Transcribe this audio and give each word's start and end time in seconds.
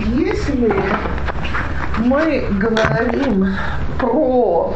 если 0.00 0.72
мы 1.98 2.46
говорим 2.58 3.54
про 3.98 4.74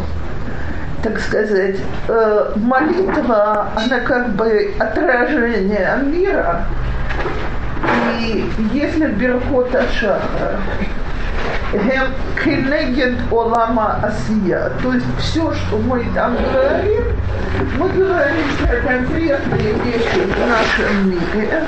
так 1.03 1.21
сказать, 1.21 1.77
э, 2.09 2.53
молитва, 2.57 3.69
она 3.77 4.01
как 4.01 4.31
бы 4.31 4.73
отражение 4.79 5.99
мира. 6.03 6.65
И 8.19 8.51
если 8.73 9.09
Беркот 9.09 9.75
Ашаха 9.75 10.61
Гем 11.75 12.07
кенегет 12.43 13.19
олама 13.33 13.99
асия. 14.03 14.71
То 14.81 14.93
есть 14.95 15.07
все, 15.19 15.53
что 15.53 15.79
мы 15.79 16.05
там 16.15 16.37
говорим, 16.37 17.05
мы 17.79 17.89
говорим 17.89 18.47
про 18.61 18.77
конкретные 18.77 19.73
вещи 19.85 20.21
в 20.25 20.49
нашем 20.49 21.11
мире. 21.11 21.65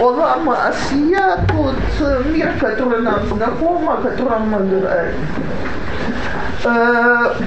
Олама 0.00 0.68
асия– 0.68 1.38
тот 1.48 2.26
мир, 2.26 2.52
который 2.60 3.02
нам 3.02 3.26
знаком, 3.26 3.88
о 3.90 3.96
котором 3.96 4.50
мы 4.50 4.58
говорим. 4.60 5.26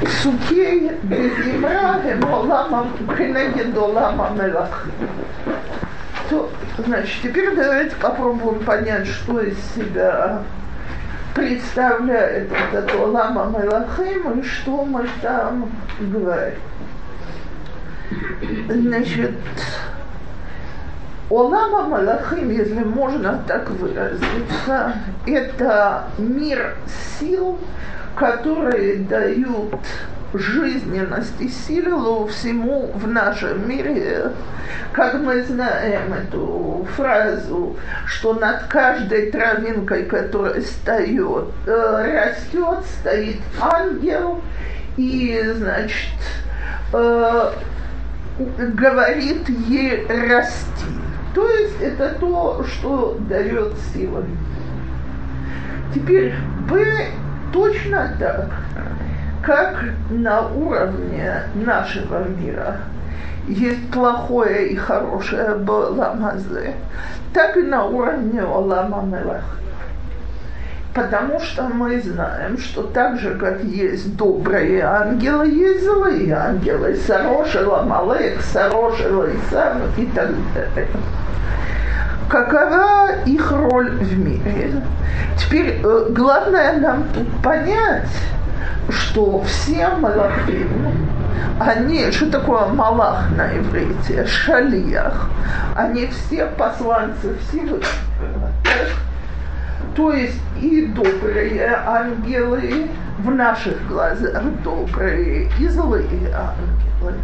Псукей 0.05 0.91
безимра 1.03 2.01
гем 2.03 2.33
олама 2.33 2.87
кенегет 3.17 3.77
олама 3.77 4.29
мелахим. 4.35 4.91
Значит, 6.77 7.21
теперь 7.21 7.55
давайте 7.55 7.95
попробуем 7.97 8.63
понять, 8.63 9.05
что 9.07 9.41
из 9.41 9.57
себя 9.75 10.41
представляет 11.33 12.51
этот 12.51 12.93
Олама 12.95 13.57
Мелахим 13.57 14.39
и 14.39 14.43
что 14.43 14.85
мы 14.85 15.07
там 15.21 15.69
говорим. 15.99 16.59
Значит, 18.69 19.31
Олама 21.31 21.83
Малахим, 21.83 22.49
если 22.49 22.83
можно 22.83 23.41
так 23.47 23.69
выразиться, 23.69 24.95
это 25.25 26.03
мир 26.17 26.75
сил, 27.19 27.57
которые 28.17 28.97
дают 28.97 29.75
жизненность 30.33 31.39
и 31.39 31.47
силу 31.47 32.27
всему 32.27 32.91
в 32.95 33.07
нашем 33.07 33.69
мире. 33.69 34.31
Как 34.91 35.13
мы 35.13 35.41
знаем 35.43 36.13
эту 36.13 36.85
фразу, 36.97 37.77
что 38.05 38.33
над 38.33 38.63
каждой 38.63 39.31
травинкой, 39.31 40.03
которая 40.03 40.59
встает, 40.59 41.45
э, 41.65 42.25
растет, 42.27 42.83
стоит 42.99 43.39
ангел, 43.61 44.41
и, 44.97 45.41
значит, 45.55 46.11
э, 46.91 47.51
говорит 48.37 49.47
ей 49.47 50.05
расти. 50.07 51.01
То 51.33 51.49
есть 51.49 51.81
это 51.81 52.15
то, 52.19 52.63
что 52.63 53.17
дает 53.29 53.73
силу. 53.93 54.23
Теперь 55.93 56.33
Б 56.69 57.07
точно 57.53 58.15
так 58.19 58.49
как 59.43 59.83
на 60.09 60.47
уровне 60.49 61.43
нашего 61.55 62.23
мира 62.27 62.77
есть 63.47 63.91
плохое 63.91 64.69
и 64.69 64.75
хорошее 64.75 65.55
Ламазе, 65.55 66.75
так 67.33 67.57
и 67.57 67.63
на 67.63 67.85
уровне 67.85 68.41
Олама 68.41 69.01
Мелах. 69.01 69.60
Потому 70.93 71.39
что 71.39 71.63
мы 71.63 72.01
знаем, 72.01 72.57
что 72.57 72.83
так 72.83 73.17
же, 73.17 73.35
как 73.35 73.63
есть 73.63 74.17
добрые 74.17 74.83
ангелы, 74.83 75.47
есть 75.47 75.85
злые 75.85 76.35
ангелы. 76.35 76.95
Сарошила 76.95 77.83
Малек, 77.83 78.41
Сарошила 78.41 79.27
Исав 79.33 79.77
и 79.97 80.05
так 80.07 80.29
далее. 80.53 80.87
Какова 82.27 83.09
их 83.25 83.51
роль 83.51 83.91
в 83.91 84.17
мире? 84.17 84.81
Теперь 85.37 85.79
э, 85.83 86.07
главное 86.09 86.79
нам 86.79 87.05
тут 87.13 87.27
понять, 87.41 88.09
что 88.89 89.43
все 89.43 89.87
малахим, 89.89 91.07
они, 91.59 92.11
что 92.11 92.31
такое 92.31 92.67
малах 92.67 93.29
на 93.37 93.47
иврите, 93.57 94.25
шалиях, 94.25 95.29
они 95.75 96.07
все 96.07 96.45
посланцы 96.45 97.35
Всевышнего. 97.39 98.51
То 99.95 100.13
есть 100.13 100.39
и 100.61 100.85
добрые 100.87 101.75
ангелы 101.85 102.87
в 103.19 103.31
наших 103.31 103.87
глазах 103.87 104.43
добрые, 104.63 105.49
и 105.59 105.67
злые 105.67 106.33
ангелы. 106.33 107.15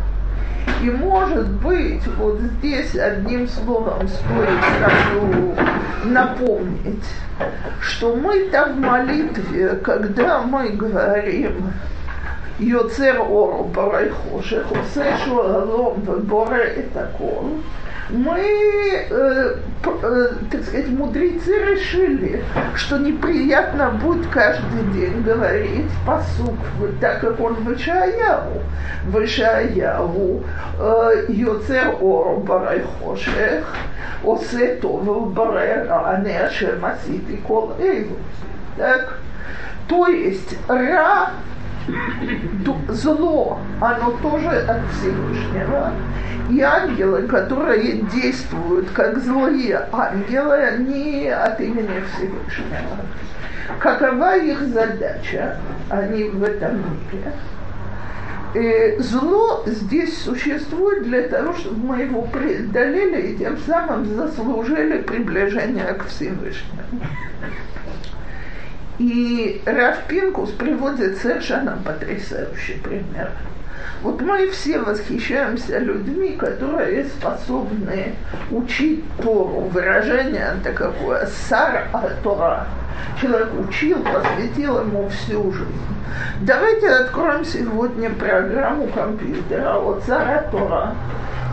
И 0.83 0.89
может 0.89 1.47
быть, 1.47 2.05
вот 2.17 2.39
здесь 2.39 2.95
одним 2.95 3.47
словом 3.47 4.07
стоит 4.07 4.59
сразу 4.77 5.55
напомнить, 6.05 7.05
что 7.79 8.15
мы 8.15 8.49
там 8.49 8.73
в 8.73 8.79
молитве, 8.79 9.69
когда 9.83 10.41
мы 10.41 10.69
говорим 10.69 11.71
Йоцер 12.59 13.19
Ору 13.21 13.71
Барайхошех, 13.73 14.65
Усешу 14.71 15.39
Алом 15.39 16.01
Боре 16.01 16.85
Этакол, 16.85 17.61
мы, 18.09 18.39
э, 18.39 19.55
э, 19.83 20.29
так 20.49 20.63
сказать, 20.63 20.87
мудрецы 20.89 21.51
решили, 21.51 22.43
что 22.75 22.97
неприятно 22.97 23.91
будет 23.91 24.27
каждый 24.27 24.83
день 24.93 25.21
говорить 25.23 25.91
посук, 26.05 26.55
так 27.01 27.19
как 27.19 27.39
он 27.39 27.55
в 27.55 27.73
Ишаяву. 27.73 28.61
В 29.05 29.23
Ишаяву 29.23 30.43
э, 30.79 31.25
Йоцер 31.27 31.95
Ору 31.99 32.37
Барай 32.37 32.81
Хошех, 32.81 33.75
Осе 34.23 34.75
Тову 34.75 35.25
Барай 35.25 35.87
Ане 35.87 36.39
Ашем 36.39 36.85
Асити 36.85 37.37
Кол 37.45 37.73
Эйву. 37.79 38.15
Так? 38.77 39.19
То 39.89 40.07
есть 40.07 40.57
Ра 40.67 41.31
зло, 42.89 43.59
оно 43.81 44.11
тоже 44.21 44.49
от 44.49 44.81
Всевышнего. 44.93 45.91
И 46.49 46.61
ангелы, 46.61 47.23
которые 47.23 48.01
действуют 48.13 48.89
как 48.91 49.17
злые 49.19 49.87
ангелы, 49.91 50.55
они 50.55 51.27
от 51.27 51.59
имени 51.59 52.01
Всевышнего. 52.13 52.97
Какова 53.79 54.37
их 54.37 54.61
задача? 54.61 55.57
Они 55.89 56.23
в 56.23 56.41
этом 56.43 56.83
мире. 57.11 57.33
Зло 58.99 59.63
здесь 59.65 60.23
существует 60.23 61.03
для 61.03 61.27
того, 61.27 61.53
чтобы 61.53 61.95
мы 61.95 62.01
его 62.03 62.21
преодолели 62.23 63.33
и 63.33 63.37
тем 63.37 63.57
самым 63.57 64.05
заслужили 64.05 65.01
приближение 65.01 65.93
к 65.93 66.05
Всевышнему. 66.07 66.81
И 68.99 69.61
Раф 69.65 70.07
Пинкус 70.07 70.51
приводит 70.51 71.17
совершенно 71.17 71.79
потрясающий 71.85 72.79
пример. 72.83 73.31
Вот 74.01 74.21
мы 74.21 74.49
все 74.49 74.79
восхищаемся 74.79 75.79
людьми, 75.79 76.35
которые 76.37 77.05
способны 77.05 78.15
учить 78.51 79.03
Тору. 79.21 79.69
Выражение 79.71 80.55
такое 80.63 81.27
«сар 81.47 81.87
Тора». 82.23 82.67
Человек 83.21 83.49
учил, 83.59 84.03
посвятил 84.03 84.81
ему 84.81 85.09
всю 85.09 85.51
жизнь. 85.51 85.71
Давайте 86.41 86.89
откроем 86.89 87.45
сегодня 87.45 88.09
программу 88.11 88.87
компьютера 88.87 89.77
от 89.77 90.03
Сара 90.03 90.43
Тора 90.51 90.95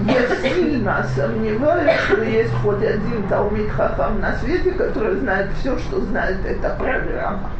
я 0.02 0.36
сильно 0.42 1.06
сомневаюсь, 1.14 2.00
что 2.06 2.22
есть 2.22 2.52
хоть 2.62 2.82
один 2.82 3.26
Талмит 3.28 3.70
Хахам 3.70 4.20
на 4.20 4.36
свете, 4.38 4.72
который 4.72 5.16
знает 5.16 5.50
все, 5.60 5.78
что 5.78 6.00
знает 6.00 6.44
эта 6.44 6.70
программа. 6.70 7.50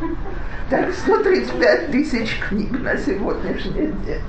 Так 0.68 0.92
135 0.92 1.90
тысяч 1.90 2.40
книг 2.48 2.72
на 2.82 2.96
сегодняшний 2.96 3.92
день 4.04 4.20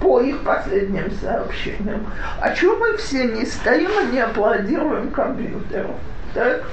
по 0.00 0.20
их 0.20 0.42
последним 0.42 1.10
сообщениям. 1.20 2.06
О 2.40 2.52
чем 2.54 2.78
мы 2.78 2.96
все 2.96 3.24
не 3.24 3.44
стоим 3.44 3.90
и 4.02 4.12
не 4.12 4.20
аплодируем 4.20 5.10
компьютеру? 5.10 5.94
Так? 6.34 6.64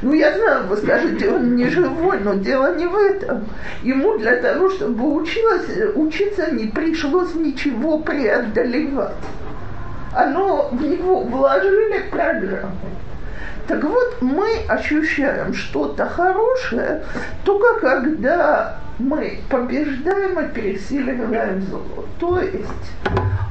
Ну, 0.00 0.12
я 0.12 0.36
знаю, 0.36 0.66
вы 0.66 0.76
скажете, 0.76 1.30
он 1.30 1.56
не 1.56 1.68
живой, 1.68 2.20
но 2.20 2.34
дело 2.34 2.76
не 2.76 2.86
в 2.86 2.96
этом. 2.96 3.44
Ему 3.82 4.18
для 4.18 4.36
того, 4.36 4.70
чтобы 4.70 5.14
училась, 5.14 5.66
учиться, 5.94 6.50
не 6.50 6.66
пришлось 6.66 7.34
ничего 7.34 7.98
преодолевать 7.98 9.14
оно 10.14 10.68
в 10.70 10.82
него 10.82 11.20
вложили 11.20 12.00
программу. 12.10 12.76
Так 13.66 13.82
вот, 13.84 14.18
мы 14.20 14.48
ощущаем 14.68 15.54
что-то 15.54 16.06
хорошее 16.06 17.04
только 17.44 17.80
когда 17.80 18.76
мы 18.98 19.40
побеждаем 19.48 20.38
и 20.40 20.48
пересиливаем 20.48 21.62
зло. 21.62 22.04
То 22.18 22.40
есть 22.40 22.92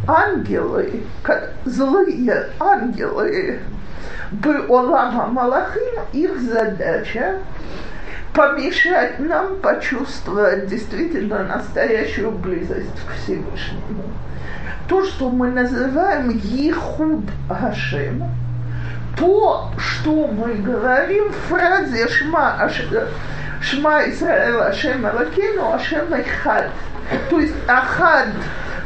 ангелы, 0.07 1.03
злые 1.65 2.47
ангелы, 2.59 3.59
бы 4.31 4.65
Олама 4.69 5.27
Малахим, 5.27 6.01
их 6.13 6.39
задача 6.41 7.39
помешать 8.33 9.19
нам 9.19 9.57
почувствовать 9.57 10.67
действительно 10.67 11.43
настоящую 11.43 12.31
близость 12.31 13.05
к 13.05 13.21
Всевышнему 13.21 14.03
то, 14.91 15.05
что 15.05 15.29
мы 15.29 15.47
называем 15.47 16.29
Ехуд 16.29 17.23
Гашем, 17.47 18.25
то, 19.17 19.71
что 19.77 20.27
мы 20.27 20.55
говорим 20.55 21.29
в 21.29 21.35
фразе 21.47 22.09
«Шма, 22.09 22.61
аш, 22.61 22.83
шма 23.61 24.09
Исраэл 24.09 24.61
Ашем 24.61 25.05
Алакену 25.05 25.73
Ашем 25.73 26.13
Эхад». 26.13 26.69
То 27.29 27.39
есть 27.39 27.55
«Ахад» 27.67 28.27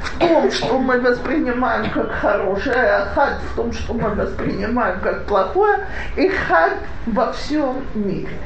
в 0.05 0.19
том, 0.19 0.51
что 0.51 0.77
мы 0.79 0.99
воспринимаем 0.99 1.89
как 1.91 2.11
хорошее, 2.11 2.75
ахад 2.75 3.39
в 3.51 3.55
том, 3.55 3.73
что 3.73 3.93
мы 3.93 4.09
воспринимаем 4.09 4.99
как 5.01 5.25
плохое, 5.25 5.85
и 6.15 6.29
хад 6.29 6.73
во 7.07 7.33
всем 7.33 7.85
мире. 7.95 8.37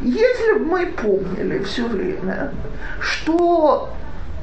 Если 0.00 0.52
бы 0.54 0.64
мы 0.66 0.86
помнили 0.86 1.62
все 1.64 1.86
время, 1.86 2.52
что 3.00 3.90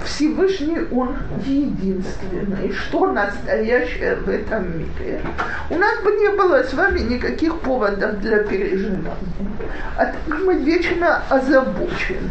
Всевышний 0.06 0.88
Он 0.92 1.16
единственный, 1.46 2.72
что 2.72 3.12
настоящее 3.12 4.16
в 4.16 4.30
этом 4.30 4.80
мире. 4.80 5.22
У 5.70 5.76
нас 5.76 6.00
бы 6.04 6.12
не 6.12 6.30
было 6.30 6.64
с 6.64 6.74
вами 6.74 7.00
никаких 7.00 7.60
поводов 7.60 8.20
для 8.20 8.40
переживания. 8.40 9.12
А 9.98 10.06
так 10.06 10.40
мы 10.44 10.56
вечно 10.56 11.22
озабочены. 11.30 12.30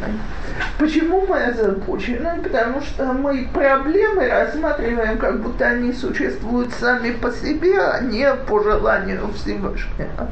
Почему 0.78 1.26
мы 1.26 1.44
озабочены? 1.44 2.40
Потому 2.42 2.80
что 2.80 3.12
мы 3.12 3.48
проблемы 3.52 4.28
рассматриваем, 4.28 5.18
как 5.18 5.42
будто 5.42 5.66
они 5.66 5.92
существуют 5.92 6.72
сами 6.72 7.10
по 7.12 7.30
себе, 7.30 7.78
а 7.78 8.00
не 8.00 8.32
по 8.48 8.62
желанию 8.62 9.28
Всевышнего. 9.34 10.30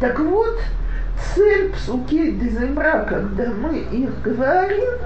Так 0.00 0.18
вот, 0.18 0.60
цель 1.34 1.72
псуки 1.72 2.32
Деземра, 2.32 3.04
когда 3.08 3.50
мы 3.52 3.78
их 3.78 4.22
говорим, 4.22 4.98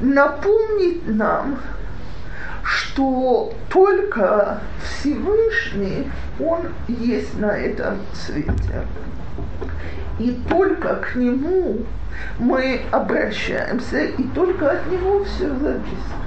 напомнить 0.00 1.06
нам, 1.08 1.58
что 2.62 3.52
только 3.68 4.60
Всевышний, 4.82 6.10
Он 6.38 6.60
есть 6.88 7.38
на 7.38 7.52
этом 7.52 7.98
свете. 8.12 8.86
И 10.18 10.38
только 10.48 10.96
к 10.96 11.14
Нему 11.16 11.78
мы 12.38 12.82
обращаемся, 12.90 14.04
и 14.04 14.22
только 14.34 14.70
от 14.72 14.86
Него 14.90 15.24
все 15.24 15.48
зависит. 15.48 16.20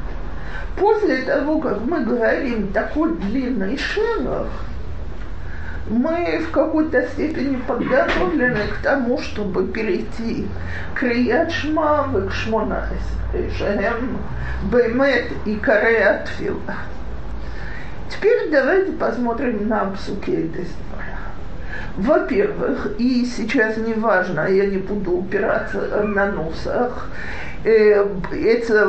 После 0.78 1.22
того, 1.22 1.60
как 1.60 1.82
мы 1.82 2.04
говорим 2.04 2.70
такой 2.70 3.14
длинный 3.16 3.78
шелах, 3.78 4.48
мы 5.90 6.40
в 6.40 6.52
какой-то 6.52 7.08
степени 7.10 7.58
подготовлены 7.58 8.68
к 8.68 8.84
тому, 8.84 9.20
чтобы 9.20 9.68
перейти 9.68 10.48
к 10.94 11.04
Риячма 11.04 12.08
к 12.28 12.32
Шмонайс, 12.32 13.02
Шехем 13.58 14.18
Бемет 14.72 15.32
и 15.46 15.56
Кареат 15.56 16.30
Теперь 18.10 18.50
давайте 18.50 18.94
посмотрим 18.94 19.68
на 19.68 19.86
псуке 19.88 20.50
Во-первых, 21.98 22.92
и 22.98 23.26
сейчас 23.26 23.76
не 23.78 23.94
важно, 23.94 24.48
я 24.48 24.68
не 24.68 24.78
буду 24.78 25.18
упираться 25.18 26.04
на 26.04 26.28
носах, 26.28 27.10
אצל 28.53 28.89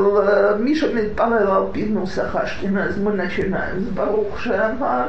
מי 0.59 0.75
שמתפלל 0.75 1.47
על 1.47 1.63
פי 1.71 1.85
נוסח 1.85 2.35
אשכנז, 2.35 2.97
мы 2.97 3.11
начинаем 3.13 3.79
с 3.79 3.89
ברוך 3.93 4.41
שאמר, 4.41 5.05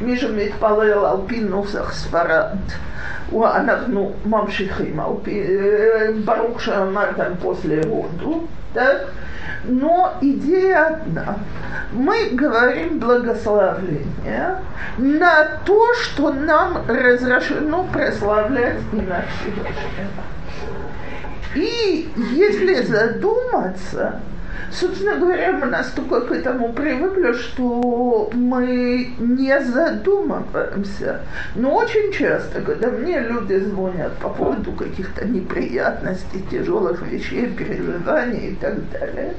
מי 0.00 0.16
שמתפלל 0.16 1.04
על 1.04 1.16
פי 1.26 1.40
נוסח 1.40 1.92
ספרד, 1.92 2.56
אנחנו 3.32 4.12
ממשיכים 4.26 5.00
על 5.00 5.12
פי, 5.22 5.42
ברוך 6.24 6.60
שאמר 6.60 7.06
там 7.16 7.32
после 7.42 7.80
роду, 7.80 8.46
так? 8.74 9.08
Но 9.64 10.12
идея 10.20 10.86
одна. 10.86 11.36
Мы 11.92 12.30
говорим 12.32 12.98
благословление 12.98 14.56
на 14.96 15.44
то, 15.64 15.94
что 15.94 16.32
нам 16.32 16.78
разрешено 16.88 17.84
прославлять 17.92 18.78
имя 18.92 19.24
Всевышнего. 19.28 20.22
И 21.55 22.09
если 22.33 22.83
задуматься, 22.83 24.21
собственно 24.71 25.17
говоря, 25.17 25.53
мы 25.53 25.67
настолько 25.67 26.21
к 26.21 26.31
этому 26.31 26.73
привыкли, 26.73 27.33
что 27.33 28.29
мы 28.33 29.13
не 29.19 29.59
задумываемся. 29.61 31.21
Но 31.55 31.75
очень 31.75 32.11
часто, 32.11 32.61
когда 32.61 32.89
мне 32.89 33.19
люди 33.19 33.57
звонят 33.57 34.13
по 34.17 34.29
поводу 34.29 34.71
каких-то 34.73 35.25
неприятностей, 35.25 36.43
тяжелых 36.49 37.01
вещей, 37.01 37.47
переживаний 37.47 38.51
и 38.51 38.55
так 38.55 38.89
далее, 38.91 39.35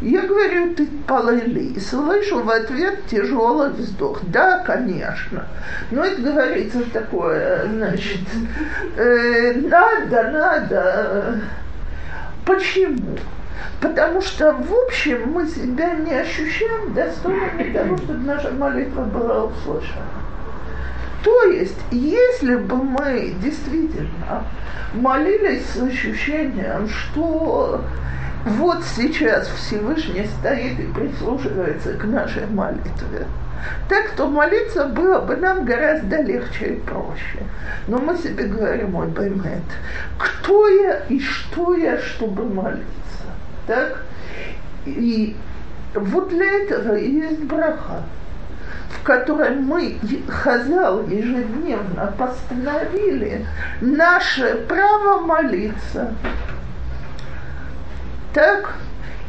я 0.00 0.22
говорю, 0.22 0.74
ты 0.74 0.86
полыли. 1.06 1.74
И 1.74 1.80
слышу 1.80 2.42
в 2.42 2.50
ответ 2.50 3.06
тяжелый 3.06 3.70
вздох. 3.70 4.20
Да, 4.24 4.58
конечно. 4.64 5.46
Но 5.90 6.04
это 6.04 6.22
говорится 6.22 6.80
такое, 6.92 7.66
значит, 7.66 8.20
э, 8.96 9.52
надо, 9.54 10.30
надо 10.30 11.40
Почему? 12.44 13.16
Потому 13.80 14.20
что, 14.20 14.52
в 14.52 14.72
общем, 14.84 15.32
мы 15.32 15.46
себя 15.46 15.94
не 15.94 16.12
ощущаем 16.12 16.92
достойными 16.92 17.72
того, 17.72 17.96
чтобы 17.96 18.24
наша 18.24 18.50
молитва 18.50 19.02
была 19.02 19.44
услышана. 19.44 20.04
То 21.22 21.42
есть, 21.44 21.78
если 21.90 22.56
бы 22.56 22.76
мы 22.76 23.34
действительно 23.42 24.44
молились 24.94 25.66
с 25.66 25.82
ощущением, 25.82 26.88
что 26.88 27.82
вот 28.44 28.78
сейчас 28.96 29.48
Всевышний 29.48 30.26
стоит 30.38 30.78
и 30.80 30.92
прислушивается 30.92 31.92
к 31.94 32.04
нашей 32.04 32.46
молитве, 32.46 33.26
так 33.88 34.12
то 34.12 34.26
молиться 34.26 34.86
было 34.86 35.20
бы 35.20 35.36
нам 35.36 35.64
гораздо 35.64 36.22
легче 36.22 36.66
и 36.66 36.80
проще. 36.80 37.42
Но 37.86 37.98
мы 37.98 38.16
себе 38.16 38.44
говорим, 38.44 38.92
мой 38.92 39.08
Баймет, 39.08 39.62
кто 40.18 40.68
я 40.68 41.00
и 41.08 41.20
что 41.20 41.74
я, 41.74 41.98
чтобы 41.98 42.44
молиться? 42.44 42.99
Так? 43.70 44.02
И 44.84 45.36
вот 45.94 46.28
для 46.30 46.44
этого 46.44 46.96
есть 46.96 47.44
браха, 47.44 48.02
в 48.88 49.04
которой 49.04 49.50
мы, 49.50 49.96
Хазал, 50.28 51.06
ежедневно 51.06 52.12
постановили 52.18 53.46
наше 53.80 54.56
право 54.68 55.20
молиться. 55.20 56.12
Так? 58.34 58.74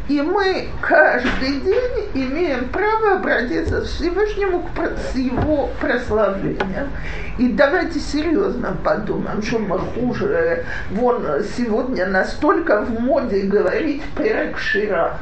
И 0.07 0.21
мы 0.21 0.68
каждый 0.81 1.62
день 1.62 2.09
имеем 2.13 2.69
право 2.69 3.13
обратиться 3.13 3.81
к 3.81 3.86
Всевышнему 3.86 4.68
с 5.12 5.15
его 5.15 5.69
прославлением. 5.80 6.89
И 7.38 7.48
давайте 7.50 8.00
серьезно 8.00 8.75
подумаем, 8.83 9.42
что 9.42 9.59
мы 9.59 9.77
хуже. 9.80 10.65
Вон 10.89 11.24
сегодня 11.56 12.07
настолько 12.07 12.81
в 12.81 13.00
моде 13.00 13.41
говорить 13.41 14.03
перекшира. 14.17 15.17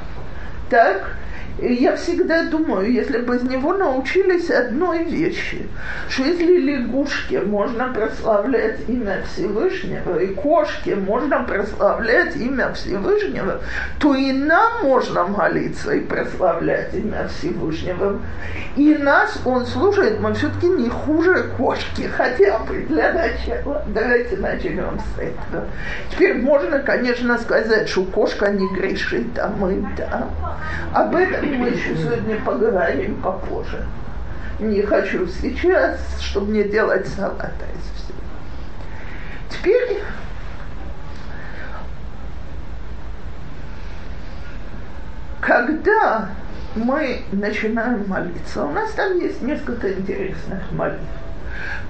Так? 0.69 1.15
Я 1.62 1.96
всегда 1.96 2.44
думаю, 2.44 2.92
если 2.92 3.20
бы 3.20 3.36
из 3.36 3.44
него 3.44 3.74
научились 3.74 4.50
одной 4.50 5.04
вещи, 5.04 5.68
что 6.10 6.24
если 6.24 6.58
лягушке 6.60 7.42
можно 7.42 7.89
прославлять 7.94 8.88
имя 8.88 9.24
Всевышнего, 9.28 10.20
и 10.20 10.28
кошке 10.34 10.96
можно 10.96 11.44
прославлять 11.44 12.36
имя 12.36 12.74
Всевышнего, 12.74 13.62
то 14.00 14.16
и 14.16 14.32
нам 14.32 14.84
можно 14.84 15.25
молиться 15.25 15.92
и 15.92 16.00
прославлять 16.00 16.94
имя 16.94 17.28
Всевышнего. 17.28 18.20
И 18.75 18.96
нас 18.96 19.39
он 19.46 19.66
слушает, 19.66 20.20
мы 20.20 20.34
все-таки 20.34 20.68
не 20.68 20.89
хуже 20.89 21.51
кошки, 21.58 22.04
хотя 22.04 22.60
бы 22.60 22.86
для 22.88 23.12
начала. 23.12 23.84
Давайте 23.88 24.38
начнем 24.38 25.00
с 25.00 25.20
этого. 25.20 25.66
Теперь 26.12 26.42
можно, 26.42 26.80
конечно, 26.80 27.38
сказать, 27.39 27.89
что 27.89 28.04
кошка 28.06 28.50
не 28.51 28.68
грешит, 28.74 29.38
а 29.38 29.50
мы 29.50 29.86
да. 29.98 30.30
Об 30.94 31.16
этом 31.16 31.49
мы 31.58 31.70
еще 31.70 31.96
сегодня 31.96 32.39
поговорим 32.44 33.22
попозже. 33.22 33.86
Не 34.60 34.82
хочу 34.82 35.27
сейчас, 35.27 36.00
чтобы 36.20 36.51
не 36.51 36.63
делать 36.63 37.08
салата 37.08 37.65
из 37.75 38.03
всего. 38.03 38.20
Теперь 39.50 40.01
когда 45.50 46.29
мы 46.75 47.24
начинаем 47.32 48.08
молиться, 48.08 48.65
у 48.65 48.72
нас 48.72 48.91
там 48.91 49.20
есть 49.20 49.41
несколько 49.41 49.91
интересных 49.91 50.72
молитв. 50.72 51.01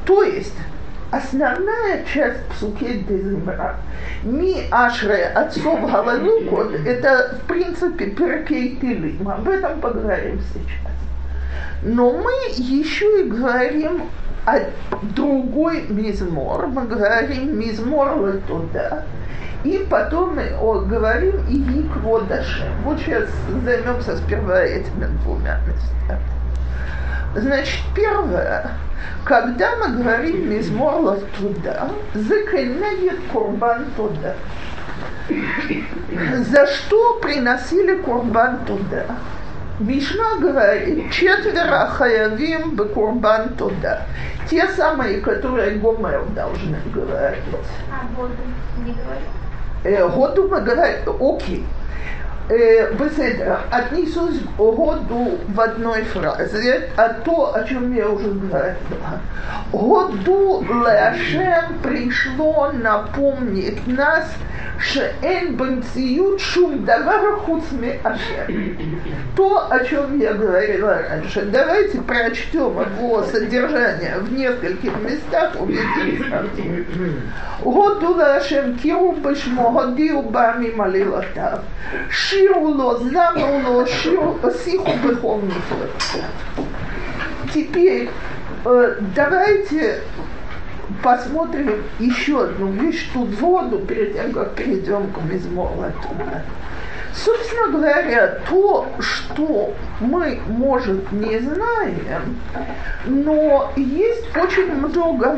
То 0.05 0.23
есть 0.23 0.55
основная 1.11 2.03
часть 2.05 2.45
псуки 2.49 3.03
Дезимра, 3.07 3.77
ми 4.23 4.67
ашре 4.71 5.25
отцов 5.25 5.89
Галалукот, 5.91 6.73
это 6.85 7.37
в 7.41 7.47
принципе 7.47 8.07
перкей 8.07 8.75
Пилим. 8.75 9.27
Об 9.27 9.47
этом 9.47 9.79
поговорим 9.81 10.39
сейчас. 10.53 10.93
Но 11.81 12.11
мы 12.11 12.31
еще 12.57 13.21
и 13.21 13.29
говорим 13.29 14.03
о 14.45 14.59
другой 15.15 15.85
мизмор. 15.89 16.67
Мы 16.67 16.85
говорим 16.85 17.57
мизмор 17.57 18.39
туда. 18.47 19.05
И 19.63 19.85
потом 19.89 20.35
мы 20.35 20.55
о, 20.61 20.81
говорим 20.81 21.45
и 21.49 21.55
Якводаше. 21.55 22.65
Вот 22.83 22.99
сейчас 22.99 23.29
займемся 23.65 24.15
сперва 24.17 24.61
этими 24.61 25.05
двумя 25.23 25.59
местами. 25.67 26.38
Значит, 27.35 27.81
первое, 27.95 28.71
когда 29.23 29.75
мы 29.77 29.97
говорим 29.97 30.49
«мизмор 30.49 31.19
туда», 31.37 31.89
«закенегет 32.13 33.19
курбан 33.31 33.85
туда». 33.95 34.33
За 35.29 36.65
что 36.65 37.19
приносили 37.19 37.97
курбан 37.97 38.59
туда? 38.65 39.05
Мишна 39.79 40.37
говорит, 40.39 41.11
четверо 41.11 41.87
хаявим 41.87 42.75
бы 42.75 42.85
курбан 42.85 43.49
туда. 43.49 44.01
Те 44.49 44.67
самые, 44.69 45.21
которые 45.21 45.77
Гомер 45.77 46.25
должны 46.35 46.77
говорить. 46.93 47.43
А 47.91 48.13
году 48.19 48.33
не 48.83 48.91
говорят? 48.91 49.23
Э, 49.83 50.09
году 50.09 50.49
мы 50.49 50.61
говорим, 50.61 51.15
окей 51.21 51.65
э, 52.49 53.57
отнесусь 53.71 54.39
к 54.39 54.57
году 54.57 55.39
в 55.47 55.61
одной 55.61 56.03
фразе, 56.03 56.89
а 56.95 57.09
то, 57.09 57.55
о 57.55 57.63
чем 57.63 57.93
я 57.95 58.09
уже 58.09 58.31
говорила. 58.31 58.75
Году 59.71 60.63
Леашем 60.63 61.79
пришло 61.83 62.71
напомнить 62.71 63.85
нас, 63.87 64.31
что 64.79 65.01
эн 65.21 65.55
бенциют 65.55 66.41
шум 66.41 66.85
давара. 66.85 67.37
То, 69.35 69.67
о 69.69 69.83
чем 69.83 70.19
я 70.19 70.33
говорила 70.33 71.01
раньше. 71.09 71.43
Давайте 71.43 72.01
прочтем 72.01 72.79
его 72.79 73.23
содержание 73.23 74.17
в 74.17 74.33
нескольких 74.33 74.93
местах, 75.01 75.53
увидим. 75.59 76.33
Году 77.63 78.17
Леашем 78.17 78.77
киру 78.77 79.13
бешмо 79.13 79.71
годил 79.71 80.23
бами 80.23 80.71
малилатав. 80.71 81.61
שירו 82.38 82.74
לו, 82.74 82.98
זמרו 82.98 83.58
לו, 83.64 83.86
שיחו 84.64 84.92
בכל 85.04 85.38
מפלגתו. 85.42 86.18
Теперь 87.52 88.08
давайте 89.14 90.00
посмотрим 91.02 91.84
еще 91.98 92.44
одну 92.44 92.68
вещь, 92.68 93.10
тут 93.12 93.28
воду, 93.40 93.78
перед 93.80 94.14
тем, 94.14 94.32
как 94.32 94.54
перейдем 94.54 95.12
к 95.12 95.22
Мизмола 95.30 95.92
туда. 96.02 96.42
Собственно 97.12 97.68
говоря, 97.78 98.40
то, 98.48 98.88
что 98.98 99.72
мы, 100.00 100.40
может, 100.48 101.12
не 101.12 101.38
знаем, 101.38 102.38
но 103.06 103.72
есть 103.76 104.36
очень 104.36 104.74
много... 104.74 105.36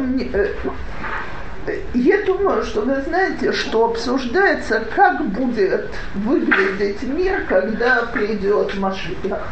я 1.94 2.24
думаю, 2.24 2.64
что 2.64 2.82
вы 2.82 3.02
знаете, 3.02 3.52
что 3.52 3.86
обсуждается, 3.86 4.84
как 4.96 5.24
будет 5.26 5.90
выглядеть 6.16 7.04
мир, 7.04 7.46
когда 7.48 8.04
придет 8.12 8.76
Машиах. 8.78 9.48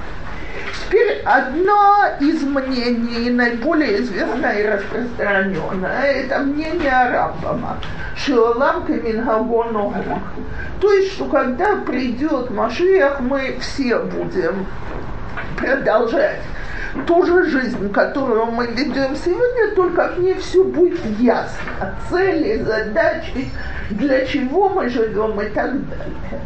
Теперь 0.73 1.21
одно 1.23 2.05
из 2.19 2.41
мнений, 2.41 3.29
наиболее 3.29 4.01
известное 4.01 4.59
и 4.59 4.65
распространенное, 4.65 6.01
это 6.01 6.39
мнение 6.39 7.11
Рамбама, 7.11 7.77
Шиолам 8.15 8.85
Камингагону. 8.85 9.93
То 10.81 10.91
есть, 10.91 11.13
что 11.13 11.25
когда 11.25 11.75
придет 11.75 12.49
Машиах, 12.49 13.19
мы 13.19 13.57
все 13.61 13.99
будем 13.99 14.65
продолжать 15.57 16.41
ту 17.05 17.25
же 17.25 17.45
жизнь, 17.45 17.91
которую 17.91 18.45
мы 18.47 18.67
ведем 18.67 19.15
сегодня, 19.15 19.75
только 19.75 20.09
в 20.09 20.19
ней 20.19 20.35
все 20.35 20.63
будет 20.63 21.03
ясно. 21.19 21.95
Цели, 22.09 22.63
задачи, 22.63 23.49
для 23.89 24.25
чего 24.25 24.69
мы 24.69 24.89
живем 24.89 25.39
и 25.41 25.45
так 25.49 25.71
далее. 25.87 26.41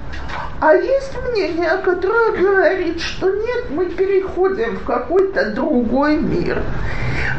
А 0.59 0.73
есть 0.75 1.13
мнение, 1.29 1.77
которое 1.83 2.31
говорит, 2.31 3.01
что 3.01 3.29
нет, 3.29 3.65
мы 3.69 3.85
переходим 3.87 4.77
в 4.77 4.83
какой-то 4.85 5.51
другой 5.51 6.17
мир, 6.17 6.61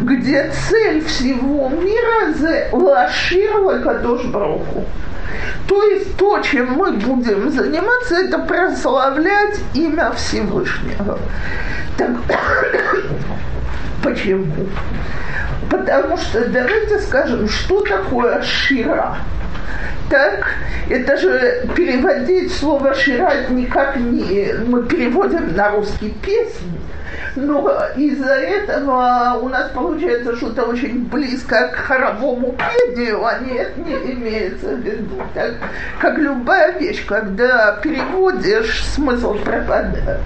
где 0.00 0.50
цель 0.68 1.02
всего 1.04 1.68
мира 1.70 2.34
за 2.34 2.68
лашир 2.72 3.80
Кадош 3.82 4.26
Броху. 4.26 4.84
То 5.66 5.82
есть 5.84 6.16
то, 6.18 6.38
чем 6.40 6.74
мы 6.74 6.92
будем 6.92 7.50
заниматься, 7.50 8.16
это 8.16 8.38
прославлять 8.40 9.58
имя 9.72 10.12
Всевышнего. 10.12 11.18
Так, 11.96 12.10
почему? 14.02 14.66
Потому 15.70 16.18
что 16.18 16.46
давайте 16.46 16.98
скажем, 17.00 17.48
что 17.48 17.80
такое 17.80 18.42
шира 18.42 19.16
так, 20.10 20.46
это 20.88 21.16
же 21.16 21.68
переводить 21.74 22.52
слово 22.52 22.94
«ширать» 22.94 23.50
никак 23.50 23.96
не... 23.96 24.52
Мы 24.66 24.84
переводим 24.84 25.54
на 25.56 25.70
русский 25.70 26.10
песни, 26.10 26.80
но 27.36 27.70
из-за 27.96 28.34
этого 28.34 29.38
у 29.40 29.48
нас 29.48 29.70
получается 29.70 30.36
что-то 30.36 30.62
очень 30.62 31.04
близко 31.06 31.68
к 31.68 31.76
хоровому 31.76 32.54
пению, 32.54 33.24
а 33.24 33.38
нет, 33.38 33.76
не 33.76 34.12
имеется 34.12 34.74
в 34.74 34.80
виду. 34.80 35.22
Так, 35.34 35.54
как 36.00 36.18
любая 36.18 36.78
вещь, 36.78 37.04
когда 37.06 37.78
переводишь, 37.82 38.84
смысл 38.84 39.34
пропадает. 39.34 40.20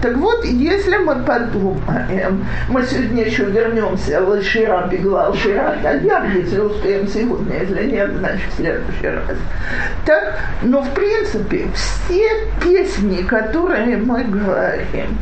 Так 0.00 0.16
вот, 0.16 0.44
если 0.44 0.96
мы 0.96 1.22
подумаем, 1.22 2.44
мы 2.68 2.82
сегодня 2.82 3.24
еще 3.24 3.44
вернемся 3.44 4.20
в 4.20 4.42
Шира 4.42 4.88
Беглал 4.90 5.34
Шира 5.34 5.76
Тадьям, 5.82 6.28
если 6.34 6.58
успеем 6.58 7.06
сегодня, 7.06 7.60
если 7.60 7.84
нет, 7.84 8.10
значит 8.16 8.52
в 8.52 8.56
следующий 8.56 9.06
раз. 9.06 9.36
Так, 10.04 10.40
но 10.62 10.82
в 10.82 10.90
принципе 10.94 11.68
все 11.74 12.28
песни, 12.60 13.22
которые 13.22 13.96
мы 13.98 14.24
говорим, 14.24 15.18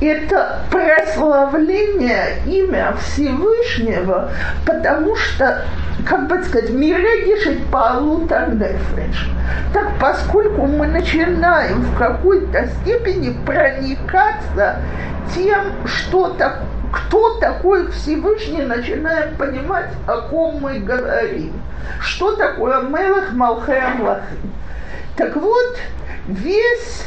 это 0.00 0.23
прославление 0.70 2.38
имя 2.46 2.94
Всевышнего, 3.00 4.30
потому 4.66 5.16
что 5.16 5.64
как 6.06 6.28
бы 6.28 6.42
сказать, 6.44 6.70
мирегишить 6.70 7.64
полу 7.66 8.26
так 8.26 8.58
дефреш. 8.58 9.30
Так 9.72 9.98
поскольку 9.98 10.66
мы 10.66 10.86
начинаем 10.86 11.80
в 11.80 11.98
какой-то 11.98 12.68
степени 12.80 13.34
проникаться 13.44 14.80
тем, 15.34 15.72
что 15.86 16.30
так, 16.34 16.60
кто 16.92 17.38
такой 17.38 17.90
Всевышний, 17.90 18.62
начинаем 18.62 19.34
понимать, 19.36 19.90
о 20.06 20.18
ком 20.28 20.60
мы 20.60 20.78
говорим. 20.78 21.52
Что 22.00 22.36
такое 22.36 22.82
Мелах 22.82 23.32
Млахим. 23.32 24.08
Так 25.16 25.36
вот, 25.36 25.78
весь 26.26 27.06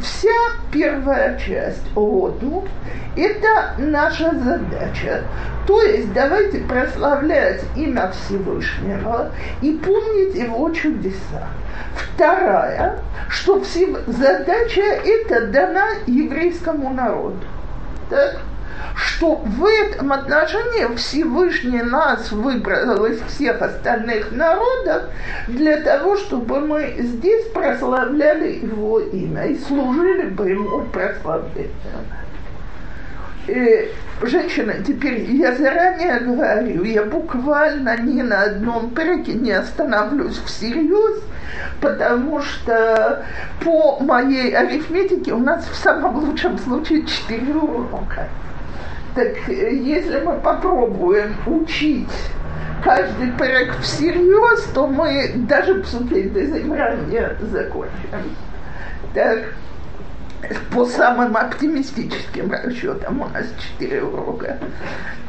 вся 0.00 0.30
первая 0.70 1.38
часть 1.38 1.82
роду– 1.94 2.64
это 3.16 3.74
наша 3.78 4.34
задача. 4.34 5.22
То 5.66 5.82
есть 5.82 6.12
давайте 6.12 6.58
прославлять 6.58 7.62
имя 7.76 8.10
Всевышнего 8.10 9.30
и 9.60 9.72
помнить 9.72 10.34
его 10.34 10.70
чудеса. 10.70 11.48
Вторая, 11.94 12.98
что 13.28 13.62
задача 14.06 14.80
эта 14.80 15.46
дана 15.46 15.90
еврейскому 16.06 16.92
народу. 16.92 17.38
Так? 18.10 18.38
Что 18.94 19.36
в 19.36 19.64
этом 19.64 20.12
отношении 20.12 20.94
Всевышний 20.96 21.82
нас 21.82 22.32
выбрал 22.32 23.04
из 23.06 23.20
всех 23.22 23.62
остальных 23.62 24.32
народов 24.32 25.04
для 25.48 25.80
того, 25.80 26.16
чтобы 26.16 26.60
мы 26.60 26.94
здесь 26.98 27.46
прославляли 27.48 28.52
его 28.64 29.00
имя 29.00 29.46
и 29.46 29.58
служили 29.58 30.26
бы 30.28 30.50
ему 30.50 30.80
прославлением. 30.86 31.72
И, 33.48 33.90
женщина, 34.22 34.74
теперь 34.86 35.22
я 35.32 35.54
заранее 35.54 36.20
говорю, 36.20 36.84
я 36.84 37.04
буквально 37.04 37.96
ни 38.00 38.22
на 38.22 38.42
одном 38.42 38.90
треке 38.90 39.34
не 39.34 39.50
остановлюсь 39.50 40.38
всерьез, 40.38 41.22
потому 41.80 42.40
что 42.40 43.24
по 43.64 43.98
моей 43.98 44.54
арифметике 44.54 45.32
у 45.32 45.38
нас 45.38 45.66
в 45.66 45.74
самом 45.74 46.24
лучшем 46.24 46.56
случае 46.58 47.04
четыре 47.04 47.52
урока. 47.54 48.28
Так 49.14 49.48
э, 49.48 49.74
если 49.74 50.20
мы 50.20 50.40
попробуем 50.40 51.34
учить 51.46 52.08
каждый 52.82 53.32
проект 53.32 53.80
всерьез, 53.80 54.64
то 54.74 54.86
мы 54.86 55.32
даже 55.48 55.82
псукей 55.82 56.30
дезимрания 56.30 57.36
закончим. 57.40 58.36
Так, 59.14 59.54
по 60.72 60.86
самым 60.86 61.36
оптимистическим 61.36 62.50
расчетам 62.50 63.20
у 63.20 63.28
нас 63.28 63.46
четыре 63.58 64.02
урока. 64.02 64.58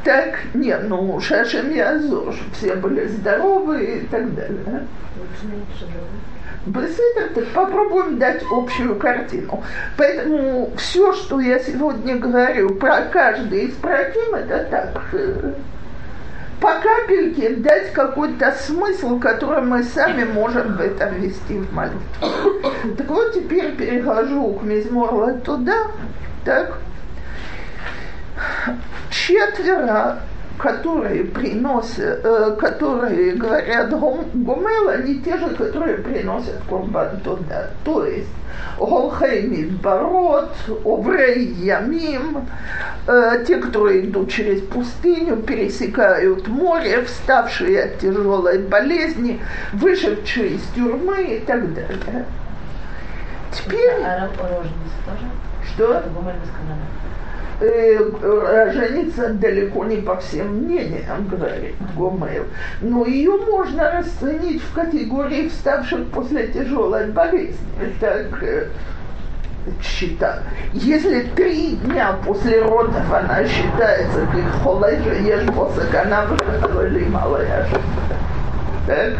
Так, 0.02 0.38
не, 0.54 0.76
ну, 0.76 1.20
Шашем 1.20 1.70
Язор, 1.70 2.34
все 2.54 2.74
были 2.76 3.06
здоровы 3.06 3.84
и 3.84 4.06
так 4.06 4.34
далее. 4.34 4.86
Беседер, 5.14 5.60
так 5.80 6.43
попробуем 7.54 8.18
дать 8.18 8.42
общую 8.50 8.96
картину. 8.96 9.62
Поэтому 9.96 10.72
все, 10.76 11.12
что 11.12 11.40
я 11.40 11.58
сегодня 11.58 12.16
говорю 12.16 12.74
про 12.74 13.02
каждый 13.02 13.66
из 13.66 13.74
проким, 13.74 14.34
это 14.34 14.66
так, 14.70 15.02
э, 15.12 15.52
по 16.60 16.72
капельке 16.80 17.56
дать 17.56 17.92
какой-то 17.92 18.52
смысл, 18.52 19.18
который 19.18 19.62
мы 19.62 19.82
сами 19.82 20.24
можем 20.24 20.76
в 20.76 20.80
это 20.80 21.10
ввести 21.10 21.58
в 21.58 21.72
молитву. 21.72 21.98
Так 22.96 23.06
вот, 23.08 23.34
теперь 23.34 23.76
перехожу 23.76 24.54
к 24.54 24.62
Мизморлу 24.62 25.38
туда, 25.40 25.88
так. 26.44 26.78
четверо 29.10 30.20
которые 30.58 31.24
приносят, 31.24 32.20
э, 32.24 32.56
которые 32.58 33.32
говорят 33.32 33.90
гомел, 33.90 34.88
они 34.88 35.20
те 35.20 35.36
же, 35.36 35.50
которые 35.50 35.98
приносят 35.98 36.62
курбан 36.68 37.20
туда. 37.20 37.70
То 37.84 38.04
есть 38.04 38.28
Голхей 38.78 39.42
Мидбарот, 39.42 40.50
Оврей 40.84 41.44
Ямим, 41.44 42.46
э, 43.06 43.44
те, 43.46 43.56
которые 43.58 44.06
идут 44.06 44.30
через 44.30 44.62
пустыню, 44.62 45.36
пересекают 45.36 46.48
море, 46.48 47.02
вставшие 47.02 47.84
от 47.84 47.98
тяжелой 47.98 48.58
болезни, 48.58 49.40
вышедшие 49.72 50.54
из 50.54 50.62
тюрьмы 50.74 51.22
и 51.22 51.40
так 51.40 51.72
далее. 51.74 52.26
Теперь... 53.52 54.02
А 54.02 54.28
роженица 54.40 54.98
тоже? 55.06 55.26
Что? 55.74 56.02
Э, 57.60 58.70
женится 58.72 59.28
далеко 59.34 59.84
не 59.84 59.96
по 59.98 60.16
всем 60.16 60.64
мнениям, 60.64 61.28
говорит 61.28 61.74
Гомел. 61.96 62.44
Но 62.80 63.06
ее 63.06 63.36
можно 63.36 63.90
расценить 63.90 64.62
в 64.62 64.72
категории 64.74 65.48
вставших 65.48 66.10
после 66.10 66.48
тяжелой 66.48 67.10
болезни. 67.10 67.56
Так 68.00 68.42
э, 68.42 68.68
считаю. 69.82 70.42
Если 70.72 71.22
три 71.34 71.76
дня 71.76 72.16
после 72.24 72.62
родов 72.62 73.12
она 73.12 73.44
считается 73.44 74.26
как 74.32 74.62
холежа, 74.62 75.14
ешь 75.14 75.44
босак, 75.50 75.94
она 75.94 76.26
выходила 76.26 77.08
малая 77.10 77.66
так, 78.86 79.14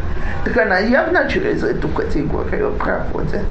так 0.44 0.56
она 0.58 0.78
явно 0.78 1.28
через 1.28 1.62
эту 1.62 1.88
категорию 1.88 2.72
проходит. 2.72 3.44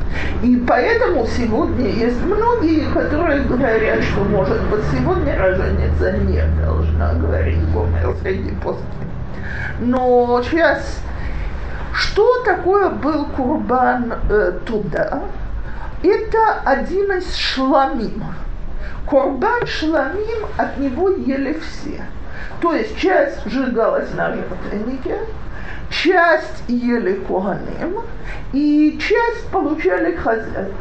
И 0.43 0.57
поэтому 0.67 1.25
сегодня 1.25 1.89
есть 1.89 2.21
многие, 2.23 2.91
которые 2.91 3.41
говорят, 3.41 4.03
что, 4.03 4.23
может 4.23 4.61
быть, 4.69 4.83
сегодня 4.91 5.37
роженица 5.37 6.11
не 6.19 6.43
должна 6.61 7.13
говорить 7.13 7.59
Гомер 7.71 8.15
среди 8.21 8.51
после. 8.61 8.83
Но 9.79 10.41
сейчас, 10.43 11.01
что 11.93 12.43
такое 12.43 12.89
был 12.89 13.25
курбан 13.25 14.13
э, 14.29 14.59
туда? 14.65 15.23
Это 16.03 16.59
один 16.65 17.11
из 17.13 17.35
шламим. 17.35 18.23
Курбан 19.07 19.65
шламим, 19.65 20.47
от 20.57 20.77
него 20.77 21.09
ели 21.09 21.59
все. 21.59 22.03
То 22.63 22.73
есть 22.73 22.97
часть 22.97 23.45
сжигалась 23.45 24.13
на 24.13 24.33
жертвеннике, 24.33 25.17
часть 25.89 26.63
ели 26.69 27.15
коганим, 27.27 27.99
и 28.53 28.97
часть 29.01 29.47
получали 29.51 30.15
хозяин. 30.15 30.71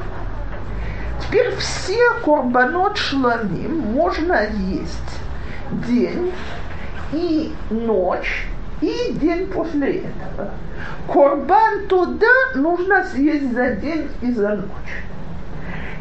Теперь 1.21 1.51
все 1.57 1.99
корбанот 2.25 2.97
шламим 2.97 3.79
можно 3.79 4.47
есть 4.59 5.21
день 5.89 6.33
и 7.12 7.53
ночь, 7.71 8.47
и 8.81 9.15
день 9.15 9.49
после 9.49 10.03
этого. 10.03 10.51
Корбан 11.12 11.89
туда 11.89 12.29
нужно 12.55 13.05
съесть 13.07 13.53
за 13.53 13.71
день 13.75 14.09
и 14.21 14.31
за 14.31 14.51
ночь. 14.51 15.03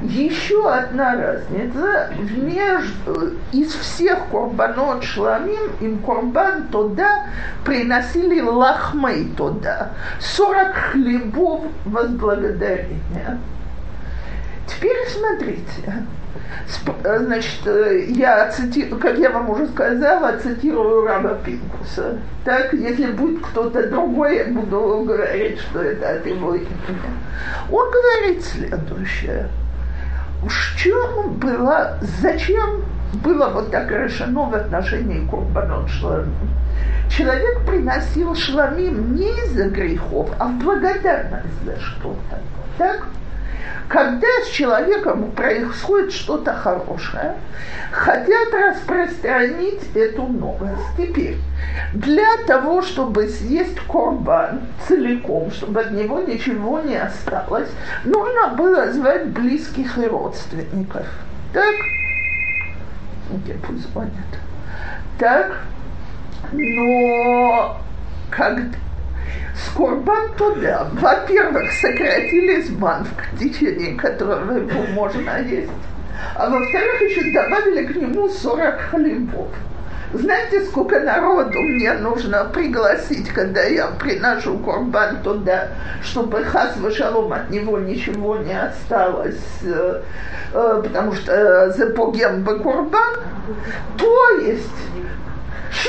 Еще 0.02 0.68
одна 0.68 1.16
разница, 1.16 2.10
между, 2.36 3.34
из 3.52 3.72
всех 3.72 4.18
корбанот 4.32 5.04
шламим 5.04 5.76
им 5.80 6.00
корбан 6.00 6.68
туда 6.72 7.28
приносили 7.64 8.42
лахмей 8.42 9.32
туда, 9.38 9.92
40 10.20 10.74
хлебов 10.74 11.62
возблагодарения. 11.86 13.38
Теперь 14.66 14.98
смотрите, 15.08 16.08
значит, 17.04 17.62
я 18.18 18.50
цитирую, 18.50 19.00
как 19.00 19.20
я 19.20 19.30
вам 19.30 19.52
уже 19.52 19.68
сказала, 19.68 20.36
цитирую 20.38 21.06
Раба 21.06 21.36
Пинкуса. 21.46 22.18
Так, 22.44 22.74
если 22.74 23.12
будет 23.12 23.46
кто-то 23.46 23.88
другой, 23.88 24.38
я 24.38 24.46
буду 24.46 25.04
говорить, 25.06 25.60
что 25.60 25.84
это 25.84 26.10
от 26.16 26.26
его 26.26 26.56
имени. 26.56 26.70
Он 27.70 27.92
говорит 27.92 28.44
следующее– 28.44 29.48
чем 30.78 31.34
было, 31.34 31.98
зачем 32.22 32.84
было 33.24 33.50
вот 33.50 33.72
так 33.72 33.92
решено 33.92 34.46
в 34.46 34.54
отношении 34.56 35.26
Курбанот 35.28 35.90
Шламим? 35.90 36.50
Человек 37.10 37.66
приносил 37.66 38.34
шламим 38.36 39.16
не 39.16 39.30
из-за 39.44 39.70
грехов, 39.70 40.30
а 40.40 40.48
в 40.48 40.60
благодарность 40.60 41.64
за 41.66 41.78
что-то. 41.80 42.40
Так? 42.78 43.06
Когда 43.88 44.28
с 44.46 44.50
человеком 44.50 45.32
происходит 45.32 46.14
что-то 46.14 46.54
хорошее, 46.54 47.36
хотят 47.92 48.54
распространить 48.54 49.96
эту 49.96 50.24
новость. 50.28 50.82
Теперь, 50.98 51.38
для 51.94 52.38
того, 52.48 52.82
чтобы 52.82 53.28
съесть 53.28 53.80
корбан 53.82 54.62
целиком, 54.88 55.52
чтобы 55.52 55.82
от 55.82 55.92
него 55.92 56.22
ничего 56.22 56.80
не 56.80 56.96
осталось, 56.96 57.70
нужно 58.06 58.56
было 58.56 58.92
звать 58.94 59.28
близких 59.28 59.98
и 59.98 60.08
родственников. 60.08 61.06
Так? 61.54 61.76
Окей, 63.30 63.58
пусть 63.68 63.92
звонят. 63.92 64.14
Так? 65.20 65.64
Но 66.54 67.78
когда 68.30 68.78
Скорбан 69.56 70.34
туда. 70.38 70.88
Во-первых, 70.94 71.72
сократили 71.74 72.62
зман, 72.62 73.06
в 73.06 73.40
течение 73.40 73.96
которого 73.96 74.58
его 74.58 74.82
можно 74.94 75.40
есть. 75.42 75.72
А 76.36 76.50
во-вторых, 76.50 77.02
еще 77.02 77.32
добавили 77.32 77.86
к 77.86 77.96
нему 77.96 78.30
40 78.30 78.80
хлебов. 78.82 79.50
Знаете, 80.14 80.66
сколько 80.66 81.00
народу 81.00 81.58
мне 81.62 81.94
нужно 81.94 82.44
пригласить, 82.46 83.30
когда 83.30 83.64
я 83.64 83.88
приношу 83.88 84.58
корбан 84.58 85.22
туда, 85.24 85.70
чтобы 86.04 86.44
хас 86.44 86.76
шалом 86.94 87.32
от 87.32 87.50
него 87.50 87.80
ничего 87.80 88.36
не 88.38 88.60
осталось, 88.60 89.40
э, 89.64 90.02
э, 90.54 90.82
потому 90.84 91.14
что 91.14 91.32
э, 91.32 91.72
запогем 91.72 92.44
бы 92.44 92.60
корбан. 92.60 93.22
То 93.98 94.30
есть 94.42 94.68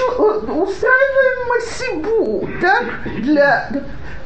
устраиваем 0.08 1.48
масибу, 1.48 2.48
так, 2.60 2.84
для... 3.22 3.68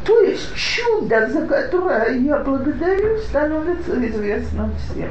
То 0.04 0.20
есть 0.20 0.54
чудо, 0.54 1.28
за 1.28 1.46
которое 1.46 2.16
я 2.18 2.38
благодарю, 2.38 3.18
становится 3.18 4.06
известным 4.06 4.72
всем. 4.76 5.10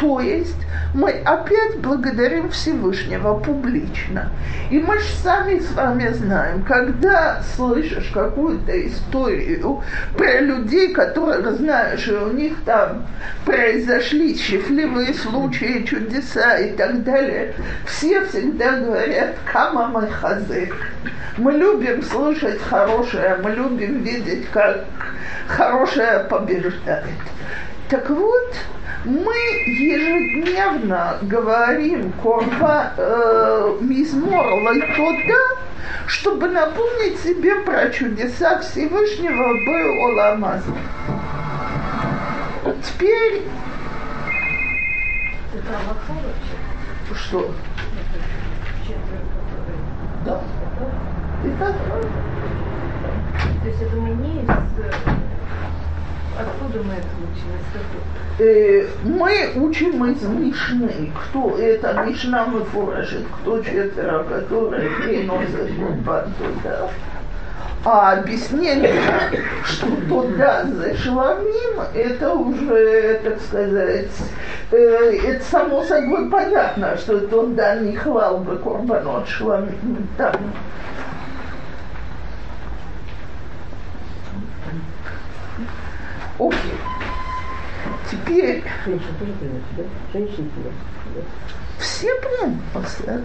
То 0.00 0.18
есть 0.18 0.56
мы 0.94 1.10
опять 1.10 1.78
благодарим 1.80 2.48
Всевышнего 2.48 3.34
публично. 3.38 4.30
И 4.70 4.78
мы 4.78 4.98
же 4.98 5.12
сами 5.22 5.58
с 5.58 5.70
вами 5.72 6.08
знаем, 6.08 6.62
когда 6.64 7.42
слышишь 7.54 8.10
какую-то 8.14 8.86
историю 8.86 9.82
про 10.16 10.40
людей, 10.40 10.94
которых 10.94 11.58
знаешь, 11.58 12.08
и 12.08 12.12
у 12.12 12.32
них 12.32 12.54
там 12.64 13.06
произошли 13.44 14.38
счастливые 14.38 15.12
случаи, 15.12 15.84
чудеса 15.86 16.56
и 16.56 16.72
так 16.72 17.04
далее, 17.04 17.54
все 17.84 18.24
всегда 18.24 18.78
говорят 18.78 19.34
«Кама 19.52 19.88
мой 19.88 20.08
хазык». 20.08 20.74
Мы 21.36 21.52
любим 21.52 22.02
слышать 22.02 22.60
хорошее, 22.62 23.38
мы 23.42 23.50
любим 23.50 24.02
видеть, 24.02 24.48
как 24.50 24.86
хорошее 25.46 26.20
побеждает. 26.28 27.04
Так 27.90 28.08
вот, 28.08 28.54
мы 29.04 29.34
ежедневно 29.66 31.18
говорим 31.22 32.12
корба 32.22 32.92
э, 32.96 33.76
мизмор 33.80 34.62
лайтода, 34.62 35.56
чтобы 36.06 36.48
напомнить 36.48 37.18
себе 37.20 37.56
про 37.62 37.88
чудеса 37.90 38.60
Всевышнего 38.60 39.54
был 39.64 40.04
Оламаз. 40.04 40.62
Теперь... 42.84 43.42
Что? 47.14 47.50
Да. 50.24 50.40
Это 51.44 51.74
То 53.62 53.68
есть 53.68 53.82
это 53.82 53.96
мы 53.96 54.10
не 54.10 54.42
из... 54.42 55.19
Откуда 56.40 56.82
мы 56.84 56.94
это 56.94 58.42
э, 58.42 58.86
мы 59.04 59.50
учим 59.56 60.04
из 60.10 60.22
Мишны, 60.22 61.12
кто 61.14 61.58
это 61.58 62.02
Мишна 62.06 62.46
мы 62.46 62.64
фуражит, 62.64 63.26
кто 63.40 63.62
четверо, 63.62 64.24
которые 64.24 64.90
приносят 65.02 65.68
Курбан 65.76 66.32
туда. 66.38 66.88
А 67.84 68.12
объяснение, 68.12 69.02
что 69.64 69.86
туда 70.08 70.64
за 70.64 70.96
шламим, 70.96 71.80
это 71.94 72.34
уже, 72.34 73.20
так 73.22 73.40
сказать, 73.40 74.10
э, 74.70 74.76
это 74.76 75.44
само 75.44 75.82
собой 75.84 76.30
понятно, 76.30 76.96
что 76.96 77.20
туда 77.20 77.76
не 77.76 77.96
хвал 77.96 78.38
бы 78.38 78.56
Курбанот 78.56 79.28
шламим. 79.28 80.08
Там 80.16 80.34
Окей. 88.26 88.64
Теперь 88.84 88.98
Женщин 88.98 89.14
тоже 89.18 89.32
приносят, 89.32 89.76
да? 89.76 89.82
Женщин 90.12 90.50
приносят. 90.50 90.80
да? 91.14 91.22
все 91.80 92.14
приносят. 92.16 93.24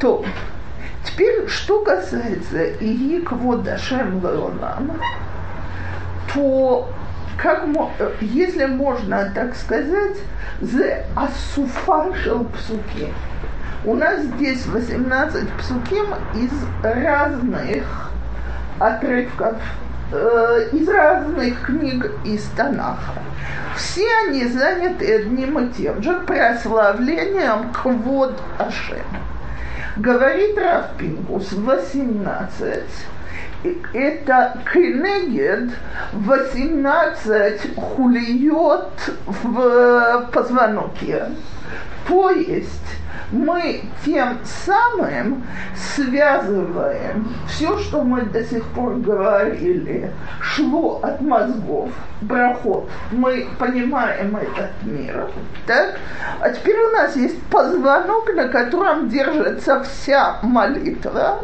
То 0.00 0.24
теперь, 1.04 1.46
что 1.48 1.82
касается 1.82 2.64
Ии 2.80 3.20
Квода 3.20 3.78
Шем 3.78 4.20
Леолам, 4.20 5.00
то 6.34 6.88
как, 7.36 7.64
э, 7.98 8.12
если 8.20 8.66
можно 8.66 9.30
так 9.34 9.54
сказать, 9.54 10.18
the 10.60 11.04
асуфа 11.16 12.14
шел 12.14 12.44
псуки. 12.44 13.12
У 13.84 13.94
нас 13.94 14.22
здесь 14.22 14.64
18 14.66 15.48
псуким 15.58 16.06
из 16.34 16.52
разных 16.82 18.10
отрывков, 18.78 19.56
э, 20.12 20.68
из 20.72 20.88
разных 20.88 21.62
книг 21.66 22.10
из 22.24 22.44
Танаха. 22.56 23.14
Все 23.76 24.06
они 24.26 24.46
заняты 24.46 25.16
одним 25.16 25.58
и 25.58 25.72
тем 25.72 26.02
же 26.02 26.20
прославлением 26.20 27.72
Квод 27.72 28.40
Ашем. 28.58 28.98
Говорит 29.96 30.56
Рафпинкус 30.56 31.52
18, 31.52 32.82
и 33.64 33.82
это 33.92 34.58
Кенегед 34.72 35.70
18 36.12 37.76
хулиот 37.76 39.10
в 39.26 40.30
позвонке. 40.32 41.26
То 42.08 42.30
есть 42.30 43.01
мы 43.32 43.82
тем 44.04 44.38
самым 44.66 45.44
связываем 45.74 47.28
все, 47.48 47.78
что 47.78 48.02
мы 48.02 48.22
до 48.22 48.44
сих 48.44 48.64
пор 48.68 48.96
говорили, 48.96 50.10
шло 50.40 51.00
от 51.02 51.20
мозгов, 51.20 51.90
брахот. 52.20 52.88
Мы 53.10 53.48
понимаем 53.58 54.36
этот 54.36 54.70
мир. 54.82 55.30
Так? 55.66 55.98
А 56.40 56.50
теперь 56.50 56.78
у 56.78 56.90
нас 56.90 57.16
есть 57.16 57.42
позвонок, 57.44 58.34
на 58.34 58.48
котором 58.48 59.08
держится 59.08 59.82
вся 59.82 60.38
молитва. 60.42 61.40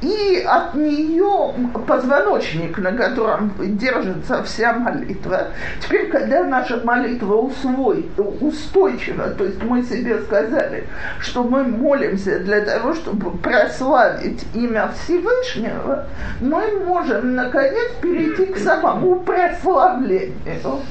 И 0.00 0.46
от 0.46 0.74
нее 0.74 1.52
позвоночник, 1.86 2.78
на 2.78 2.92
котором 2.92 3.52
держится 3.58 4.44
вся 4.44 4.72
молитва. 4.72 5.48
Теперь, 5.80 6.08
когда 6.08 6.44
наша 6.44 6.80
молитва 6.84 7.34
усвой, 7.34 8.08
устойчива, 8.40 9.30
то 9.30 9.44
есть 9.44 9.60
мы 9.64 9.82
себе 9.82 10.20
сказали, 10.22 10.86
что 11.20 11.44
мы 11.44 11.64
молимся 11.64 12.38
для 12.38 12.60
того, 12.60 12.94
чтобы 12.94 13.30
прославить 13.38 14.44
имя 14.54 14.92
Всевышнего, 15.04 16.06
мы 16.40 16.84
можем, 16.84 17.34
наконец, 17.34 17.92
перейти 18.00 18.46
к 18.46 18.58
самому 18.58 19.20
прославлению. 19.20 20.82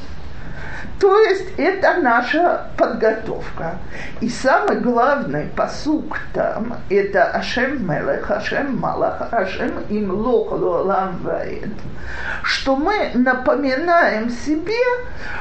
То 1.00 1.20
есть 1.20 1.54
это 1.58 1.98
наша 2.02 2.72
подготовка. 2.76 3.78
И 4.20 4.30
самый 4.30 4.80
главный 4.80 5.46
посук 5.56 6.18
там– 6.34 6.78
это 6.90 7.26
Ашем 7.26 7.88
Мелех, 7.88 8.32
Ашем 8.32 8.80
Малах, 8.80 9.32
Ашем 9.32 9.74
им 9.90 10.12
лох 10.12 10.52
лолам. 10.52 11.20
Что 12.42 12.76
мы 12.76 13.12
напоминаем 13.14 14.32
себе, 14.32 14.74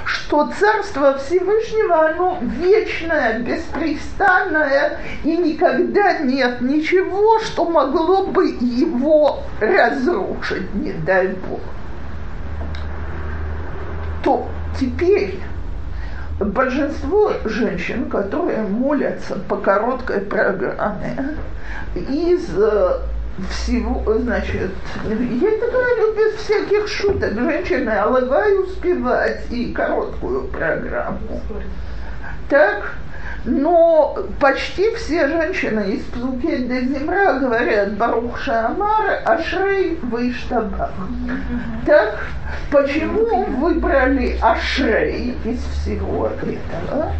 что 0.04 0.52
Царство 0.58 1.16
Всевышнего, 1.16 2.10
оно 2.10 2.38
вечное, 2.42 3.38
беспрестанное, 3.38 4.98
и 5.24 5.36
никогда 5.38 6.18
нет 6.18 6.60
ничего, 6.60 7.38
что 7.40 7.64
могло 7.64 8.26
бы 8.26 8.48
его 8.60 9.42
разрушить, 9.60 10.74
не 10.74 10.92
дай 10.92 11.28
Бог. 11.28 11.60
То 14.22 14.48
теперь 14.78 15.40
большинство 16.38 17.32
женщин, 17.44 18.08
которые 18.10 18.62
молятся 18.62 19.36
по 19.48 19.56
короткой 19.56 20.20
программе, 20.20 21.36
из 21.94 22.48
э, 22.56 22.98
всего, 23.50 24.02
значит, 24.18 24.70
я 25.04 25.48
это 25.48 25.70
говорю 25.70 26.14
без 26.14 26.40
всяких 26.40 26.88
шуток, 26.88 27.34
женщины 27.34 27.90
алывай 27.90 28.62
успевать 28.62 29.44
и 29.50 29.72
короткую 29.72 30.48
программу. 30.48 31.40
Так, 32.48 32.94
но 33.46 34.16
почти 34.40 34.92
все 34.96 35.28
женщины 35.28 35.92
из 35.92 36.04
Псуки 36.06 36.56
де 36.56 36.80
Земра 36.82 37.34
говорят 37.34 37.96
Барух 37.96 38.40
Шамар, 38.40 39.22
Ашрей 39.24 39.96
Выштабах. 40.02 40.90
Так, 41.86 42.26
почему 42.72 43.44
выбрали 43.44 44.36
Ашрей 44.42 45.36
из 45.44 45.60
всего 45.64 46.28
этого? 46.42 47.12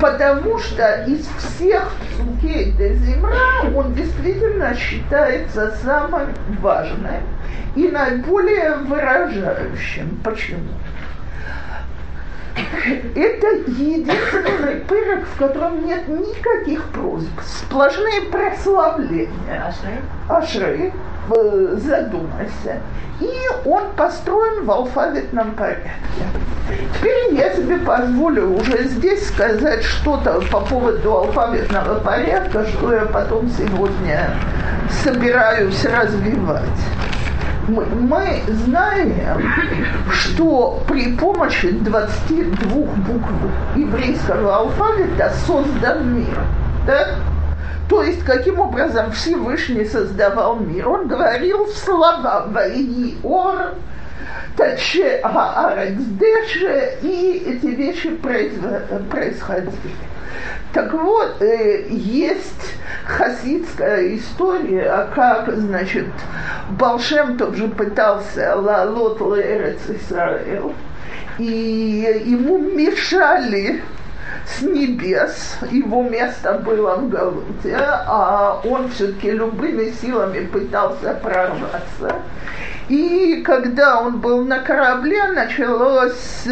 Потому 0.00 0.58
что 0.58 1.04
из 1.04 1.24
всех 1.38 1.92
Псукей 2.10 2.72
де 2.72 2.94
Земра 2.94 3.62
он 3.74 3.94
действительно 3.94 4.74
считается 4.74 5.70
самым 5.84 6.34
важным 6.60 7.22
и 7.76 7.88
наиболее 7.88 8.74
выражающим. 8.74 10.20
Почему? 10.24 10.68
Это 13.14 13.46
единственный 13.66 14.76
пырок, 14.86 15.24
в 15.24 15.38
котором 15.38 15.86
нет 15.86 16.06
никаких 16.08 16.84
просьб, 16.90 17.40
сплошные 17.42 18.22
прославления. 18.22 19.66
Ашрей? 19.66 20.00
Ашрей, 20.28 20.92
э, 21.30 21.76
задумайся. 21.78 22.80
И 23.20 23.32
он 23.64 23.82
построен 23.96 24.64
в 24.64 24.70
алфавитном 24.70 25.52
порядке. 25.52 25.90
Теперь 26.98 27.34
я 27.34 27.54
себе 27.54 27.76
позволю 27.78 28.56
уже 28.56 28.84
здесь 28.84 29.28
сказать 29.28 29.82
что-то 29.82 30.40
по 30.50 30.60
поводу 30.60 31.12
алфавитного 31.12 32.00
порядка, 32.00 32.66
что 32.66 32.92
я 32.92 33.04
потом 33.06 33.48
сегодня 33.48 34.30
собираюсь 35.02 35.84
развивать 35.84 36.62
мы, 37.68 37.84
мы 37.86 38.42
знаем, 38.48 39.42
что 40.10 40.82
при 40.88 41.16
помощи 41.16 41.70
22 41.70 42.68
букв 42.68 43.28
еврейского 43.76 44.56
алфавита 44.56 45.32
создан 45.46 46.14
мир. 46.14 46.40
Да? 46.86 47.16
То 47.88 48.02
есть, 48.02 48.24
каким 48.24 48.60
образом 48.60 49.12
Всевышний 49.12 49.84
создавал 49.84 50.56
мир? 50.56 50.88
Он 50.88 51.06
говорил 51.06 51.66
слова 51.68 52.46
«Ваи 52.48 53.14
ор», 53.22 53.74
«Таче 54.56 55.20
аарекс 55.22 56.02
деше», 56.02 56.98
и 57.02 57.42
эти 57.46 57.66
вещи 57.66 58.10
происходили. 58.10 59.72
Так 60.72 60.92
вот, 60.92 61.40
э, 61.40 61.86
есть 61.88 62.74
хасидская 63.04 64.16
история, 64.16 64.90
а 64.90 65.10
как, 65.14 65.54
значит, 65.56 66.08
Балшем 66.70 67.36
тоже 67.36 67.68
пытался 67.68 68.56
лалот 68.56 69.20
лерец 69.20 69.78
Исраэл, 69.88 70.74
и 71.38 72.22
ему 72.26 72.58
мешали 72.58 73.82
с 74.46 74.62
небес, 74.62 75.58
его 75.70 76.02
место 76.02 76.54
было 76.54 76.96
в 76.96 77.08
Галуте, 77.08 77.76
а 77.76 78.60
он 78.64 78.88
все-таки 78.90 79.30
любыми 79.30 79.90
силами 79.90 80.46
пытался 80.46 81.14
прорваться. 81.22 82.16
И 82.88 83.42
когда 83.44 84.00
он 84.00 84.20
был 84.20 84.44
на 84.44 84.58
корабле, 84.58 85.24
началось, 85.28 86.46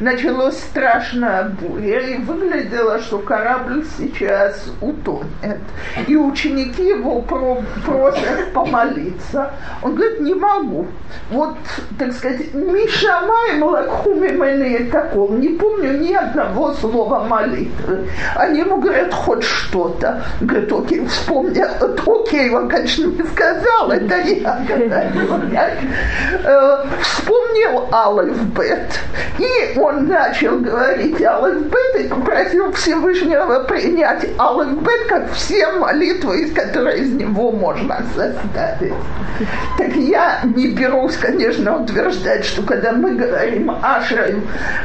началось 0.00 0.56
страшная 0.56 1.50
буря, 1.60 2.00
и 2.00 2.16
выглядело, 2.18 2.98
что 3.00 3.18
корабль 3.18 3.84
сейчас 3.96 4.66
утонет. 4.80 5.60
И 6.06 6.16
ученики 6.16 6.88
его 6.88 7.22
про, 7.22 7.62
просят 7.84 8.52
помолиться. 8.52 9.52
Он 9.82 9.94
говорит, 9.94 10.20
не 10.20 10.34
могу. 10.34 10.86
Вот, 11.30 11.56
так 11.98 12.12
сказать, 12.12 12.52
Мишамай 12.54 13.58
Малакхуми 13.58 14.28
Мэне 14.28 14.90
такого. 14.90 15.36
Не 15.36 15.50
помню 15.50 15.98
ни 15.98 16.12
одного 16.12 16.72
слова 16.74 17.20
молитвы. 17.24 18.08
Они 18.34 18.60
ему 18.60 18.80
говорят, 18.80 19.14
хоть 19.14 19.44
что-то. 19.44 20.22
Говорит, 20.40 20.72
окей, 20.72 21.06
вспомнил. 21.06 21.66
Окей, 22.06 22.50
он, 22.50 22.68
конечно, 22.68 23.06
не 23.06 23.22
сказал, 23.22 23.90
это 23.90 24.16
я 25.52 25.67
говорю 25.68 25.88
э, 26.44 26.84
вспомнил 27.48 27.88
Алиф 27.92 28.42
Бет, 28.54 29.00
и 29.38 29.78
он 29.78 30.06
начал 30.06 30.58
говорить 30.58 31.22
Алиф 31.22 31.62
Бет 31.62 32.04
и 32.04 32.08
попросил 32.08 32.72
Всевышнего 32.72 33.64
принять 33.64 34.26
Алиф 34.38 34.82
Бет, 34.82 35.06
как 35.08 35.32
все 35.32 35.70
молитвы, 35.72 36.42
из 36.42 36.52
которые 36.52 36.98
из 36.98 37.12
него 37.12 37.52
можно 37.52 38.02
составить. 38.14 38.94
Так 39.76 39.94
я 39.94 40.40
не 40.42 40.68
берусь, 40.68 41.16
конечно, 41.16 41.82
утверждать, 41.82 42.44
что 42.44 42.62
когда 42.62 42.92
мы 42.92 43.14
говорим 43.14 43.70
Ашрай 43.82 44.36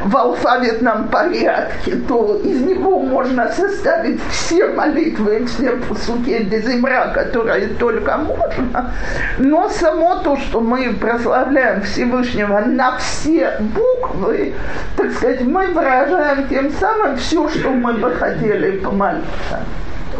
в 0.03 0.15
алфавитном 0.15 1.07
порядке, 1.07 1.95
то 2.07 2.39
из 2.43 2.61
него 2.61 2.99
можно 2.99 3.51
составить 3.51 4.21
все 4.29 4.67
молитвы, 4.67 5.45
все 5.45 5.71
пусуки 5.71 6.43
Дезимра, 6.43 7.11
которые 7.13 7.67
только 7.79 8.17
можно. 8.17 8.93
Но 9.39 9.69
само 9.69 10.17
то, 10.17 10.37
что 10.37 10.61
мы 10.61 10.93
прославляем 10.93 11.81
Всевышнего 11.81 12.52
на 12.61 12.97
все 12.97 13.57
буквы, 13.59 14.53
так 14.95 15.11
сказать, 15.11 15.41
мы 15.41 15.67
выражаем 15.67 16.47
тем 16.47 16.71
самым 16.71 17.17
все, 17.17 17.49
что 17.49 17.69
мы 17.69 17.93
бы 17.93 18.11
хотели 18.11 18.77
помолиться. 18.77 19.59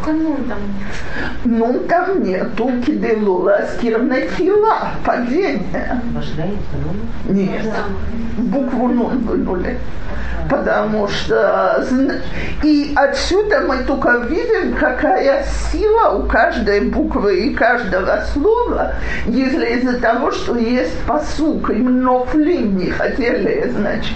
Только 0.04 0.18
нун 0.18 0.44
там 0.46 0.60
нет. 0.60 0.88
Ну, 1.46 1.80
там 1.88 2.24
нету 2.24 2.72
киделула 2.86 3.62
скирной 3.74 4.28
фила, 4.28 4.92
падение. 5.06 6.02
Нет, 7.30 7.68
букву 8.38 8.88
нун 8.90 9.18
вынули. 9.20 9.78
Потому 10.50 11.08
что 11.08 11.86
и 12.64 12.94
отсюда 12.96 13.62
мы 13.62 13.78
только 13.84 14.18
видим, 14.28 14.76
какая 14.76 15.46
сила 15.72 16.10
у 16.18 16.28
каждой 16.28 16.82
буквы 16.82 17.48
и 17.48 17.54
каждого 17.54 18.26
слова, 18.34 18.94
если 19.26 19.78
из-за 19.78 20.00
того, 20.00 20.32
что 20.32 20.58
есть 20.58 21.00
посук, 21.08 21.70
и 21.70 21.76
многлин 21.76 22.76
не 22.76 22.90
хотели, 22.90 23.72
значит, 23.74 24.16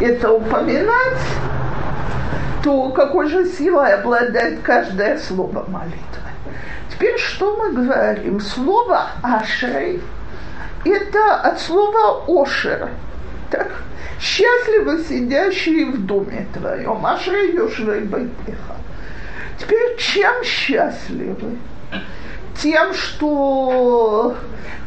это 0.00 0.32
упоминать, 0.32 1.18
то 2.62 2.90
какой 2.90 3.28
же 3.28 3.46
силой 3.46 3.94
обладает 3.94 4.60
каждое 4.62 5.18
слово 5.18 5.64
молитвы. 5.68 6.30
Теперь 6.90 7.18
что 7.18 7.56
мы 7.56 7.72
говорим? 7.72 8.40
Слово 8.40 9.06
«ашрей»– 9.22 10.02
это 10.84 11.34
от 11.36 11.60
слова 11.60 12.24
«ошер». 12.28 12.90
Так? 13.50 13.68
Счастливы 14.20 15.02
сидящие 15.04 15.86
в 15.86 16.04
доме 16.04 16.46
твоем. 16.52 17.04
Ашрей 17.06 17.54
юшвей 17.54 18.00
байтеха. 18.00 18.76
Теперь 19.58 19.96
чем 19.96 20.44
счастливы? 20.44 21.56
Тем, 22.58 22.92
что 22.94 24.36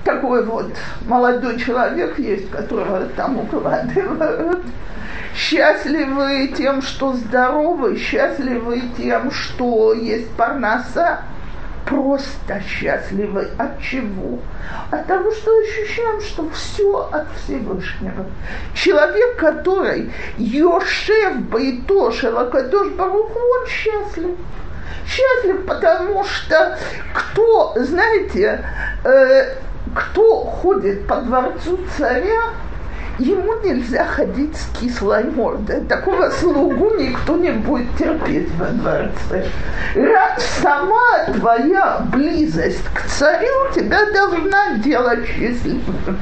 такой 0.03 0.45
вот 0.45 0.71
молодой 1.05 1.59
человек 1.59 2.19
есть, 2.19 2.49
которого 2.49 3.05
там 3.15 3.39
укладывают, 3.39 4.63
счастливы 5.35 6.53
тем, 6.55 6.81
что 6.81 7.13
здоровы, 7.13 7.97
счастливы 7.97 8.81
тем, 8.97 9.31
что 9.31 9.93
есть 9.93 10.29
парноса, 10.31 11.21
просто 11.85 12.61
счастливы. 12.67 13.49
От 13.57 13.81
чего? 13.81 14.39
От 14.91 15.05
того, 15.07 15.31
что 15.31 15.51
ощущаем, 15.59 16.21
что 16.21 16.49
все 16.49 17.09
от 17.11 17.27
Всевышнего. 17.37 18.25
Человек, 18.73 19.37
который 19.37 20.11
Йошев 20.37 21.39
Байтош 21.49 22.23
Элакадош 22.23 22.89
Баруху, 22.89 23.39
он 23.39 23.67
счастлив. 23.67 24.37
Счастлив, 25.05 25.65
потому 25.65 26.23
что 26.23 26.77
кто, 27.13 27.73
знаете, 27.75 28.63
э, 29.03 29.55
кто 29.95 30.39
ходит 30.41 31.07
по 31.07 31.17
дворцу 31.17 31.79
царя, 31.97 32.41
ему 33.19 33.53
нельзя 33.63 34.05
ходить 34.05 34.55
с 34.55 34.79
кислой 34.79 35.23
мордой. 35.23 35.81
Такого 35.81 36.29
слугу 36.29 36.95
никто 36.97 37.37
не 37.37 37.51
будет 37.51 37.95
терпеть 37.97 38.49
во 38.55 38.67
дворце. 38.67 39.45
Раз 39.95 40.43
сама 40.61 41.25
твоя 41.37 42.01
близость 42.11 42.83
к 42.93 43.05
царю 43.07 43.71
тебя 43.73 44.11
должна 44.11 44.75
делать 44.77 45.25
счастливым. 45.27 46.19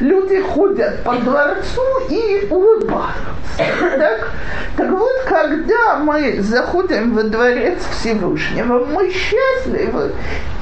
Люди 0.00 0.40
ходят 0.40 1.02
по 1.04 1.14
дворцу 1.16 1.82
и 2.08 2.46
улыбаются. 2.50 3.12
Так? 3.56 4.30
так 4.76 4.90
вот, 4.90 5.24
когда 5.28 5.98
мы 5.98 6.40
заходим 6.40 7.14
во 7.14 7.22
дворец 7.24 7.78
Всевышнего, 7.90 8.84
мы 8.84 9.10
счастливы 9.10 10.12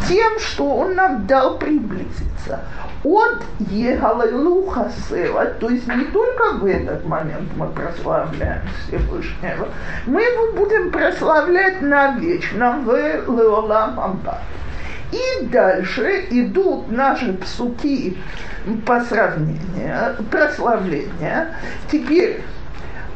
тем, 0.08 0.38
что 0.40 0.64
он 0.64 0.94
нам 0.94 1.26
дал 1.26 1.56
приблизиться 1.58 2.60
от 3.02 3.42
Егалелуха 3.70 4.90
Сева, 5.08 5.46
то 5.46 5.70
есть 5.70 5.86
не 5.88 6.04
только 6.06 6.58
в 6.58 6.66
этот 6.66 7.04
момент 7.06 7.48
мы 7.56 7.66
прославляем 7.68 8.62
Всевышнего, 8.86 9.68
мы 10.06 10.22
его 10.22 10.52
будем 10.52 10.90
прославлять 10.90 11.80
навечно 11.80 12.80
в 12.84 12.90
Леолам 12.90 13.98
Амба. 13.98 14.38
И 15.12 15.46
дальше 15.46 16.26
идут 16.30 16.90
наши 16.92 17.32
псуки 17.32 18.18
по 18.86 19.00
сравнению, 19.00 20.16
прославления. 20.30 21.54
Теперь 21.90 22.42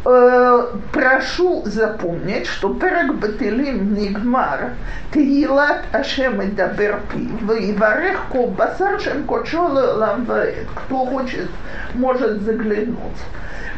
э, 0.06 0.66
прошу 0.92 1.64
запомнить, 1.66 2.48
что 2.48 2.74
перек 2.74 3.14
Бателим 3.16 3.94
Нигмар 3.94 4.72
Тегилат 5.12 5.84
Ашем 5.92 6.42
и 6.42 6.48
Даберпи 6.48 7.30
Варех 7.78 8.26
Ко 8.32 8.48
Басар 8.48 9.00
Шем 9.00 9.24
Кочола 9.26 9.94
Ламваэт. 9.96 10.68
Кто 10.76 11.06
хочет, 11.06 11.50
может 11.94 12.42
заглянуть. 12.42 13.18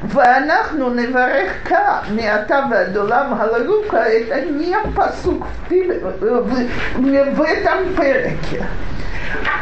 ואנחנו 0.03 0.89
נברך 0.89 1.69
כה 1.69 1.99
מעתה 2.15 2.59
ועד 2.71 2.97
עולם 2.97 3.33
הללוקה, 3.33 4.03
это 4.07 4.41
не 4.41 4.75
посук 4.95 5.45
в, 5.45 5.69
пиле, 5.69 5.99
в, 5.99 7.35
в 7.35 7.41
этом 7.41 7.93
переке. 7.95 8.65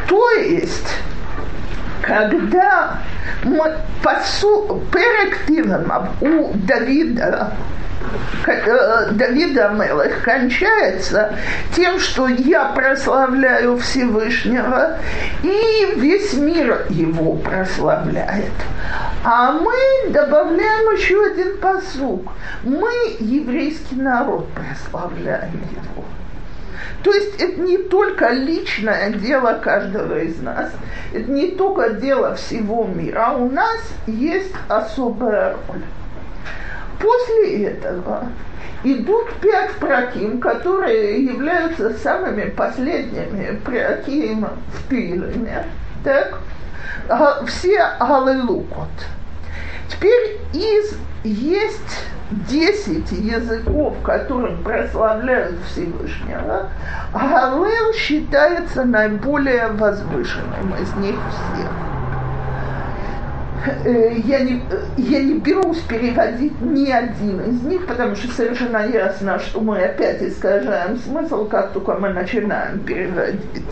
То 0.08 0.30
есть, 0.32 0.88
когда 2.07 2.99
мы, 3.45 3.77
посу, 4.03 4.83
перек 4.93 5.47
Тилемов 5.47 6.09
у 6.21 6.53
Давида 6.55 7.53
Давида 9.13 9.69
Мелых 9.71 10.23
кончается 10.23 11.35
тем, 11.75 11.99
что 11.99 12.29
я 12.29 12.67
прославляю 12.67 13.79
Всевышнего, 13.79 14.99
и 15.43 15.95
весь 15.97 16.35
мир 16.35 16.87
его 16.91 17.37
прославляет. 17.37 18.53
А 19.25 19.53
мы 19.53 20.11
добавляем 20.11 20.95
еще 20.95 21.25
один 21.25 21.57
посук. 21.59 22.31
Мы, 22.63 22.93
еврейский 23.19 23.97
народ, 23.97 24.47
прославляем 24.51 25.63
его. 25.73 26.05
То 27.03 27.13
есть 27.13 27.41
это 27.41 27.61
не 27.61 27.79
только 27.79 28.31
личное 28.31 29.11
дело 29.11 29.61
каждого 29.63 30.19
из 30.19 30.41
нас, 30.41 30.71
это 31.13 31.31
не 31.31 31.51
только 31.53 31.91
дело 31.91 32.35
всего 32.35 32.85
мира, 32.85 33.27
а 33.29 33.37
у 33.37 33.51
нас 33.51 33.81
есть 34.07 34.55
особая 34.69 35.57
роль. 35.69 35.83
После 36.99 37.65
этого 37.67 38.29
идут 38.85 39.35
пять 39.41 39.73
праким, 39.73 40.41
которые 40.41 41.25
являются 41.25 41.95
самыми 41.99 42.51
последними 42.51 43.61
праким 43.65 44.47
в 44.73 44.89
Пилине. 44.89 45.65
Так? 46.03 46.39
Все 47.47 47.87
Галилукот. 48.01 48.89
Теперь 49.89 50.39
из 50.53 50.97
есть 51.25 52.05
десять 52.31 53.11
языков, 53.13 53.97
которым 54.03 54.63
прославляют 54.63 55.57
Всевышнего, 55.71 56.71
Галил 57.13 57.93
считается 57.95 58.85
наиболее 58.85 59.69
возвышенным 59.69 60.75
из 60.81 60.93
них 60.97 61.17
всех. 61.31 61.94
Я 63.87 64.41
не, 64.41 64.63
я 64.99 65.23
не 65.23 65.39
берусь 65.39 65.81
переводить 65.81 66.61
ни 66.61 66.91
один 66.91 67.41
из 67.41 67.63
них, 67.63 67.87
потому 67.87 68.15
что 68.15 68.29
совершенно 68.29 68.87
ясно, 68.87 69.39
что 69.39 69.61
мы 69.61 69.79
опять 69.79 70.23
искажаем 70.23 70.99
смысл, 70.99 71.47
как 71.47 71.73
только 71.73 71.95
мы 71.95 72.11
начинаем 72.11 72.81
переводить. 72.81 73.65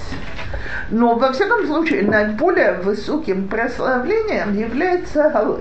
Но, 0.91 1.15
во 1.17 1.33
всяком 1.33 1.67
случае, 1.67 2.03
наиболее 2.03 2.75
высоким 2.75 3.49
прославлением 3.49 4.57
является 4.57 5.31
Галил. 5.31 5.61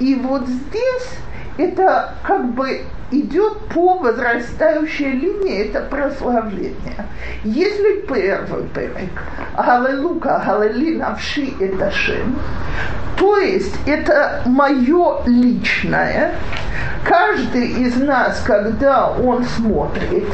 И 0.00 0.14
вот 0.16 0.46
здесь 0.46 1.08
это 1.58 2.14
как 2.22 2.44
бы 2.54 2.82
идет 3.10 3.58
по 3.68 3.94
возрастающей 3.94 5.10
линии, 5.10 5.66
это 5.68 5.80
прославление. 5.82 7.06
Если 7.44 8.00
первый 8.06 8.64
перек, 8.68 9.22
Галилука, 9.56 10.42
Галили 10.44 10.96
навши 10.96 11.52
это 11.60 11.90
шем, 11.90 12.38
то 13.16 13.38
есть 13.38 13.74
это 13.86 14.42
мое 14.46 15.22
личное, 15.26 16.32
каждый 17.04 17.68
из 17.68 17.96
нас, 17.96 18.42
когда 18.44 19.10
он 19.10 19.44
смотрит, 19.44 20.26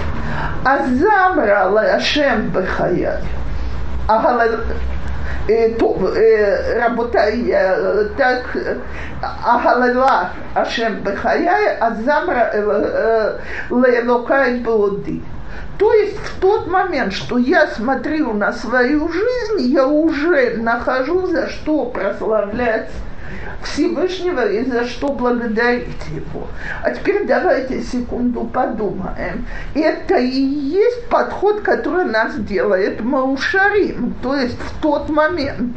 Азамра 0.64 1.66
Лашем 1.68 2.48
Бехаяй, 2.48 3.18
э, 5.48 5.70
то, 5.74 5.96
э, 6.14 6.80
работая 6.80 8.08
так, 8.16 8.56
а 9.22 9.56
Агалела 9.56 10.30
Ашем 10.54 11.02
Бехаяй, 11.02 11.76
Азамра 11.78 13.38
Лейлока 13.70 14.44
и 14.44 14.62
Плоды. 14.62 15.22
То 15.78 15.94
есть 15.94 16.18
в 16.18 16.40
тот 16.40 16.66
момент, 16.66 17.14
что 17.14 17.38
я 17.38 17.66
смотрю 17.68 18.34
на 18.34 18.52
свою 18.52 19.08
жизнь, 19.08 19.72
я 19.72 19.86
уже 19.86 20.58
нахожу 20.58 21.26
за 21.26 21.48
что 21.48 21.86
прославлять 21.86 22.90
Всевышнего 23.62 24.50
и 24.50 24.64
за 24.64 24.86
что 24.86 25.08
благодарить 25.12 26.06
Его. 26.14 26.48
А 26.82 26.90
теперь 26.90 27.26
давайте 27.26 27.82
секунду 27.82 28.44
подумаем. 28.44 29.46
Это 29.74 30.16
и 30.16 30.40
есть 30.40 31.08
подход, 31.08 31.60
который 31.60 32.06
нас 32.06 32.36
делает 32.36 33.00
Маушарим. 33.00 34.14
То 34.22 34.34
есть 34.34 34.58
в 34.58 34.80
тот 34.80 35.08
момент, 35.10 35.76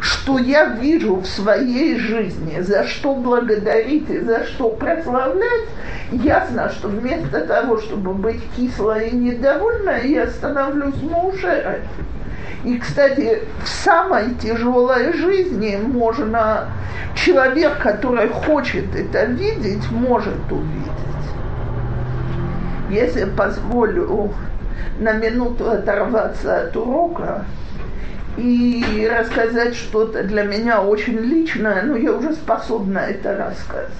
что 0.00 0.38
я 0.38 0.66
вижу 0.66 1.16
в 1.16 1.26
своей 1.26 1.98
жизни, 1.98 2.60
за 2.60 2.84
что 2.84 3.14
благодарить 3.14 4.08
и 4.10 4.20
за 4.20 4.44
что 4.44 4.70
прославлять, 4.70 5.64
ясно, 6.12 6.70
что 6.70 6.88
вместо 6.88 7.40
того, 7.40 7.78
чтобы 7.78 8.12
быть 8.14 8.42
кислой 8.56 9.08
и 9.08 9.16
недовольной, 9.16 10.08
я 10.08 10.26
становлюсь 10.26 11.02
Маушарим. 11.02 11.82
И, 12.64 12.78
кстати, 12.78 13.42
в 13.62 13.68
самой 13.68 14.34
тяжелой 14.34 15.12
жизни 15.12 15.76
можно, 15.76 16.68
человек, 17.14 17.78
который 17.78 18.28
хочет 18.28 18.94
это 18.94 19.24
видеть, 19.26 19.90
может 19.90 20.50
увидеть. 20.50 20.90
Если 22.90 23.24
позволю 23.24 24.32
на 24.98 25.12
минуту 25.12 25.70
оторваться 25.70 26.62
от 26.62 26.76
урока 26.76 27.44
и 28.36 29.10
рассказать 29.10 29.74
что-то 29.74 30.22
для 30.24 30.44
меня 30.44 30.82
очень 30.82 31.18
личное, 31.18 31.82
но 31.82 31.96
я 31.96 32.12
уже 32.12 32.32
способна 32.32 32.98
это 32.98 33.36
рассказывать. 33.36 33.90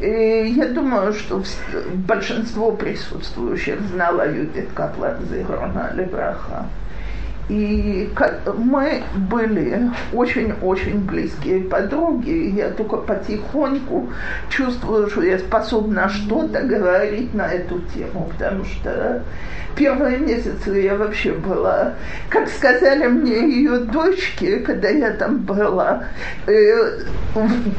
И 0.00 0.54
я 0.56 0.68
думаю, 0.68 1.12
что 1.12 1.42
большинство 2.06 2.72
присутствующих 2.72 3.80
знало 3.92 4.26
Юдит 4.30 4.70
Каплан 4.74 5.16
Зигрона 5.30 5.90
Левраха. 5.94 6.64
И 7.50 8.08
мы 8.58 9.02
были 9.28 9.90
очень-очень 10.12 11.00
близкие 11.00 11.62
подруги. 11.64 12.54
Я 12.56 12.70
только 12.70 12.98
потихоньку 12.98 14.08
чувствую, 14.48 15.10
что 15.10 15.22
я 15.22 15.36
способна 15.40 16.08
что-то 16.08 16.62
говорить 16.62 17.34
на 17.34 17.48
эту 17.48 17.80
тему, 17.92 18.30
потому 18.30 18.64
что 18.64 19.24
первые 19.74 20.18
месяцы 20.18 20.78
я 20.80 20.94
вообще 20.94 21.32
была, 21.32 21.94
как 22.28 22.48
сказали 22.48 23.08
мне 23.08 23.38
ее 23.38 23.78
дочки, 23.78 24.58
когда 24.58 24.88
я 24.88 25.10
там 25.12 25.38
была, 25.38 26.04
э, 26.46 27.00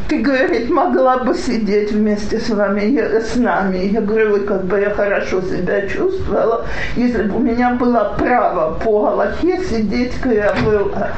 ты, 0.09 0.19
говорит, 0.19 0.69
могла 0.69 1.19
бы 1.19 1.33
сидеть 1.33 1.91
вместе 1.91 2.39
с 2.39 2.49
вами, 2.49 2.97
с 2.97 3.35
нами. 3.35 3.89
Я 3.91 4.01
говорю, 4.01 4.45
как 4.45 4.65
бы 4.65 4.79
я 4.79 4.89
хорошо 4.89 5.41
себя 5.41 5.87
чувствовала, 5.87 6.65
если 6.97 7.23
бы 7.23 7.37
у 7.37 7.39
меня 7.39 7.75
было 7.75 8.15
право 8.17 8.77
по 8.79 9.11
Галахе 9.21 9.60
сидеть, 9.61 10.15
когда 10.19 10.45
я 10.45 10.53
была. 10.63 11.11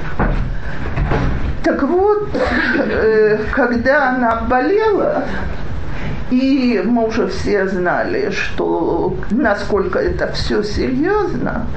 Так 1.63 1.82
вот, 1.84 2.29
э, 2.77 3.38
когда 3.53 4.10
она 4.10 4.41
болела, 4.41 5.23
и 6.29 6.82
мы 6.84 7.08
уже 7.08 7.27
все 7.27 7.67
знали, 7.67 8.32
что 8.32 9.15
насколько 9.32 9.99
это 9.99 10.32
все 10.34 10.63
серьезно. 10.63 11.67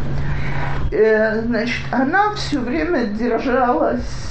Э, 0.90 1.42
значит, 1.42 1.84
она 1.92 2.32
все 2.34 2.58
время 2.58 3.06
держалась 3.06 4.26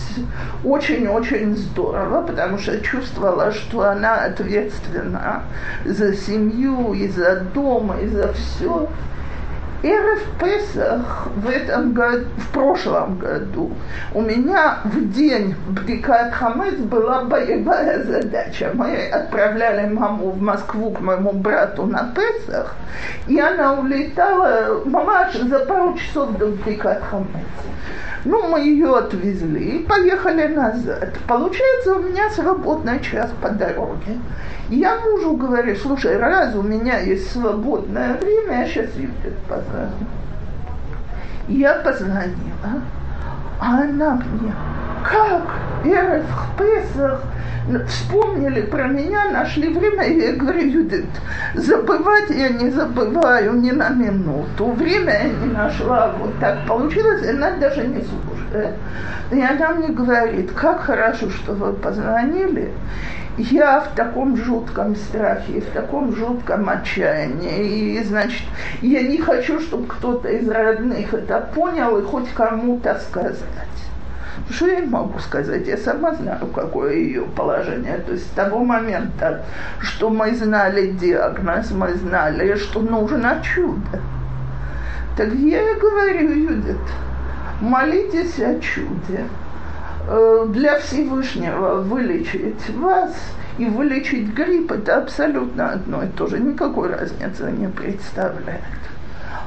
очень-очень 0.63 1.55
здорово, 1.55 2.21
потому 2.21 2.57
что 2.57 2.79
чувствовала, 2.81 3.51
что 3.51 3.89
она 3.89 4.25
ответственна 4.25 5.43
за 5.85 6.15
семью 6.15 6.93
и 6.93 7.07
за 7.07 7.41
дом, 7.53 7.93
и 8.01 8.07
за 8.07 8.33
все. 8.33 8.89
Эрев 9.85 10.23
Песах 10.39 11.27
в 11.35 11.47
этом 11.47 11.93
году, 11.93 12.25
в 12.37 12.49
прошлом 12.49 13.19
году 13.19 13.71
у 14.15 14.21
меня 14.21 14.79
в 14.83 15.13
день 15.13 15.53
Бдикат 15.67 16.33
Хамец 16.33 16.73
была 16.73 17.21
боевая 17.25 18.03
задача. 18.03 18.71
Мы 18.73 19.07
отправляли 19.09 19.87
маму 19.93 20.31
в 20.31 20.41
Москву 20.41 20.89
к 20.89 21.01
моему 21.01 21.33
брату 21.33 21.85
на 21.85 22.11
Песах, 22.15 22.75
и 23.27 23.39
она 23.39 23.73
улетала, 23.73 24.81
мама 24.85 25.27
за 25.31 25.59
пару 25.59 25.95
часов 25.95 26.35
до 26.39 26.47
Бдикат 26.47 27.03
Хамец. 27.11 27.45
Ну, 28.25 28.47
мы 28.47 28.61
ее 28.61 28.97
отвезли 28.97 29.77
и 29.77 29.83
поехали 29.83 30.47
назад. 30.47 31.13
Получается, 31.27 31.93
у 31.93 31.99
меня 31.99 32.27
свободный 32.31 32.99
час 32.99 33.29
по 33.39 33.49
дороге. 33.49 34.17
Я 34.69 34.99
мужу 34.99 35.37
говорю, 35.37 35.75
слушай, 35.75 36.17
раз 36.17 36.55
у 36.55 36.63
меня 36.63 36.99
есть 36.99 37.31
свободное 37.31 38.17
время, 38.17 38.61
я 38.61 38.67
сейчас 38.67 38.89
позвоню. 39.47 39.74
Я 41.47 41.75
позвонила, 41.75 42.81
а 43.59 43.81
она 43.81 44.15
мне, 44.15 44.53
как? 45.03 45.43
Я 45.83 46.21
в 46.21 46.57
Песах 46.57 47.21
вспомнили 47.87 48.61
про 48.61 48.87
меня, 48.87 49.31
нашли 49.31 49.73
время, 49.73 50.03
и 50.03 50.19
я 50.19 50.33
говорю, 50.33 50.61
Юдит, 50.61 51.05
забывать 51.53 52.29
я 52.29 52.49
не 52.49 52.69
забываю 52.69 53.53
ни 53.53 53.71
на 53.71 53.89
минуту. 53.89 54.71
Время 54.71 55.13
я 55.23 55.29
не 55.29 55.53
нашла, 55.53 56.13
вот 56.19 56.39
так 56.39 56.65
получилось, 56.67 57.23
и 57.23 57.29
она 57.29 57.51
даже 57.51 57.87
не 57.87 58.03
слушает. 58.03 58.75
И 59.31 59.41
она 59.41 59.69
мне 59.73 59.89
говорит, 59.89 60.51
как 60.51 60.81
хорошо, 60.81 61.29
что 61.29 61.53
вы 61.53 61.73
позвонили 61.73 62.71
я 63.37 63.81
в 63.81 63.95
таком 63.95 64.37
жутком 64.37 64.95
страхе, 64.95 65.61
в 65.61 65.73
таком 65.73 66.15
жутком 66.15 66.69
отчаянии. 66.69 67.97
И, 67.97 68.03
значит, 68.03 68.43
я 68.81 69.01
не 69.01 69.17
хочу, 69.17 69.59
чтобы 69.59 69.87
кто-то 69.87 70.29
из 70.29 70.47
родных 70.49 71.13
это 71.13 71.41
понял 71.53 71.97
и 71.97 72.03
хоть 72.03 72.31
кому-то 72.33 72.99
сказать. 73.09 73.39
Что 74.49 74.67
я 74.67 74.85
могу 74.85 75.17
сказать? 75.19 75.67
Я 75.67 75.77
сама 75.77 76.13
знаю, 76.13 76.47
какое 76.53 76.93
ее 76.93 77.23
положение. 77.23 77.97
То 77.97 78.13
есть 78.13 78.27
с 78.27 78.29
того 78.35 78.63
момента, 78.63 79.43
что 79.79 80.09
мы 80.09 80.35
знали 80.35 80.91
диагноз, 80.91 81.71
мы 81.71 81.93
знали, 81.95 82.55
что 82.55 82.81
нужно 82.81 83.41
чудо. 83.41 83.99
Так 85.17 85.33
я 85.33 85.71
и 85.71 85.79
говорю, 85.79 86.29
Юдит, 86.29 86.77
молитесь 87.59 88.39
о 88.39 88.59
чуде. 88.59 89.25
Э, 90.07 90.45
для 90.49 90.79
Всевышнего 90.79 91.81
вылечить 91.81 92.69
вас 92.75 93.15
и 93.57 93.65
вылечить 93.65 94.33
грипп– 94.33 94.71
это 94.73 94.97
абсолютно 94.97 95.71
одно 95.71 96.03
и 96.03 96.07
то 96.07 96.27
же, 96.27 96.39
никакой 96.39 96.89
разницы 96.89 97.51
не 97.51 97.67
представляет. 97.67 98.61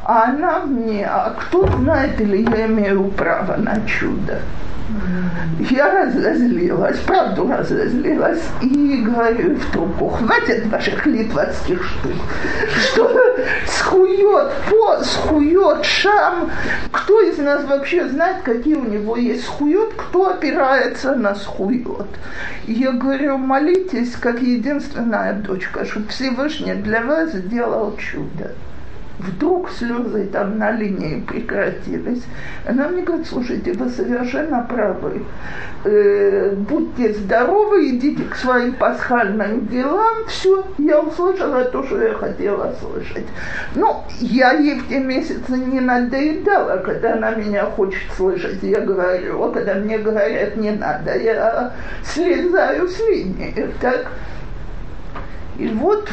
А 0.05 0.31
она 0.31 0.61
мне, 0.61 1.07
а 1.07 1.31
кто 1.39 1.67
знает, 1.67 2.21
или 2.21 2.39
я 2.51 2.67
имею 2.67 3.05
право 3.11 3.57
на 3.57 3.81
чудо? 3.87 4.41
Я 5.71 6.07
разозлилась, 6.07 6.99
правду 7.01 7.47
разозлилась, 7.47 8.43
и 8.63 9.03
говорю 9.05 9.57
в 9.57 9.71
трубку, 9.71 10.09
хватит 10.09 10.67
ваших 10.67 11.05
литвацких 11.05 11.85
штук, 11.85 12.17
что 12.81 13.28
схует 13.67 14.53
по, 14.71 15.03
схует 15.03 15.85
шам. 15.85 16.51
Кто 16.93 17.21
из 17.21 17.39
нас 17.39 17.65
вообще 17.65 18.09
знает, 18.09 18.43
какие 18.43 18.75
у 18.75 18.85
него 18.85 19.17
есть 19.17 19.45
схует, 19.45 19.95
кто 19.97 20.31
опирается 20.31 21.15
на 21.15 21.35
схует? 21.35 22.09
Я 22.67 22.93
говорю, 22.93 23.39
молитесь, 23.39 24.15
как 24.17 24.41
единственная 24.41 25.35
дочка, 25.35 25.85
чтобы 25.85 26.09
Всевышний 26.09 26.75
для 26.75 27.03
вас 27.03 27.33
сделал 27.33 27.97
чудо 27.97 28.55
вдруг 29.19 29.71
слезы 29.71 30.27
там 30.27 30.59
на 30.59 30.71
линии 30.73 31.21
прекратились. 31.21 32.23
Она 32.67 32.89
мне 32.89 33.03
говорит, 33.03 33.27
слушайте, 33.27 33.73
вы 33.73 33.89
совершенно 33.89 34.63
правы. 34.63 35.25
Э, 35.85 36.55
будьте 36.57 37.15
здоровы, 37.15 37.91
идите 37.91 38.25
к 38.25 38.37
своим 38.37 38.75
пасхальным 38.75 39.67
делам. 39.69 40.27
Все, 40.29 40.65
я 40.79 41.01
услышала 41.01 41.65
то, 41.65 41.83
что 41.85 42.03
я 42.03 42.15
хотела 42.15 42.75
слышать. 42.81 43.27
Ну, 43.75 44.05
я 44.21 44.53
ей 44.53 44.79
в 44.81 44.89
те 44.89 45.01
месяцы 45.01 45.53
не 45.53 45.81
надоедала, 45.81 46.79
когда 46.79 47.15
она 47.15 47.33
меня 47.33 47.65
хочет 47.65 48.13
слышать. 48.17 48.63
Я 48.63 48.81
говорю, 48.81 49.43
а 49.43 49.53
когда 49.53 49.75
мне 49.75 49.99
говорят, 49.99 50.57
не 50.57 50.71
надо, 50.71 51.17
я 51.19 51.73
слезаю 52.05 52.89
с 52.89 53.01
линии. 53.01 53.69
Так? 53.81 54.13
И 55.59 55.67
вот, 55.69 56.09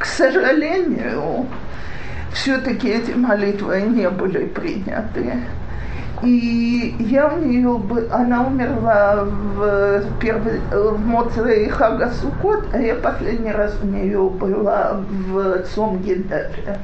к 0.00 0.04
сожалению, 0.04 1.46
все-таки 2.32 2.88
эти 2.88 3.12
молитвы 3.12 3.82
не 3.82 4.08
были 4.10 4.46
приняты. 4.46 5.42
И 6.22 6.96
я 6.98 7.28
у 7.28 7.38
нее, 7.38 7.80
она 8.10 8.44
умерла 8.46 9.24
в, 9.24 10.02
первый, 10.20 10.60
в 10.72 11.06
Моцре 11.06 11.68
Хага 11.70 12.10
Сукот, 12.10 12.66
а 12.72 12.78
я 12.78 12.96
последний 12.96 13.52
раз 13.52 13.78
у 13.82 13.86
нее 13.86 14.28
была 14.28 15.00
в 15.10 15.62
Цом 15.62 15.98
Гендаре. 15.98 16.78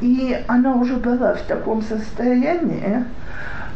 И 0.00 0.36
она 0.46 0.74
уже 0.74 0.96
была 0.96 1.34
в 1.34 1.42
таком 1.42 1.82
состоянии, 1.82 3.04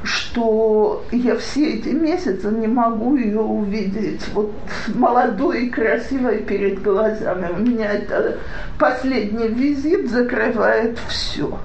что 0.02 1.04
я 1.10 1.36
все 1.36 1.74
эти 1.74 1.88
месяцы 1.88 2.48
не 2.48 2.68
могу 2.68 3.16
ее 3.16 3.40
увидеть 3.40 4.22
вот 4.32 4.52
молодой 4.94 5.66
и 5.66 5.70
красивой 5.70 6.38
перед 6.38 6.82
глазами. 6.82 7.48
У 7.52 7.58
меня 7.58 7.92
это 7.92 8.38
последний 8.78 9.48
визит 9.48 10.10
закрывает 10.10 10.98
все. 11.08 11.58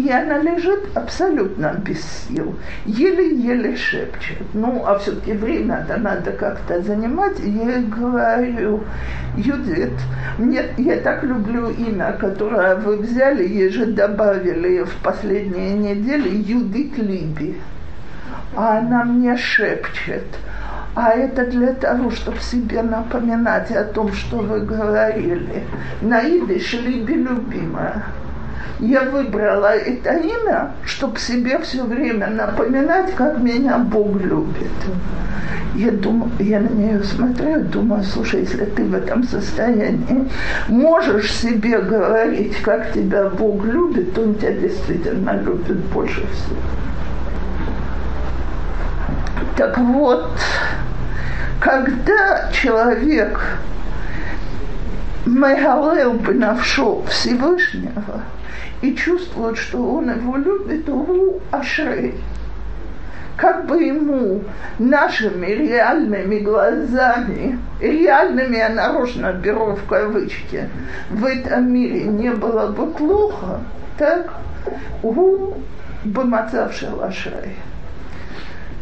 И 0.00 0.10
она 0.10 0.38
лежит 0.38 0.96
абсолютно 0.96 1.74
без 1.84 2.00
сил, 2.00 2.56
еле-еле 2.86 3.76
шепчет. 3.76 4.46
Ну, 4.54 4.82
а 4.86 4.98
все-таки 4.98 5.32
время-то 5.32 5.98
надо 5.98 6.32
как-то 6.32 6.80
занимать. 6.82 7.38
Я 7.40 7.80
говорю, 7.82 8.82
Юдит, 9.36 9.92
мне, 10.38 10.64
я 10.78 10.96
так 11.00 11.22
люблю 11.22 11.68
имя, 11.68 12.16
которое 12.18 12.76
вы 12.76 12.96
взяли 12.96 13.44
и 13.44 13.68
же 13.68 13.86
добавили 13.86 14.84
в 14.84 14.94
последние 15.02 15.74
недели, 15.74 16.28
Юдит 16.28 16.96
Либи. 16.96 17.60
А 18.56 18.78
она 18.78 19.04
мне 19.04 19.36
шепчет– 19.36 20.24
а 20.94 21.10
это 21.12 21.46
для 21.46 21.72
того, 21.74 22.10
чтобы 22.10 22.38
себе 22.40 22.82
напоминать 22.82 23.70
о 23.70 23.84
том, 23.84 24.12
что 24.12 24.38
вы 24.38 24.60
говорили. 24.60 25.62
На 26.02 26.20
идыш 26.20 26.72
либи 26.72 27.14
любимая. 27.14 28.06
Я 28.78 29.02
выбрала 29.02 29.74
это 29.74 30.16
имя, 30.16 30.72
чтобы 30.84 31.18
себе 31.18 31.58
все 31.58 31.84
время 31.84 32.28
напоминать, 32.28 33.14
как 33.14 33.38
меня 33.38 33.78
Бог 33.78 34.20
любит. 34.20 34.70
Я, 35.74 35.92
думаю, 35.92 36.30
я 36.40 36.60
на 36.60 36.68
нее 36.68 37.02
смотрю 37.04 37.60
думаю, 37.64 38.02
слушай, 38.04 38.40
если 38.40 38.64
ты 38.64 38.84
в 38.84 38.94
этом 38.94 39.22
состоянии 39.22 40.28
можешь 40.68 41.32
себе 41.32 41.78
говорить, 41.78 42.56
как 42.62 42.92
тебя 42.92 43.28
Бог 43.28 43.64
любит, 43.64 44.18
он 44.18 44.34
тебя 44.34 44.52
действительно 44.52 45.40
любит 45.40 45.78
больше 45.86 46.26
всего. 46.26 46.56
Так 49.56 49.78
вот, 49.78 50.30
когда 51.60 52.50
человек 52.52 53.38
Мегалел 55.26 56.14
Бенавшо 56.14 57.02
Всевышнего 57.04 58.22
и 58.82 58.94
чувствует, 58.94 59.58
что 59.58 59.96
он 59.96 60.10
его 60.10 60.36
любит, 60.36 60.88
у 60.88 61.40
Ашрей. 61.50 62.14
Как 63.36 63.66
бы 63.66 63.82
ему 63.82 64.42
нашими 64.78 65.46
реальными 65.46 66.40
глазами, 66.40 67.58
реальными 67.80 68.56
я 68.56 68.68
нарочно 68.68 69.32
беру 69.32 69.76
в 69.76 69.86
кавычки, 69.86 70.68
в 71.10 71.24
этом 71.24 71.72
мире 71.72 72.04
не 72.04 72.30
было 72.30 72.68
бы 72.68 72.90
плохо, 72.92 73.60
так 73.96 74.30
у 75.02 75.54
бы 76.04 76.24
мацавшего 76.24 77.06
Ашрей. 77.06 77.56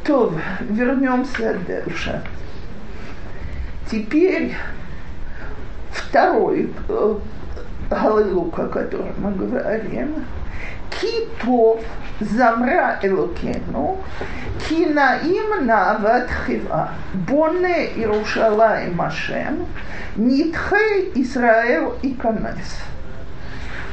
То 0.05 0.33
вернемся 0.61 1.57
дальше. 1.67 2.23
Теперь 3.91 4.55
второй 5.93 6.73
э, 6.89 7.15
Галилук, 7.91 8.59
о 8.59 8.67
котором 8.67 9.15
мы 9.19 9.33
говорим, 9.33 10.25
Китов 10.91 11.81
замра 12.21 12.99
Элокену, 13.03 13.99
Кинаим 14.69 15.67
нават 15.67 16.29
хива, 16.47 16.91
Боне 17.15 17.87
Иерушалаем 17.97 19.01
Ашем, 19.01 19.67
Нитхе 20.17 21.11
Исраэл 21.15 21.95
и 22.03 22.13
Канес. 22.15 22.88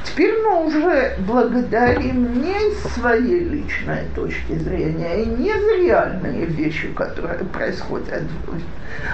Теперь 0.06 0.34
мы 0.43 0.66
уже 0.66 1.16
благодарим 1.20 2.41
не 2.41 2.51
из 2.51 2.80
своей 2.93 3.39
личной 3.39 4.06
точки 4.16 4.53
зрения 4.53 5.24
и 5.24 5.26
не 5.26 5.51
за 5.51 5.76
реальные 5.78 6.45
вещи, 6.45 6.88
которые 6.89 7.39
происходят. 7.45 8.24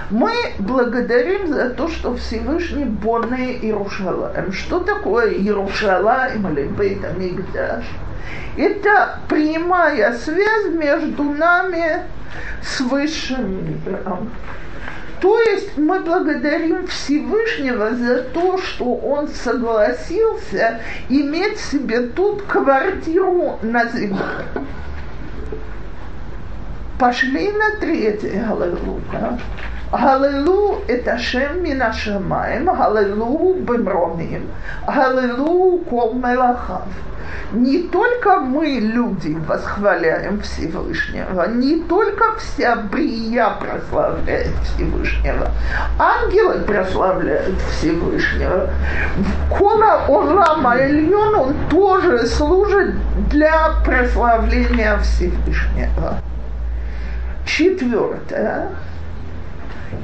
Мы 0.09 0.31
благодарим 0.59 1.47
за 1.47 1.69
то, 1.71 1.87
что 1.87 2.15
Всевышний 2.15 2.85
Бонне 2.85 3.53
Иерушалаем. 3.61 4.51
Что 4.51 4.79
такое 4.79 5.31
Иерушалаем 5.31 6.47
или 6.51 6.67
Бейт 6.67 7.03
Амигдаш? 7.05 7.85
Это 8.57 9.19
прямая 9.29 10.13
связь 10.13 10.67
между 10.73 11.23
нами 11.23 12.01
с 12.61 12.81
высшим 12.81 13.65
миром. 13.85 14.29
То 15.21 15.39
есть 15.39 15.77
мы 15.77 15.99
благодарим 15.99 16.87
Всевышнего 16.87 17.93
за 17.93 18.23
то, 18.23 18.57
что 18.57 18.95
он 18.95 19.27
согласился 19.27 20.81
иметь 21.09 21.59
себе 21.59 22.07
тут 22.07 22.41
квартиру 22.41 23.59
на 23.61 23.85
земле. 23.85 24.45
Пошли 26.97 27.51
на 27.51 27.79
третье 27.79 28.47
Галилука. 28.49 29.39
Галилу 29.91 30.83
это 30.87 31.17
Шем 31.17 31.63
Минашамаем, 31.63 32.65
Галилу 32.65 33.55
Бемромим, 33.55 34.47
Галилу 34.87 35.79
Кол 35.79 36.13
Мелахав. 36.13 36.87
Не 37.51 37.79
только 37.89 38.37
мы, 38.37 38.65
люди, 38.79 39.37
восхваляем 39.45 40.39
Всевышнего, 40.39 41.45
не 41.49 41.81
только 41.81 42.37
вся 42.37 42.77
брия 42.77 43.49
прославляет 43.59 44.53
Всевышнего, 44.63 45.51
ангелы 45.99 46.59
прославляют 46.61 47.59
Всевышнего. 47.71 48.69
Кола 49.57 50.05
Олама 50.07 50.77
Ильон, 50.77 51.35
он 51.35 51.55
тоже 51.69 52.25
служит 52.25 52.95
для 53.29 53.71
прославления 53.83 54.97
Всевышнего. 54.99 56.19
Четвертое 57.45 58.69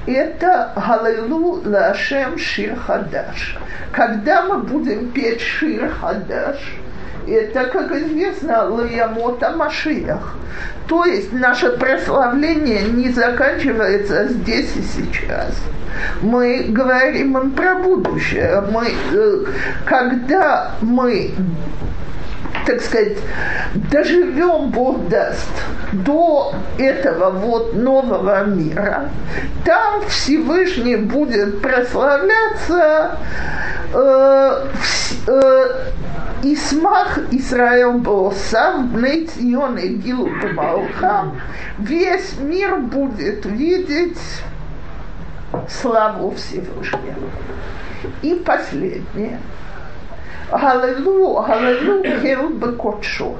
это 0.07 0.71
Галилу 0.75 1.61
Лашем 1.65 2.37
Шир 2.37 2.75
Хадаш. 2.75 3.57
Когда 3.91 4.43
мы 4.43 4.59
будем 4.59 5.11
петь 5.11 5.41
Шир 5.41 5.89
Хадаш, 5.89 6.57
это, 7.27 7.65
как 7.65 7.91
известно, 7.91 8.63
Лаямота 8.63 9.51
Машиях. 9.51 10.35
То 10.87 11.03
есть 11.03 11.33
наше 11.33 11.71
прославление 11.71 12.83
не 12.83 13.09
заканчивается 13.09 14.29
здесь 14.29 14.73
и 14.77 14.81
сейчас. 14.81 15.53
Мы 16.21 16.67
говорим 16.69 17.37
им 17.37 17.51
про 17.51 17.75
будущее. 17.75 18.63
Мы, 18.71 18.87
э, 19.13 19.45
когда 19.85 20.71
мы 20.81 21.31
так 22.67 22.81
сказать, 22.81 23.17
доживем, 23.89 24.69
Бог 24.71 25.07
даст, 25.07 25.49
до 25.93 26.53
этого 26.77 27.29
вот 27.29 27.73
нового 27.73 28.43
мира, 28.43 29.09
там 29.63 30.05
Всевышний 30.07 30.97
будет 30.97 31.61
прославляться 31.61 33.17
э, 33.93 34.65
э, 35.27 35.65
Исмах 36.43 37.19
Исраил 37.31 37.93
Босав, 37.93 38.93
Нейцион 38.93 39.77
и 39.77 39.87
Гилу 39.87 40.29
весь 41.77 42.37
мир 42.37 42.79
будет 42.79 43.45
видеть 43.45 44.19
славу 45.69 46.35
Всевышнего. 46.35 47.31
И 48.21 48.35
последнее– 48.35 49.39
Галилу, 50.51 51.41
Галилу 51.41 52.03
Хел 52.21 52.49
Бекотшо. 52.49 53.35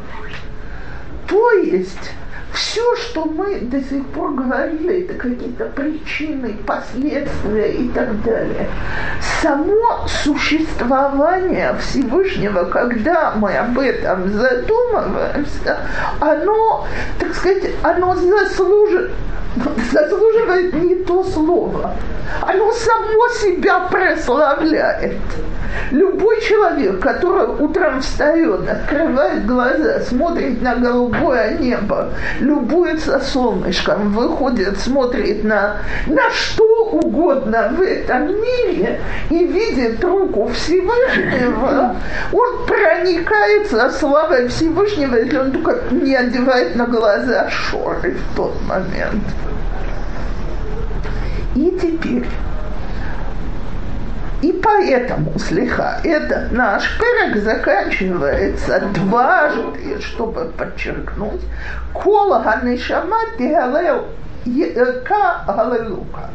То 1.27 1.51
есть 1.51 2.11
все, 2.57 2.95
что 2.95 3.25
мы 3.25 3.59
до 3.61 3.79
сих 3.81 4.05
пор 4.07 4.33
говорили, 4.33 5.03
это 5.03 5.13
какие-то 5.13 5.65
причины, 5.65 6.55
последствия 6.65 7.71
и 7.71 7.87
так 7.89 8.21
далее. 8.23 8.67
Само 9.41 10.07
существование 10.23 11.75
Всевышнего, 11.79 12.65
когда 12.65 13.33
мы 13.35 13.55
об 13.55 13.77
этом 13.77 14.27
задумываемся, 14.29 15.77
оно, 16.19 16.87
так 17.19 17.35
сказать, 17.35 17.71
оно 17.83 18.15
заслужит, 18.15 19.11
заслуживает 19.91 20.73
не 20.73 20.95
то 20.95 21.23
слово. 21.23 21.93
Оно 22.41 22.71
само 22.71 23.27
себя 23.39 23.81
прославляет. 23.81 25.17
Любой 25.91 26.41
человек, 26.41 26.99
который 26.99 27.47
утром 27.47 28.01
встает, 28.01 28.67
открывает 28.67 29.45
глаза, 29.45 30.01
смотрит 30.01 30.61
на 30.61 30.75
голубое 30.75 31.57
небо, 31.57 32.09
любуется 32.47 33.19
солнышком, 33.19 34.11
выходит, 34.13 34.79
смотрит 34.79 35.43
на, 35.43 35.77
на 36.07 36.29
что 36.31 36.63
угодно 36.91 37.73
в 37.77 37.81
этом 37.81 38.27
мире 38.27 38.99
и 39.29 39.45
видит 39.45 40.03
руку 40.03 40.49
Всевышнего, 40.53 41.95
он 42.31 42.65
проникается 42.65 43.91
славой 43.91 44.47
Всевышнего, 44.47 45.15
если 45.15 45.37
он 45.37 45.51
только 45.51 45.79
не 45.91 46.15
одевает 46.15 46.75
на 46.75 46.85
глаза 46.85 47.49
шоры 47.49 48.15
в 48.15 48.35
тот 48.35 48.53
момент. 48.63 49.23
И 51.55 51.71
теперь 51.81 52.25
и 54.41 54.51
поэтому, 54.51 55.37
слегка, 55.39 55.99
этот 56.03 56.51
наш 56.51 56.83
перек 56.99 57.43
заканчивается 57.43 58.79
дважды, 58.93 59.99
чтобы 60.01 60.51
подчеркнуть, 60.57 61.41
кола 61.93 62.39
ганешама 62.43 63.17
тигалел 63.37 64.05
ка 65.05 65.43
галелука. 65.47 66.29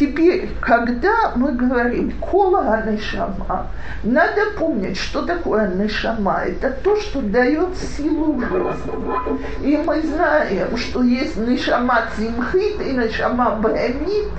Теперь, 0.00 0.48
когда 0.62 1.32
мы 1.36 1.52
говорим 1.52 2.10
кола 2.12 2.72
анешама, 2.72 3.66
надо 4.02 4.52
помнить, 4.58 4.96
что 4.96 5.20
такое 5.26 5.64
анешама. 5.64 6.44
Это 6.46 6.70
то, 6.70 6.96
что 6.96 7.20
дает 7.20 7.76
силу 7.76 8.40
жизни. 8.40 9.38
И 9.60 9.76
мы 9.76 10.00
знаем, 10.00 10.74
что 10.78 11.02
есть 11.02 11.36
нешама 11.36 12.04
цимхит 12.16 12.80
и 12.80 12.92
нешама 12.92 13.56
бэмит, 13.56 14.30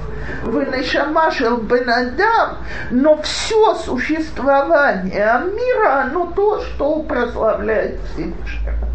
в 0.41 0.55
нешама 0.75 1.29
шел 1.29 1.57
бенадам, 1.57 2.57
но 2.89 3.21
все 3.21 3.75
существование 3.75 5.43
мира, 5.45 6.05
оно 6.05 6.25
то, 6.35 6.59
что 6.61 7.03
прославляет 7.03 7.99
Всевышнего. 8.15 8.90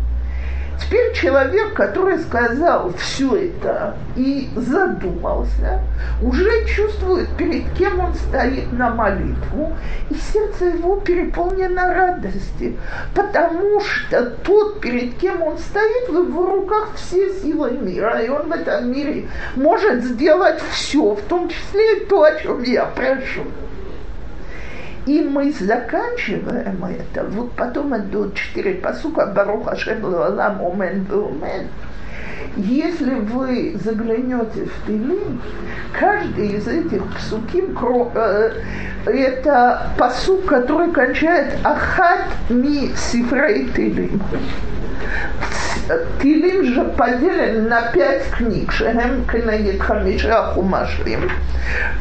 Теперь 0.78 1.12
человек, 1.14 1.74
который 1.74 2.18
сказал 2.18 2.92
все 2.98 3.34
это 3.34 3.96
и 4.14 4.48
задумался, 4.54 5.80
уже 6.22 6.66
чувствует, 6.66 7.28
перед 7.36 7.72
кем 7.72 7.98
он 8.00 8.14
стоит 8.14 8.72
на 8.72 8.90
молитву, 8.90 9.74
и 10.10 10.14
сердце 10.14 10.66
его 10.76 10.96
переполнено 10.96 11.94
радости, 11.94 12.76
потому 13.14 13.80
что 13.80 14.30
тот, 14.44 14.80
перед 14.80 15.14
кем 15.14 15.42
он 15.42 15.58
стоит, 15.58 16.08
в 16.08 16.28
его 16.28 16.46
руках 16.46 16.90
все 16.94 17.32
силы 17.40 17.70
мира, 17.72 18.20
и 18.20 18.28
он 18.28 18.48
в 18.48 18.52
этом 18.52 18.92
мире 18.92 19.28
может 19.56 20.04
сделать 20.04 20.60
все, 20.72 21.14
в 21.14 21.22
том 21.22 21.48
числе 21.48 21.96
и 21.96 22.04
то, 22.04 22.22
о 22.22 22.34
чем 22.40 22.62
я 22.62 22.84
прошу. 22.84 23.44
И 25.06 25.20
мы 25.20 25.52
заканчиваем 25.52 26.84
это. 26.84 27.24
Вот 27.24 27.52
потом 27.52 27.96
идут 27.96 28.34
четыре 28.34 28.74
посука 28.74 29.26
Баруха 29.26 29.76
Шем 29.76 30.04
Лалам 30.04 30.60
Омен 30.60 31.06
Омен. 31.10 31.68
Если 32.56 33.14
вы 33.14 33.76
заглянете 33.84 34.64
в 34.64 34.86
Тилим, 34.86 35.40
каждый 35.92 36.48
из 36.56 36.66
этих 36.66 37.02
псуким 37.14 37.76
э, 38.14 38.52
это 39.04 39.90
посук, 39.98 40.46
который 40.46 40.90
кончает 40.90 41.54
Ахат 41.62 42.26
ми 42.48 42.90
сифрей 42.96 43.68
Тилим. 43.76 44.20
Тилим 46.20 46.64
же 46.64 46.82
на 47.68 47.82
пять 47.92 48.24
книг, 48.30 48.72
Шехем 48.72 49.24
Кенегит 49.30 49.80
Хамиша 49.80 50.52
Хумашим. 50.54 51.30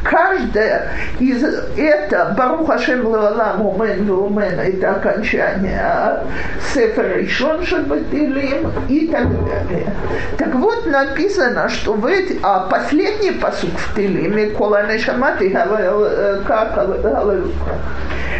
Каждая 0.02 0.90
из 1.18 1.42
это 1.76 2.34
Баруха 2.36 2.78
Шем 2.78 3.06
Лалам 3.06 3.66
Умен 3.66 4.08
Умен 4.08 4.60
это 4.60 4.92
окончание 4.92 6.20
Сефер 6.72 7.18
Ришон 7.18 7.64
Шабатилим 7.64 8.70
и 8.88 9.08
так 9.08 9.28
далее. 9.28 9.92
Так 10.38 10.54
вот 10.54 10.86
написано, 10.86 11.68
что 11.68 11.94
в 11.94 12.06
эти, 12.06 12.38
а 12.42 12.60
последний 12.60 13.32
посук 13.32 13.76
в 13.76 13.94
Тилиме 13.94 14.50
Кола 14.50 14.86
Нешамати 14.92 15.48
как 16.46 16.76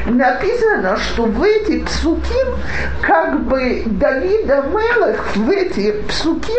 написано, 0.06 0.96
что 0.96 1.24
в 1.24 1.42
эти 1.42 1.84
псуки 1.84 2.34
как 3.00 3.40
бы 3.40 3.82
Давида 3.86 4.64
Мелах 4.68 5.35
в 5.36 5.50
эти 5.50 5.92
псуки 6.08 6.52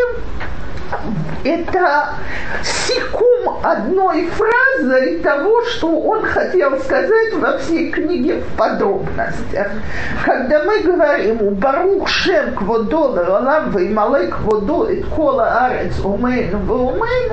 это 1.44 2.14
секум 2.62 3.58
одной 3.62 4.26
фразой 4.28 5.18
того, 5.18 5.62
что 5.64 5.88
он 6.00 6.22
хотел 6.24 6.78
сказать 6.80 7.34
во 7.34 7.58
всей 7.58 7.90
книге 7.90 8.40
в 8.40 8.56
подробностях. 8.56 9.68
Когда 10.24 10.64
мы 10.64 10.78
говорим 10.80 11.42
у 11.42 11.50
Барух 11.50 12.08
Шем 12.08 12.54
Кводо 12.54 12.98
Лалам 12.98 13.70
Веймалей 13.70 14.28
Кводо 14.28 14.88
и 14.88 15.02
Кола 15.02 15.66
Арец 15.66 15.98
Умейн 16.02 16.56
Веумейн, 16.66 17.32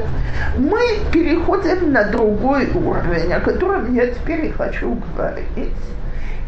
мы 0.57 0.79
переходим 1.13 1.93
на 1.93 2.03
другой 2.05 2.69
уровень, 2.73 3.33
о 3.33 3.39
котором 3.39 3.93
я 3.93 4.07
теперь 4.07 4.45
и 4.45 4.51
хочу 4.51 4.97
говорить. 5.15 5.71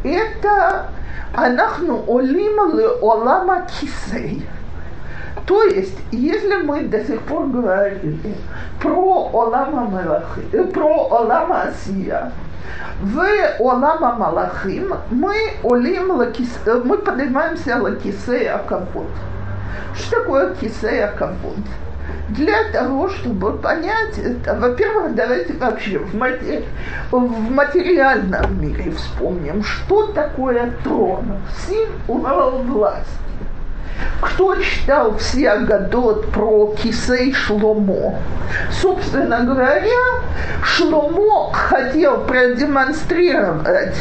Это 0.03 0.87
Анахну 1.33 2.03
Олима 2.07 2.71
Олама 3.01 3.67
Кисей. 3.67 4.45
То 5.47 5.63
есть, 5.63 5.97
если 6.11 6.57
мы 6.57 6.83
до 6.83 7.01
сих 7.05 7.21
пор 7.21 7.47
говорили 7.47 8.35
про 8.81 9.31
Олама 9.33 9.85
Малахи, 9.85 10.41
э, 10.51 10.63
про 10.65 11.07
Олама 11.09 11.61
Асия, 11.69 12.33
в 13.01 13.25
עולם 13.59 14.15
המלאכים 14.15 14.93
мы 15.09 15.33
עולים 15.63 16.11
לכיס, 16.11 16.49
э, 16.65 16.81
мы 16.83 16.97
поднимаемся 16.97 17.81
לכיסא 17.81 18.57
הכבוד. 18.67 19.07
Что 19.95 20.19
такое 20.19 20.53
כיסא 20.55 21.13
הכבוד? 21.17 21.55
Для 22.27 22.69
того, 22.73 23.07
чтобы 23.07 23.53
понять 23.53 24.17
это, 24.17 24.53
во-первых, 24.53 25.15
давайте 25.15 25.53
вообще 25.53 25.97
в, 25.97 26.13
матери... 26.13 26.65
в 27.09 27.51
материальном 27.51 28.61
мире 28.61 28.91
вспомним, 28.91 29.63
что 29.63 30.07
такое 30.07 30.73
трон, 30.83 31.37
символ 31.65 32.63
власти. 32.63 33.26
Кто 34.21 34.55
читал 34.55 35.17
все 35.17 35.49
אגדות 35.51 36.31
про 36.31 36.73
כיסא 36.77 37.33
שלמה? 37.33 38.15
Собственно 38.71 39.41
говоря, 39.41 40.21
Шломо 40.63 41.51
хотел 41.53 42.21
продемонстрировать 42.21 43.95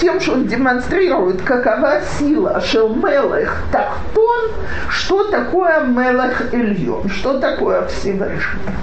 тем, 0.00 0.20
что 0.20 0.32
он 0.32 0.46
демонстрирует, 0.46 1.42
какова 1.42 2.00
сила 2.18 2.60
Шелмелех 2.60 3.64
Тахтон, 3.70 4.50
что 4.88 5.24
такое 5.24 5.80
Мелех 5.84 6.52
Ильон, 6.52 7.08
что 7.08 7.38
такое 7.38 7.86
Всевышний. 7.86 8.74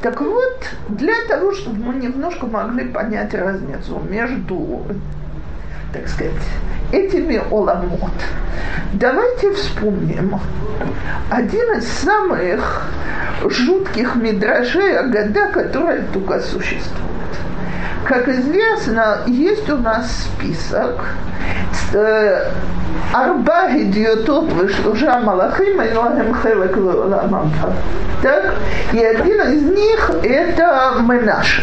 Так 0.00 0.20
вот, 0.22 0.64
для 0.88 1.14
того, 1.28 1.52
чтобы 1.52 1.84
мы 1.84 1.94
немножко 1.94 2.46
могли 2.46 2.86
понять 2.88 3.34
разницу 3.34 4.00
между, 4.08 4.82
так 5.92 6.08
сказать, 6.08 6.32
этими 6.92 7.40
оламот. 7.50 8.12
Давайте 8.92 9.52
вспомним 9.54 10.38
один 11.30 11.78
из 11.78 11.88
самых 11.88 12.82
жутких 13.44 14.16
мидражей 14.16 14.98
Агада, 14.98 15.46
который 15.52 16.02
только 16.12 16.40
существует. 16.40 17.10
Как 18.04 18.28
известно, 18.28 19.20
есть 19.26 19.68
у 19.70 19.76
нас 19.76 20.24
список 20.24 21.00
э, 21.94 22.50
Арба 23.12 23.70
идиотот 23.76 24.52
вышлужа 24.52 25.20
Малахим, 25.20 25.80
Илахим 25.80 26.34
Хелек 26.34 26.76
Так? 28.22 28.54
И 28.92 28.98
один 28.98 29.40
из 29.42 29.62
них 29.62 30.10
это 30.22 30.96
Менаше. 31.00 31.62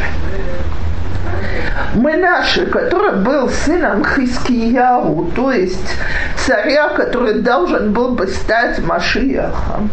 Менаше, 1.95 2.65
который 2.67 3.17
был 3.17 3.49
сыном 3.49 4.03
Хискияу, 4.03 5.31
то 5.35 5.51
есть 5.51 5.95
царя, 6.35 6.89
который 6.89 7.41
должен 7.41 7.93
был 7.93 8.09
бы 8.09 8.27
стать 8.27 8.79
Машиахом, 8.79 9.89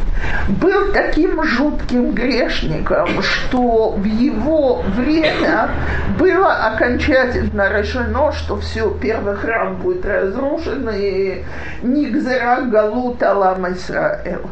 был 0.48 0.92
таким 0.92 1.42
жутким 1.44 2.12
грешником, 2.12 3.22
что 3.22 3.90
в 3.90 4.04
его 4.04 4.82
время 4.96 5.70
было 6.18 6.52
окончательно 6.66 7.70
решено, 7.70 8.32
что 8.32 8.58
все, 8.58 8.90
первый 9.00 9.36
храм 9.36 9.76
будет 9.76 10.04
разрушен, 10.04 10.88
и 10.92 11.44
Нигзера 11.82 12.62
Галут 12.62 13.22
Алам 13.22 13.72
Исраэл. 13.72 14.50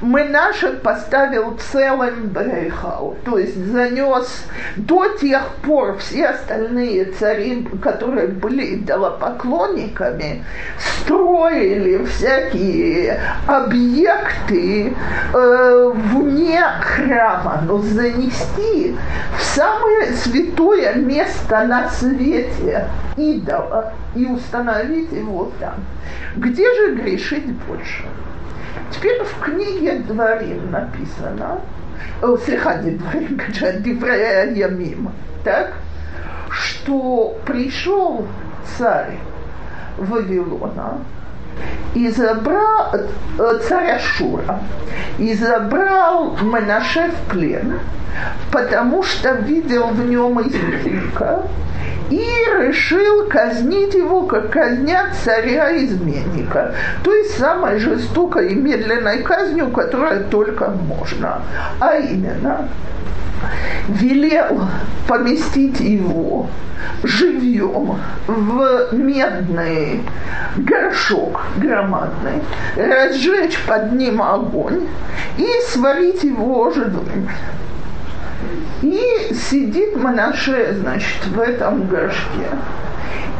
Менаше 0.00 0.74
поставил 0.74 1.58
целым 1.72 2.28
Брейхау, 2.28 3.16
то 3.24 3.38
есть 3.38 3.56
занес 3.56 4.44
до 4.76 5.08
тех 5.18 5.42
пор 5.62 5.96
все 6.18 6.30
остальные 6.30 7.04
цари, 7.12 7.64
которые 7.80 8.26
были 8.26 8.74
идолопоклонниками, 8.74 10.44
строили 10.76 12.04
всякие 12.04 13.20
объекты 13.46 14.94
э, 15.32 15.92
вне 15.94 16.60
храма, 16.80 17.62
но 17.64 17.78
занести 17.78 18.96
в 19.38 19.42
самое 19.42 20.12
святое 20.14 20.94
место 20.94 21.64
на 21.66 21.88
свете 21.88 22.88
идола 23.16 23.92
и 24.16 24.26
установить 24.26 25.12
его 25.12 25.52
там. 25.60 25.74
Где 26.36 26.64
же 26.74 26.96
грешить 26.96 27.52
больше? 27.68 28.04
Теперь 28.90 29.22
в 29.22 29.40
книге 29.40 30.00
Дворим 30.00 30.72
написано, 30.72 31.60
слегка 32.44 32.74
не 32.78 32.92
Дворим, 32.92 33.40
Диврея 33.84 34.52
Ямим, 34.52 35.10
так, 35.44 35.74
что 36.58 37.36
пришел 37.46 38.26
царь 38.76 39.18
Вавилона 39.96 40.98
и 41.94 42.08
забрал 42.10 42.94
э, 42.94 43.58
царя 43.66 43.98
Шура 43.98 44.60
и 45.18 45.34
забрал 45.34 46.36
Менаше 46.42 47.10
в 47.10 47.30
плен, 47.30 47.80
потому 48.52 49.02
что 49.02 49.32
видел 49.32 49.88
в 49.88 50.08
нем 50.08 50.40
изменника 50.40 51.42
и 52.10 52.24
решил 52.60 53.28
казнить 53.28 53.94
его, 53.94 54.22
как 54.22 54.50
казнят 54.50 55.14
царя-изменника. 55.24 56.74
То 57.02 57.14
есть 57.14 57.38
самой 57.38 57.78
жестокой 57.78 58.52
и 58.52 58.54
медленной 58.54 59.22
казнью, 59.22 59.70
которая 59.70 60.20
только 60.24 60.68
можно. 60.68 61.42
А 61.80 61.96
именно, 61.96 62.68
велел 63.88 64.62
поместить 65.06 65.80
его 65.80 66.48
живьем 67.02 67.98
в 68.26 68.88
медный 68.92 70.02
горшок 70.56 71.40
громадный, 71.56 72.42
разжечь 72.76 73.58
под 73.66 73.92
ним 73.92 74.22
огонь 74.22 74.86
и 75.36 75.46
сварить 75.68 76.24
его 76.24 76.70
живым. 76.70 77.28
И 78.82 79.34
сидит 79.34 79.96
Манаше, 79.96 80.76
значит, 80.80 81.26
в 81.26 81.40
этом 81.40 81.88
горшке 81.88 82.48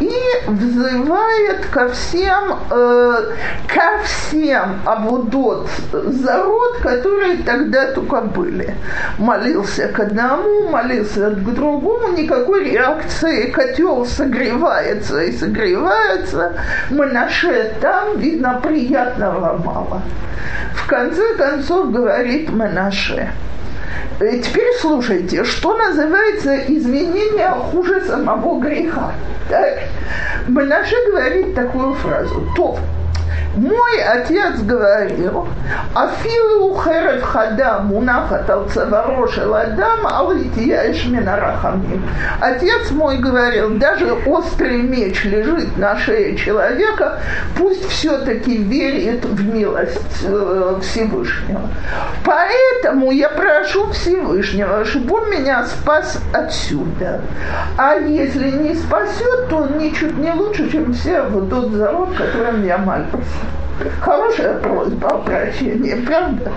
и 0.01 0.13
взывает 0.47 1.67
ко 1.67 1.89
всем, 1.89 2.59
э, 2.71 3.23
ко 3.67 4.03
всем 4.05 4.81
Абудот 4.85 5.69
Зарод, 5.93 6.79
которые 6.83 7.39
тогда 7.39 7.93
только 7.93 8.21
были. 8.21 8.75
Молился 9.19 9.89
к 9.89 9.99
одному, 10.01 10.69
молился 10.69 11.31
к 11.31 11.55
другому, 11.55 12.17
никакой 12.17 12.71
реакции, 12.71 13.51
котел 13.51 14.07
согревается 14.07 15.21
и 15.23 15.33
согревается, 15.33 16.53
Манаше 16.91 17.73
там, 17.81 18.19
видно, 18.19 18.61
приятного 18.63 19.61
мало. 19.65 20.03
В 20.75 20.87
конце 20.87 21.35
концов 21.37 21.91
говорит 21.91 22.51
Манаше– 22.51 23.31
теперь 24.19 24.69
слушайте, 24.81 25.45
что 25.45 25.77
называется 25.77 26.57
изменение 26.69 27.51
хуже 27.51 28.05
самого 28.05 28.61
греха. 28.61 29.13
Так? 29.49 29.79
Банаше 30.49 30.97
говорит 31.11 31.55
такую 31.55 31.95
фразу. 31.95 32.47
То, 32.57 32.79
мой 33.57 34.03
отец 34.03 34.61
говорил, 34.61 35.49
афилу 35.95 36.81
херев 36.81 37.23
хада 37.23 37.81
мунахат 37.81 38.49
ал 38.49 38.69
цаварошел 38.69 39.55
адам 39.55 40.07
ал 40.07 40.33
рахамим. 40.33 42.09
Отец 42.41 42.91
мой 42.91 43.19
говорил, 43.19 43.79
даже 43.79 44.13
острый 44.27 44.83
меч 44.83 45.25
лежит 45.25 45.77
на 45.77 45.97
шее 45.99 46.37
человека, 46.37 47.21
пусть 47.57 47.89
все-таки 47.89 48.59
верит 48.59 49.25
в 49.25 49.55
милость 49.55 50.25
э, 50.25 50.79
Всевышнего. 50.83 51.63
Поэтому 52.25 53.11
я 53.11 53.29
прошу 53.29 53.91
Всевышнего, 53.91 54.85
чтобы 54.85 55.17
он 55.17 55.31
меня 55.31 55.65
спас 55.65 56.21
отсюда. 56.33 57.23
А 57.77 57.95
если 57.95 58.51
не 58.51 58.75
спасет, 58.75 59.49
то 59.49 59.57
он 59.59 59.79
ничуть 59.79 60.17
не 60.19 60.33
лучше, 60.33 60.71
чем 60.71 60.93
все 60.93 61.23
в 61.23 61.49
тот 61.49 61.73
зарод, 61.73 62.11
которым 62.17 62.65
я 62.65 62.79
молюсь. 62.79 63.09
Хорошая 64.01 64.59
просьба 64.59 65.09
о 65.09 65.19
правда? 66.05 66.53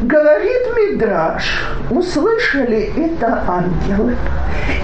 Говорит 0.00 0.62
Мидраш, 0.76 1.64
услышали 1.90 2.92
это 2.96 3.42
ангелы. 3.48 4.16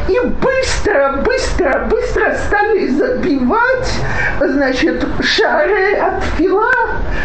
И 0.08 0.18
быстро, 0.20 1.22
быстро, 1.24 1.86
быстро 1.88 2.34
стали 2.34 2.88
забивать, 2.88 3.94
значит, 4.40 5.04
шары 5.20 5.94
от 5.94 6.24
фила, 6.36 6.70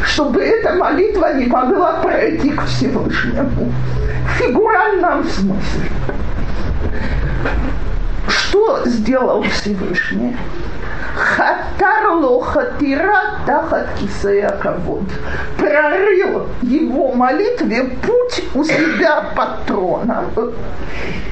чтобы 0.04 0.44
эта 0.44 0.74
молитва 0.74 1.34
не 1.34 1.48
могла 1.48 1.94
пройти 2.02 2.52
к 2.52 2.66
Всевышнему. 2.66 3.72
В 4.28 4.38
фигуральном 4.38 5.24
смысле. 5.24 5.90
Что 8.28 8.86
сделал 8.86 9.42
Всевышний? 9.44 10.36
Хатарло 11.18 12.40
хатира 12.42 13.40
тахат 13.46 13.88
кисея 14.00 14.50
кавод. 14.62 15.04
Прорыл 15.58 16.48
его 16.62 17.14
молитве 17.14 17.84
путь 17.84 18.44
у 18.54 18.64
себя 18.64 19.24
под 19.36 19.66
троном. 19.66 20.26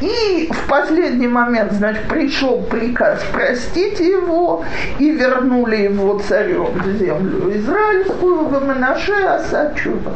И 0.02 0.50
в 0.52 0.68
последний 0.68 1.28
момент, 1.28 1.72
значит, 1.74 2.08
пришел 2.08 2.62
приказ 2.64 3.24
простить 3.32 4.00
его 4.00 4.64
и 5.00 5.12
вернули 5.12 5.78
его 5.78 6.20
царем 6.20 6.74
в 6.74 6.98
землю 6.98 7.56
израильскую 7.58 8.46
в 8.46 8.66
Манаше 8.66 9.14
Асачува. 9.14 10.14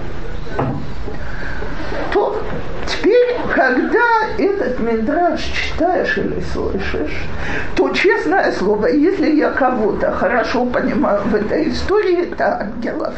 То 2.11 2.41
когда 3.53 3.99
этот 4.37 4.79
мидраж 4.79 5.41
читаешь 5.41 6.17
или 6.17 6.41
слышишь, 6.53 7.25
то, 7.75 7.89
честное 7.89 8.51
слово, 8.51 8.87
если 8.87 9.31
я 9.31 9.51
кого-то 9.51 10.11
хорошо 10.11 10.65
понимаю 10.65 11.21
в 11.25 11.35
этой 11.35 11.69
истории, 11.69 12.31
это 12.31 12.61
ангелов. 12.61 13.13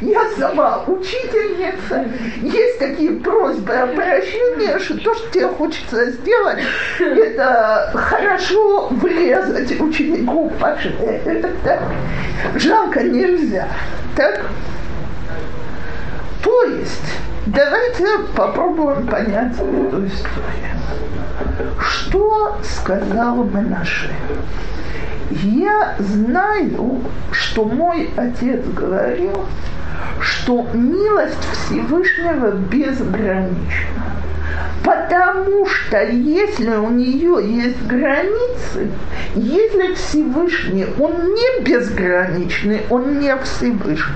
Я 0.00 0.24
сама 0.38 0.82
учительница, 0.86 2.06
есть 2.40 2.78
такие 2.78 3.12
просьбы 3.12 3.74
обращения, 3.74 4.78
что 4.78 4.98
то, 4.98 5.14
что 5.14 5.30
тебе 5.30 5.48
хочется 5.48 6.10
сделать, 6.12 6.58
это 6.98 7.90
хорошо 7.94 8.88
врезать 8.90 9.80
ученику 9.80 10.50
по 10.60 10.76
шее. 10.78 11.20
Это 11.24 11.50
так. 11.64 11.80
Жалко 12.56 13.02
нельзя. 13.02 13.68
Так? 14.16 14.42
То 16.44 16.64
есть 16.64 17.24
Давайте 17.46 18.06
попробуем 18.34 19.06
понять 19.06 19.52
эту 19.52 20.06
историю. 20.06 20.78
Что 21.78 22.56
сказал 22.62 23.44
Менаше? 23.44 24.10
Я 25.42 25.94
знаю, 25.98 27.02
что 27.32 27.66
мой 27.66 28.08
отец 28.16 28.64
говорил, 28.64 29.44
что 30.20 30.66
милость 30.72 31.46
Всевышнего 31.52 32.52
безгранична. 32.52 34.04
Потому 34.84 35.66
что 35.66 36.02
если 36.02 36.76
у 36.76 36.90
нее 36.90 37.38
есть 37.42 37.82
границы, 37.86 38.90
если 39.34 39.94
Всевышний, 39.94 40.86
он 40.98 41.34
не 41.34 41.62
безграничный, 41.62 42.82
он 42.90 43.18
не 43.18 43.34
Всевышний, 43.38 44.14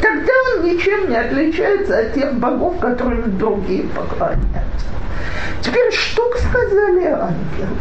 тогда 0.00 0.32
он 0.56 0.64
ничем 0.64 1.10
не 1.10 1.16
отличается 1.16 1.98
от 1.98 2.14
тех 2.14 2.32
богов, 2.34 2.78
которым 2.80 3.36
другие 3.36 3.84
поклоняются. 3.84 4.86
Теперь 5.62 5.92
что 5.92 6.22
сказали 6.36 7.06
ангелы? 7.06 7.76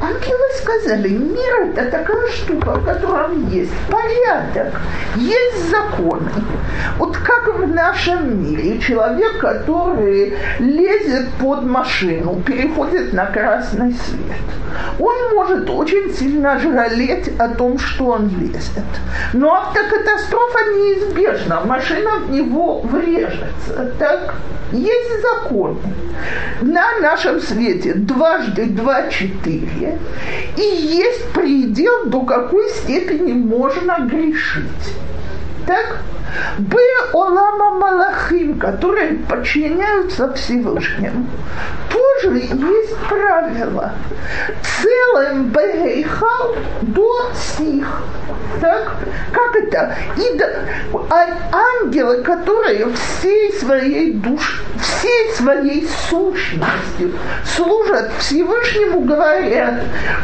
Ангелы 0.00 0.44
сказали, 0.62 1.08
мир 1.08 1.76
это 1.76 1.90
такая 1.90 2.28
штука, 2.28 2.72
в 2.72 2.84
котором 2.84 3.48
есть 3.48 3.72
порядок, 3.90 4.80
есть 5.16 5.70
законы. 5.70 6.30
Вот 6.98 7.16
как 7.16 7.54
в 7.54 7.66
нашем 7.68 8.42
мире 8.42 8.78
человек, 8.80 9.38
который 9.38 10.36
лезет 10.58 11.28
под 11.40 11.64
машину, 11.64 12.40
переходит 12.46 13.12
на 13.12 13.26
красный 13.26 13.92
свет, 13.92 14.40
он 14.98 15.34
может 15.34 15.68
очень 15.68 16.14
сильно 16.14 16.58
жалеть 16.58 17.28
о 17.38 17.48
том, 17.48 17.78
что 17.78 18.06
он 18.06 18.28
лезет. 18.38 18.84
Но 19.32 19.54
автокатастрофа 19.54 20.58
неизбежна, 20.74 21.60
машина 21.64 22.20
в 22.26 22.30
него 22.30 22.80
врежется. 22.80 23.92
Так? 23.98 24.34
Есть 24.72 25.22
законы. 25.22 25.80
На 26.70 27.00
нашем 27.00 27.40
свете 27.40 27.94
дважды 27.94 28.66
два– 28.66 29.08
четыре. 29.10 29.98
И 30.56 30.60
есть 30.60 31.32
предел, 31.32 32.06
до 32.06 32.20
какой 32.20 32.70
степени 32.70 33.32
можно 33.32 34.06
грешить. 34.08 34.94
Так? 35.66 35.98
Б 36.58 36.76
Олама 37.12 37.70
Малахим, 37.70 38.58
которые 38.58 39.18
подчиняются 39.28 40.32
Всевышнему, 40.34 41.26
тоже 41.90 42.38
есть 42.38 42.96
правило. 43.08 43.92
Целым 44.80 45.44
Бейхал 45.44 46.56
до 46.82 47.32
сих. 47.34 47.86
Так? 48.60 48.96
Как 49.32 49.56
это? 49.56 49.94
И 50.16 50.36
да, 50.36 50.46
а 51.08 51.26
ангелы, 51.52 52.22
которые 52.22 52.86
всей 52.92 53.52
своей 53.54 54.12
душ, 54.12 54.62
всей 54.80 55.32
своей 55.34 55.88
сущностью 56.08 57.12
служат 57.44 58.10
Всевышнему, 58.18 59.00
говорят, 59.02 59.74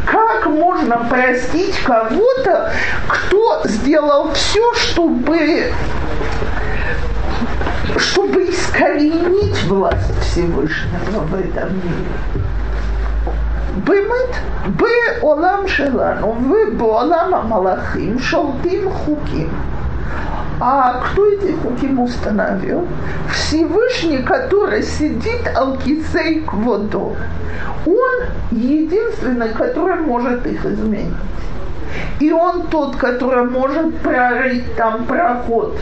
как 0.06 0.46
можно 0.46 1.06
простить 1.08 1.78
кого-то, 1.84 2.72
кто 3.08 3.62
сделал 3.64 4.32
все, 4.32 4.74
чтобы 4.74 5.72
чтобы 7.97 8.43
искоренить 8.43 9.63
власть 9.65 10.19
Всевышнего 10.21 11.19
в 11.21 11.33
этом 11.33 11.75
мире. 11.75 12.11
באמת, 13.85 14.35
בעולם 14.75 15.67
שלנו 15.67 16.35
ובעולם 16.49 17.33
המלאכים 17.33 18.19
שולטים 18.19 18.89
חוקים. 18.91 19.49
А 20.63 20.99
кто 20.99 21.25
эти 21.25 21.53
хуким 21.53 21.99
установил? 22.01 22.87
Всевышний, 23.31 24.21
который 24.21 24.83
сидит 24.83 25.49
алкисей 25.55 26.41
кводо. 26.41 27.15
Он 27.87 28.19
единственный, 28.51 29.49
который 29.49 30.01
может 30.01 30.45
их 30.45 30.63
изменить. 30.63 31.15
И 32.20 32.32
он 32.32 32.66
тот, 32.68 32.96
который 32.96 33.44
может 33.44 33.98
прорыть 33.98 34.74
там 34.76 35.04
проход 35.04 35.78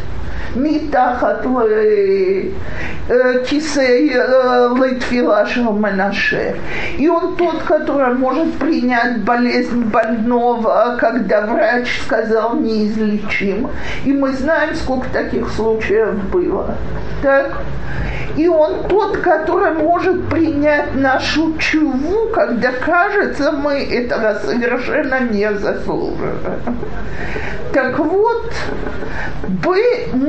מתחת 0.56 1.46
לכיסא 3.10 3.88
לתפילה 4.82 5.46
של 5.46 5.64
Манаше. 5.64 6.56
И 6.98 7.08
он 7.08 7.36
тот, 7.36 7.64
который 7.64 8.14
может 8.14 8.54
принять 8.56 9.20
болезнь 9.24 9.84
больного, 9.86 10.98
когда 11.00 11.42
врач 11.42 12.02
сказал 12.06 12.56
неизлечим. 12.56 13.70
И 14.06 14.14
мы 14.14 14.34
знаем, 14.34 14.76
сколько 14.76 15.10
таких 15.10 15.50
случаев 15.50 16.14
было. 16.32 16.76
Так? 17.22 17.58
И 18.36 18.48
он 18.48 18.88
тот, 18.88 19.18
который 19.18 19.74
может 19.74 20.30
принять 20.30 20.96
нашу 20.96 21.58
чуву, 21.58 22.30
когда 22.34 22.72
кажется, 22.72 23.52
мы 23.52 23.74
этого 23.84 24.40
совершенно 24.46 25.20
не 25.22 25.52
заслуживаем. 25.54 26.78
Так 27.74 28.00
вот, 28.00 28.54
бы, 29.48 29.78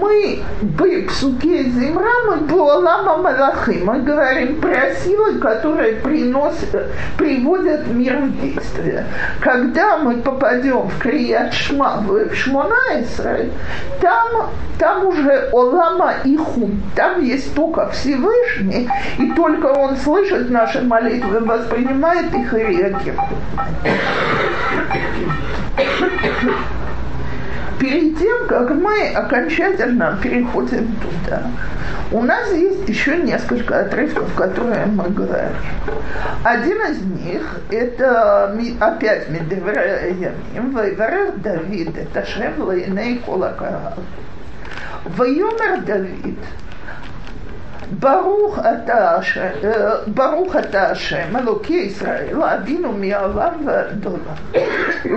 мы 0.05 0.43
в 0.61 1.11
суке 1.11 1.63
Зимра, 1.63 2.11
мы 2.27 2.37
Буалама 2.37 3.17
Малахи, 3.17 3.81
мы 3.83 3.99
говорим 3.99 4.61
про 4.61 4.93
силы, 4.95 5.39
которые 5.39 5.93
приносят, 5.95 6.91
приводят 7.17 7.87
мир 7.87 8.17
в 8.17 8.41
действие. 8.41 9.05
Когда 9.39 9.97
мы 9.97 10.17
попадем 10.17 10.87
в 10.87 10.99
Крият 10.99 11.53
Шма, 11.53 12.03
в 12.05 12.33
Шмона 12.33 12.75
Исраиль, 13.01 13.51
там, 14.01 14.51
там 14.77 15.07
уже 15.07 15.49
Олама 15.51 16.15
и 16.23 16.37
Хун, 16.37 16.81
там 16.95 17.23
есть 17.23 17.55
только 17.55 17.89
Всевышний, 17.89 18.89
и 19.17 19.31
только 19.31 19.67
Он 19.67 19.97
слышит 19.97 20.49
наши 20.49 20.81
молитвы, 20.81 21.39
воспринимает 21.39 22.33
их 22.33 22.53
и 22.53 22.57
реагирует. 22.57 23.19
Перед 27.79 28.17
тем, 28.17 28.47
как 28.47 28.71
мы 28.71 29.09
окончательно 29.09 30.17
переходим 30.21 30.95
туда, 30.95 31.43
у 32.11 32.21
нас 32.21 32.51
есть 32.53 32.87
еще 32.87 33.17
несколько 33.17 33.81
отрывков, 33.81 34.33
которые 34.35 34.85
мы 34.85 35.09
говорим. 35.09 35.51
Один 36.43 36.77
из 36.81 37.01
них– 37.01 37.61
это 37.71 38.57
опять 38.79 39.29
Медеврея 39.29 40.07
Ямим, 40.07 41.41
Давид, 41.41 41.97
это 41.97 42.25
Шем 42.25 42.61
Лейней 42.67 43.21
Колакарал. 43.25 43.95
Вайомер 45.05 45.81
Давид– 45.81 46.39
ברוך 47.98 48.58
אתה 48.58 49.16
השם, 49.16 49.48
ברוך 50.06 50.56
אתה 50.56 50.90
השם, 50.90 51.36
אלוקי 51.36 51.72
ישראל, 51.72 52.42
אבינו 52.42 52.92
מעולם 52.92 53.52
ועד 53.64 54.06
עולם. 54.06 54.64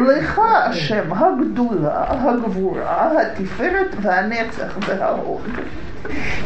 לך 0.08 0.42
השם 0.56 1.14
הגדולה, 1.14 2.04
הגבורה, 2.10 3.12
התפארת 3.22 3.96
והנצח 4.02 4.78
וההוד. 4.88 5.42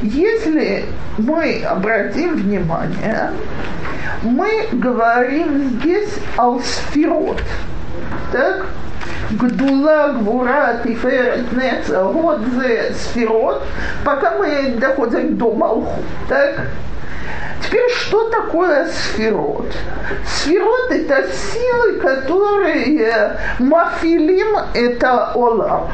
Если 0.04 0.86
мы 1.18 1.64
обратим 1.64 2.36
внимание, 2.36 3.32
мы 4.22 4.68
говорим 4.74 5.80
здесь 5.80 6.14
о 6.38 6.60
сферот. 6.60 7.42
Так? 8.32 8.68
Гдула, 9.33 10.15
Гвура, 10.19 10.81
Тиферет, 10.85 11.53
Неца, 11.53 12.05
вот 12.05 12.41
зе 12.59 12.93
сферот, 12.95 13.63
пока 14.05 14.37
мы 14.39 14.75
доходим 14.79 15.37
до 15.37 15.53
Малху. 15.53 16.03
Так? 16.29 16.61
Теперь, 17.65 17.89
что 17.91 18.29
такое 18.29 18.87
сферот? 18.87 19.73
Сферот– 20.27 20.91
это 20.91 21.27
силы, 21.33 22.01
которые 22.01 23.37
мафилим– 23.59 24.59
это 24.75 25.33
олам. 25.35 25.89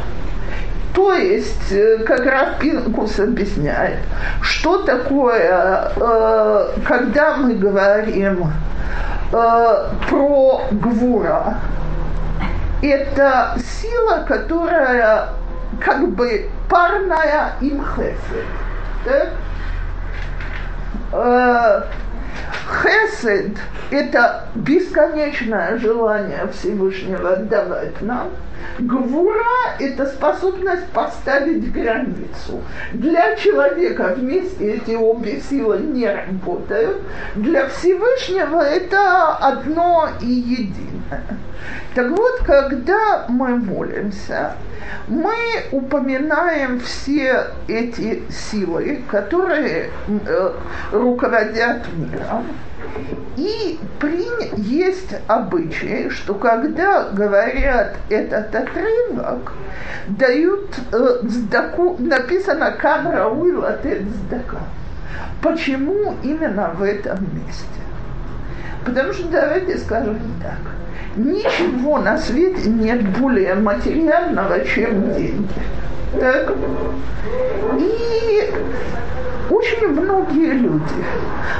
То 0.95 1.15
есть, 1.15 1.71
э, 1.71 1.99
как 1.99 2.27
Рафпинкус 2.27 3.21
объясняет, 3.21 3.99
что 4.41 4.79
такое, 4.79 5.93
э, 5.95 6.69
когда 6.85 7.37
мы 7.37 7.55
говорим 7.55 8.51
э, 9.33 9.87
про 10.09 10.63
Гвура, 10.73 11.59
это 12.83 13.59
сила, 13.81 14.25
которая 14.27 15.31
как 15.85 16.09
бы 16.11 16.51
парная 16.69 17.53
им 17.61 17.85
хесед. 17.85 18.47
Так? 19.05 19.29
Э, 21.13 21.83
хесед– 22.83 23.57
это 23.91 24.47
бесконечное 24.55 25.79
желание 25.79 26.49
Всевышнего 26.53 27.37
давать 27.37 28.01
нам. 28.03 28.29
Гвура– 28.79 29.45
это 29.81 30.07
способность 30.07 30.87
поставить 30.89 31.73
границу. 31.73 32.63
Для 32.93 33.37
человека 33.37 34.15
вместе 34.17 34.75
эти 34.75 34.93
обе 34.93 35.41
силы 35.41 35.79
не 35.79 36.09
работают. 36.09 37.03
Для 37.35 37.69
Всевышнего 37.69 38.61
это 38.61 39.35
одно 39.37 40.09
и 40.21 40.27
единое. 40.27 41.25
Так 41.95 42.11
вот, 42.11 42.43
когда 42.45 43.27
мы 43.29 43.57
молимся, 43.57 44.53
мы 45.09 45.35
упоминаем 45.73 46.81
все 46.81 47.47
эти 47.67 48.23
силы, 48.31 49.03
которые 49.11 49.91
э, 50.27 50.53
руководят 50.93 51.83
миром. 51.97 52.47
И 53.37 53.79
при... 54.01 54.27
есть 54.57 55.15
обычай, 55.27 56.11
что 56.11 56.35
когда 56.35 57.09
говорят 57.11 57.97
этот 58.09 58.55
отрывок, 58.55 59.53
дают 60.09 60.77
э, 60.93 61.21
сдаку, 61.23 61.97
написано 61.99 62.73
«Камера 62.73 63.29
уилатет 63.29 64.03
сдака». 64.03 64.61
Почему 65.43 66.17
именно 66.23 66.71
в 66.75 66.83
этом 66.83 67.19
месте? 67.35 67.65
Потому 68.85 69.13
что 69.13 69.29
давайте 69.29 69.79
скажем 69.79 70.19
так– 70.43 70.59
Ничего 71.19 71.99
на 71.99 72.17
свете 72.17 72.71
нет 72.71 73.19
более 73.19 73.55
материального, 73.55 74.65
чем 74.65 75.15
деньги. 75.15 75.49
И 77.79 78.53
очень 79.51 79.89
многие 79.89 80.53
люди 80.53 81.05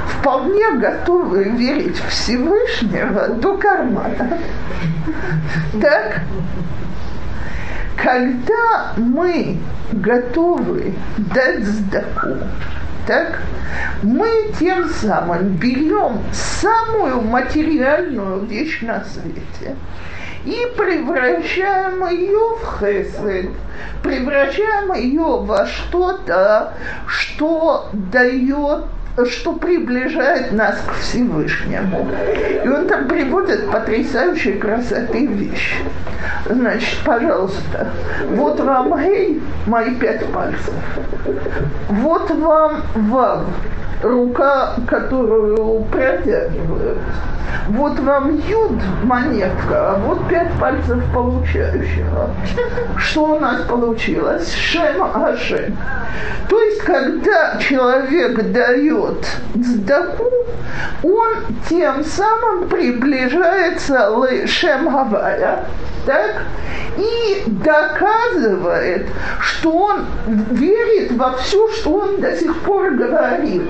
вполне 0.07 0.71
готовы 0.73 1.43
верить 1.43 1.97
Всевышнего 2.07 3.29
до 3.29 3.57
кармана. 3.57 4.37
Так? 5.81 6.21
Когда 7.95 8.93
мы 8.95 9.57
готовы 9.91 10.93
дать 11.17 11.65
сдаку, 11.65 12.37
так, 13.05 13.41
мы 14.03 14.51
тем 14.59 14.87
самым 14.87 15.55
берем 15.55 16.19
самую 16.31 17.21
материальную 17.21 18.45
вещь 18.45 18.81
на 18.81 19.03
свете 19.03 19.75
и 20.45 20.67
превращаем 20.77 22.07
ее 22.07 22.55
в 22.55 22.79
хесед, 22.79 23.51
превращаем 24.03 24.93
ее 24.93 25.41
во 25.41 25.65
что-то, 25.65 26.73
что 27.07 27.89
дает 27.93 28.85
что 29.25 29.53
приближает 29.53 30.51
нас 30.51 30.77
к 30.85 30.93
Всевышнему. 30.93 32.07
И 32.63 32.67
он 32.67 32.87
там 32.87 33.07
приводит 33.07 33.69
потрясающей 33.69 34.53
красоты 34.53 35.25
вещи. 35.27 35.75
Значит, 36.49 36.99
пожалуйста, 37.05 37.89
вот 38.31 38.59
вам 38.59 38.97
гей, 38.99 39.41
мои 39.67 39.95
пять 39.95 40.25
пальцев. 40.27 40.73
Вот 41.89 42.29
вам 42.31 42.81
вав, 42.95 43.43
рука, 44.03 44.75
которую 44.87 45.83
протягивают. 45.85 46.97
Вот 47.69 47.99
вам 47.99 48.35
юд 48.47 48.79
монетка, 49.03 49.91
а 49.91 49.99
вот 50.05 50.27
пять 50.27 50.51
пальцев 50.59 51.03
получающего. 51.13 52.29
Что 52.97 53.35
у 53.35 53.39
нас 53.39 53.61
получилось? 53.61 54.53
Шем 54.53 55.03
Ашем. 55.03 55.77
То 56.47 56.61
есть, 56.61 56.81
когда 56.81 57.57
человек 57.59 58.51
дает 58.51 59.08
сдаку, 59.55 60.31
он 61.03 61.55
тем 61.69 62.03
самым 62.03 62.67
приближается 62.69 64.11
к 64.11 64.47
Шем 64.47 64.89
Гавая, 64.89 65.65
так? 66.05 66.43
И 66.97 67.43
доказывает, 67.47 69.07
что 69.39 69.71
он 69.71 70.05
верит 70.51 71.11
во 71.13 71.37
все, 71.37 71.67
что 71.73 71.93
он 71.93 72.19
до 72.19 72.35
сих 72.35 72.59
пор 72.61 72.91
говорил. 72.91 73.63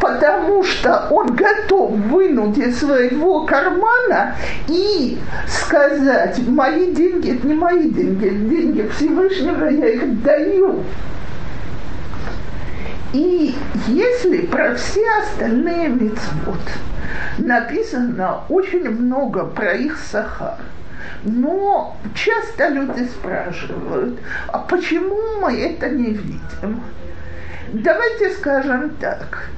Потому 0.00 0.62
что 0.62 1.08
он 1.10 1.34
готов 1.34 1.92
вынуть 1.92 2.58
из 2.58 2.78
своего 2.78 3.44
кармана 3.44 4.36
и 4.68 5.18
сказать, 5.48 6.38
мои 6.46 6.92
деньги, 6.92 7.36
это 7.36 7.46
не 7.46 7.54
мои 7.54 7.88
деньги, 7.88 8.26
это 8.26 8.36
деньги 8.36 8.90
Всевышнего, 8.96 9.66
я 9.66 9.88
их 9.88 10.22
даю. 10.22 10.84
И 13.12 13.56
если 13.88 14.42
про 14.46 14.74
все 14.76 15.04
остальные 15.18 15.88
мецвод 15.88 16.60
написано 17.38 18.42
очень 18.48 18.88
много 18.88 19.44
про 19.46 19.72
их 19.72 19.98
сахар, 19.98 20.58
но 21.24 21.96
часто 22.14 22.68
люди 22.68 23.04
спрашивают, 23.04 24.20
а 24.48 24.58
почему 24.58 25.40
мы 25.40 25.60
это 25.60 25.88
не 25.88 26.12
видим? 26.12 26.82
Давайте 27.72 28.30
скажем 28.30 28.90
так. 29.00 29.48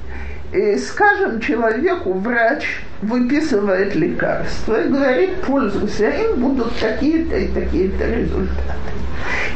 И 0.51 0.75
скажем 0.77 1.39
человеку, 1.39 2.13
врач 2.13 2.81
выписывает 3.01 3.95
лекарства 3.95 4.83
и 4.83 4.89
говорит, 4.89 5.41
пользуйся, 5.41 6.09
им 6.09 6.41
будут 6.41 6.77
такие-то 6.79 7.37
и 7.37 7.47
такие-то 7.47 8.05
результаты. 8.05 8.93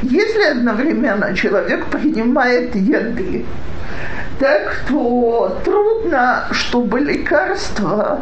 Если 0.02 0.44
одновременно 0.44 1.36
человек 1.36 1.86
принимает 1.88 2.76
еды, 2.76 3.46
так 4.40 4.84
то 4.88 5.58
трудно, 5.66 6.48
чтобы 6.52 7.00
лекарство, 7.00 8.22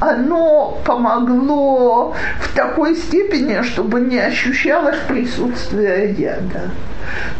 оно 0.00 0.78
помогло 0.84 2.14
в 2.40 2.54
такой 2.54 2.96
степени, 2.96 3.62
чтобы 3.62 4.00
не 4.00 4.18
ощущалось 4.18 4.98
присутствие 5.08 6.12
яда. 6.12 6.70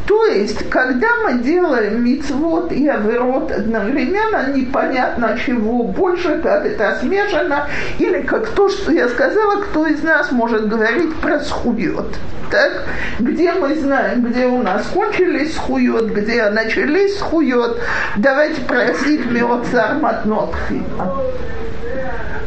То 0.06 0.26
есть, 0.26 0.68
когда 0.68 1.08
мы 1.24 1.38
делаем 1.42 2.04
мицвод 2.04 2.72
и 2.72 2.88
аверот 2.88 3.50
одновременно, 3.50 4.52
непонятно 4.54 5.38
чего 5.44 5.84
больше, 5.84 6.40
как 6.42 6.66
это 6.66 6.98
смешано, 7.00 7.68
или 7.98 8.22
как 8.22 8.48
то, 8.50 8.68
что 8.68 8.92
я 8.92 9.08
сказала, 9.08 9.62
кто 9.62 9.86
из 9.86 10.02
нас 10.02 10.30
может 10.32 10.68
говорить 10.68 11.14
про 11.16 11.40
схует. 11.40 12.06
Так? 12.50 12.84
Где 13.18 13.52
мы 13.52 13.74
знаем, 13.74 14.22
где 14.24 14.46
у 14.46 14.62
нас 14.62 14.86
кончились 14.92 15.54
схует, 15.54 16.12
где 16.12 16.50
начались 16.50 17.18
схует. 17.18 17.78
Давайте 18.16 18.60
просить 18.62 19.24
миоцар 19.30 19.94
матнотхима. 19.94 21.16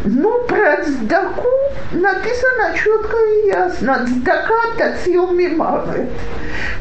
Ну, 0.05 0.43
про 0.47 0.84
цдаку 0.84 1.47
написано 1.91 2.74
четко 2.76 3.18
и 3.18 3.47
ясно. 3.47 4.05
Цдака 4.05 4.78
тацил 4.78 5.32
мимавет. 5.32 6.09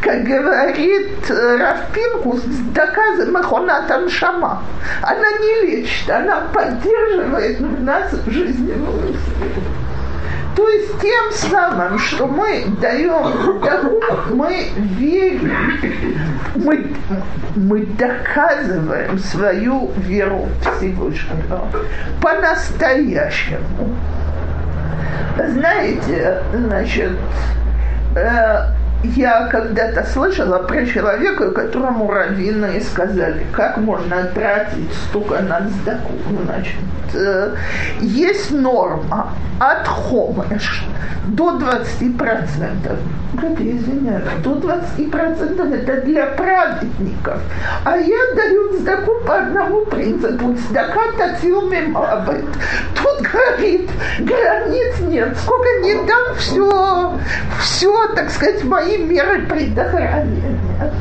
Как 0.00 0.24
говорит 0.24 1.30
э, 1.30 1.56
Равпинкус, 1.56 2.42
цдака 2.42 3.16
за 3.16 3.30
махонат 3.30 3.90
шама. 4.10 4.62
Она 5.02 5.30
не 5.40 5.68
лечит, 5.68 6.10
она 6.10 6.42
поддерживает 6.52 7.58
в 7.60 7.82
нас 7.82 8.12
жизненную 8.26 9.14
силу. 9.14 9.83
То 10.56 10.68
есть 10.68 11.00
тем 11.00 11.32
самым, 11.32 11.98
что 11.98 12.26
мы 12.26 12.64
даем 12.80 13.60
мы 14.34 14.68
верим, 14.76 15.52
мы, 16.54 16.86
мы 17.56 17.86
доказываем 17.86 19.18
свою 19.18 19.90
веру 19.96 20.48
Всевышнего 20.60 21.66
по-настоящему. 22.20 23.96
Знаете, 25.36 26.42
значит, 26.54 27.12
э, 28.14 28.68
я 29.16 29.46
когда-то 29.48 30.04
слышала 30.04 30.58
про 30.58 30.86
человека, 30.86 31.50
которому 31.50 32.10
раввины 32.10 32.80
сказали, 32.80 33.46
как 33.52 33.76
можно 33.76 34.24
тратить 34.34 34.92
столько 35.08 35.40
на 35.40 35.68
сдаку. 35.68 36.12
Значит, 36.44 36.76
э, 37.14 37.54
есть 38.00 38.50
норма 38.50 39.32
от 39.60 39.86
хомеш 39.86 40.84
до 41.26 41.58
20%. 41.58 42.98
Говорите, 43.34 43.76
извиняюсь, 43.76 44.24
до 44.42 44.54
20% 44.54 45.74
это 45.74 46.02
для 46.02 46.26
праведников. 46.26 47.40
А 47.84 47.96
я 47.96 48.34
даю 48.36 48.78
сдаку 48.78 49.12
по 49.26 49.38
одному 49.38 49.86
принципу. 49.86 50.54
Сдака 50.68 51.12
татил 51.18 51.62
мемабет. 51.68 52.44
Тут 52.94 53.26
говорит, 53.26 53.90
границ 54.20 55.00
нет. 55.00 55.36
Сколько 55.38 55.68
не 55.82 55.94
дам, 56.06 56.36
все, 56.38 57.18
все, 57.60 58.08
так 58.14 58.30
сказать, 58.30 58.62
мои 58.64 58.93
меры 58.98 59.42
предохранения. 59.42 60.92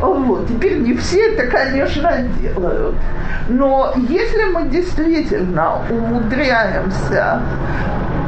Вот. 0.00 0.48
Теперь 0.48 0.78
не 0.78 0.94
все 0.94 1.32
это, 1.32 1.46
конечно, 1.46 2.10
делают. 2.40 2.96
Но 3.48 3.92
если 4.08 4.44
мы 4.52 4.68
действительно 4.68 5.80
умудряемся 5.88 7.40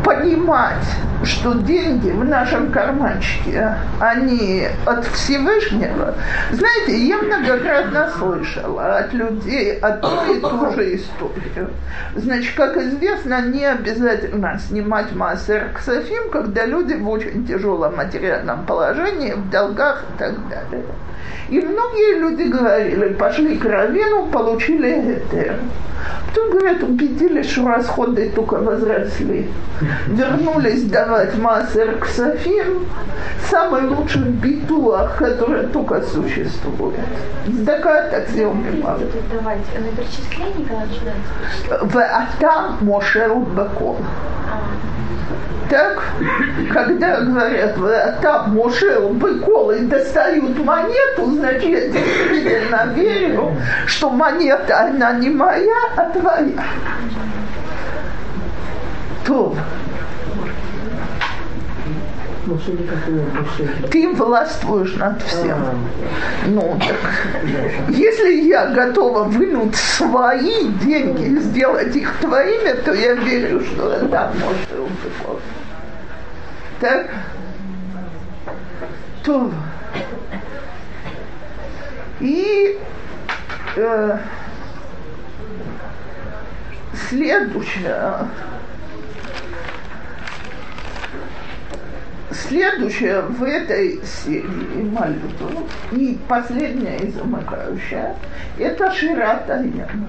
понимать, 0.05 0.87
что 1.25 1.55
деньги 1.55 2.11
в 2.11 2.25
нашем 2.25 2.71
карманчике, 2.71 3.77
они 3.99 4.69
от 4.85 5.07
Всевышнего, 5.07 6.15
знаете, 6.53 6.99
я 7.07 7.19
многократно 7.19 8.11
слышала 8.17 8.99
от 8.99 9.13
людей 9.15 9.79
одну 9.79 10.35
и 10.35 10.41
ту 10.41 10.73
же 10.73 10.97
историю. 10.97 11.71
Значит, 12.15 12.55
как 12.55 12.77
известно, 12.77 13.41
не 13.47 13.65
обязательно 13.65 14.59
снимать 14.59 15.15
массер 15.15 15.71
ксофим, 15.75 16.31
когда 16.31 16.67
люди 16.67 16.95
в 16.95 17.09
очень 17.09 17.47
тяжелом 17.47 17.97
материальном 17.97 18.67
положении, 18.67 19.33
в 19.33 19.51
долгах 19.51 20.05
и 20.15 20.19
так 20.19 20.35
далее. 20.49 20.85
И 21.49 21.61
многие 21.61 22.19
люди 22.19 22.45
говорили, 22.45 23.13
пошли 23.15 23.57
к 23.57 23.65
Равину, 23.65 24.27
получили 24.27 25.17
это. 25.17 25.57
Потом, 26.27 26.51
говорят, 26.51 26.83
убедились, 26.83 27.51
что 27.51 27.69
расходы 27.69 28.31
только 28.35 28.55
возросли. 28.55 29.49
Вернулись 30.07 30.85
давать 30.85 31.37
массер 31.37 31.99
к 31.99 32.07
Софим, 32.07 32.87
самый 33.51 33.87
лучший 33.89 34.23
битуах, 34.23 35.17
который 35.17 35.67
только 35.67 36.03
существует. 36.03 37.01
Сдака 37.47 38.09
так 38.09 38.25
Давайте, 38.35 39.79
на 39.79 39.91
перечисление? 39.97 40.69
В 41.83 41.97
Ата 41.97 42.77
Мошел 42.81 43.41
Бакол. 43.41 43.99
Так, 45.71 46.03
когда 46.73 47.21
говорят, 47.23 48.21
там 48.21 48.55
Мошел 48.55 49.09
быкол 49.09 49.71
и 49.73 49.81
достают 49.81 50.63
монету, 50.63 51.31
значит, 51.33 51.65
я 51.65 51.89
действительно 51.89 52.87
верю, 52.95 53.57
что 53.87 54.11
монета, 54.11 54.89
она 54.89 55.15
не 55.15 55.31
моя, 55.31 55.81
а 55.97 56.11
твоя. 56.11 56.65
То. 59.27 59.57
Ты 63.91 64.13
властвуешь 64.13 64.95
над 64.97 65.23
всем. 65.23 65.59
Ну, 66.47 66.79
так, 66.79 67.89
если 67.89 68.49
я 68.49 68.67
готова 68.67 69.25
вынуть 69.25 69.75
свои 69.77 70.69
деньги 70.83 71.25
и 71.25 71.39
сделать 71.39 71.97
их 71.97 72.19
твоими, 72.21 72.73
то 72.83 72.93
я 72.93 73.15
верю, 73.15 73.61
что 73.65 73.93
это 73.93 74.31
может 74.35 74.71
быть. 74.71 75.43
Так? 76.81 77.11
То. 79.25 79.51
И 82.21 82.79
э, 83.77 84.19
следующее. 87.09 88.29
Следующее 92.43 93.21
в 93.23 93.45
этой 93.45 94.01
серии 94.05 94.83
молитвы 94.83 95.67
и 95.93 96.19
последняя 96.29 96.99
и 96.99 97.11
замыкающая– 97.11 98.17
это 98.59 98.91
Ширата 98.93 99.63
Ям. 99.63 100.09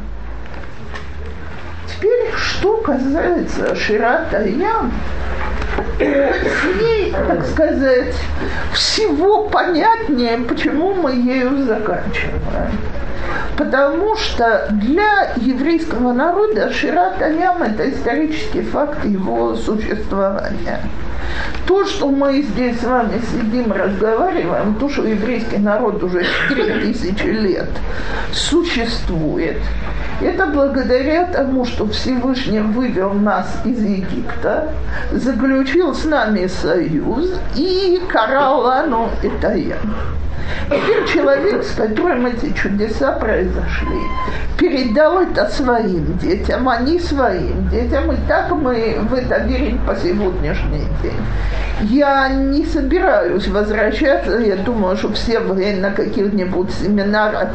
Теперь, 1.88 2.31
что 2.36 2.77
касается 2.77 3.75
Ширата 3.75 4.43
Ям, 4.43 4.91
с 5.99 6.81
ней, 6.81 7.11
так 7.11 7.45
сказать, 7.45 8.15
всего 8.73 9.47
понятнее, 9.49 10.38
почему 10.39 10.93
мы 10.93 11.13
ею 11.13 11.63
заканчиваем. 11.65 12.71
Потому 13.57 14.15
что 14.15 14.67
для 14.71 15.33
еврейского 15.38 16.13
народа 16.13 16.71
Шират 16.71 17.21
Аям– 17.21 17.63
это 17.63 17.89
исторический 17.89 18.61
факт 18.61 19.03
его 19.05 19.55
существования. 19.55 20.81
То, 21.65 21.86
что 21.86 22.09
мы 22.09 22.41
здесь 22.41 22.79
с 22.79 22.83
вами 22.83 23.19
сидим, 23.31 23.71
разговариваем, 23.71 24.75
то, 24.75 24.89
что 24.89 25.07
еврейский 25.07 25.57
народ 25.57 26.03
уже 26.03 26.23
4000 26.49 27.23
лет 27.23 27.69
существует, 28.31 29.57
это 30.21 30.45
благодаря 30.45 31.25
тому, 31.25 31.65
что 31.65 31.74
Всевышний 31.84 32.61
вывел 32.61 33.13
нас 33.13 33.47
из 33.65 33.84
Египта, 33.84 34.71
заключил 35.11 35.93
с 35.93 36.05
нами 36.05 36.47
союз 36.47 37.34
и 37.55 38.01
карал 38.09 38.61
Лану 38.61 39.09
и 39.21 39.30
Таян. 39.41 39.93
Теперь 40.66 41.06
человек, 41.08 41.64
с 41.64 41.76
которым 41.76 42.26
эти 42.26 42.52
чудеса 42.54 43.12
произошли, 43.14 44.00
передал 44.58 45.20
это 45.20 45.48
своим 45.50 46.18
детям, 46.18 46.68
не 46.86 47.00
своим 47.00 47.68
детям, 47.70 48.12
и 48.12 48.16
так 48.28 48.52
мы 48.52 48.98
в 49.10 49.14
это 49.14 49.39
верим 49.43 49.80
по 49.86 49.96
сегодняшний 49.96 50.88
день. 51.04 51.22
Я 51.82 52.30
не 52.30 52.66
собираюсь 52.66 53.48
возвращаться, 53.48 54.38
я 54.38 54.56
думаю, 54.56 54.96
что 54.96 55.12
все 55.14 55.39
вы 55.39 55.74
на 55.74 55.91
каких-нибудь 55.91 56.72
семинарах 56.72 57.50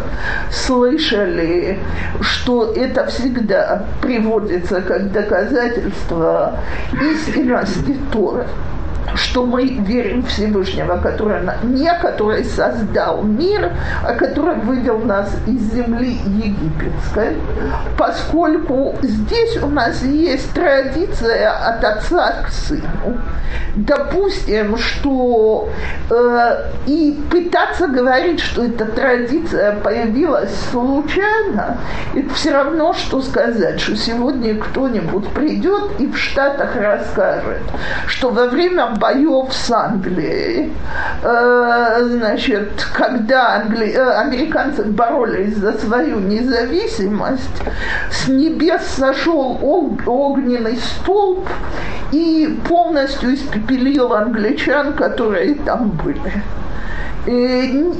слышали, 0.50 1.78
что 2.20 2.72
это 2.74 3.06
всегда 3.06 3.84
приводится 4.02 4.82
как 4.82 5.10
доказательство 5.10 6.58
истинности 6.92 7.96
Торы 8.12 8.46
что 9.14 9.44
мы 9.44 9.64
верим 9.64 10.22
Всевышнего, 10.24 10.96
который, 10.98 11.40
не 11.62 11.92
который 12.00 12.44
создал 12.44 13.22
мир, 13.22 13.72
а 14.02 14.14
который 14.14 14.56
вывел 14.56 14.98
нас 14.98 15.34
из 15.46 15.72
земли 15.72 16.18
египетской, 16.26 17.36
поскольку 17.96 18.96
здесь 19.02 19.62
у 19.62 19.68
нас 19.68 20.02
есть 20.02 20.52
традиция 20.52 21.50
от 21.50 21.84
отца 21.84 22.42
к 22.44 22.50
сыну. 22.50 23.18
Допустим, 23.74 24.76
что 24.78 25.68
э, 26.10 26.70
и 26.86 27.20
пытаться 27.30 27.86
говорить, 27.86 28.40
что 28.40 28.64
эта 28.64 28.84
традиция 28.84 29.76
появилась 29.76 30.50
случайно, 30.70 31.78
это 32.14 32.34
все 32.34 32.50
равно, 32.50 32.92
что 32.92 33.20
сказать, 33.22 33.80
что 33.80 33.96
сегодня 33.96 34.56
кто-нибудь 34.56 35.28
придет 35.28 36.00
и 36.00 36.06
в 36.06 36.16
Штатах 36.16 36.76
расскажет, 36.76 37.62
что 38.06 38.30
во 38.30 38.46
время 38.46 38.86
боев 39.00 39.52
с 39.52 39.70
Англией, 39.70 40.72
э, 41.22 41.98
значит, 42.02 42.86
когда 42.92 43.56
англи... 43.56 43.92
э, 43.92 44.20
американцы 44.20 44.84
боролись 44.84 45.56
за 45.56 45.72
свою 45.72 46.20
независимость, 46.20 47.62
с 48.10 48.28
небес 48.28 48.82
сошел 48.86 49.58
огненный 50.06 50.76
столб 50.76 51.48
и 52.12 52.60
полностью 52.68 53.34
испепелил 53.34 54.12
англичан, 54.12 54.92
которые 54.92 55.54
там 55.54 55.90
были. 55.90 56.42
И 57.26 57.92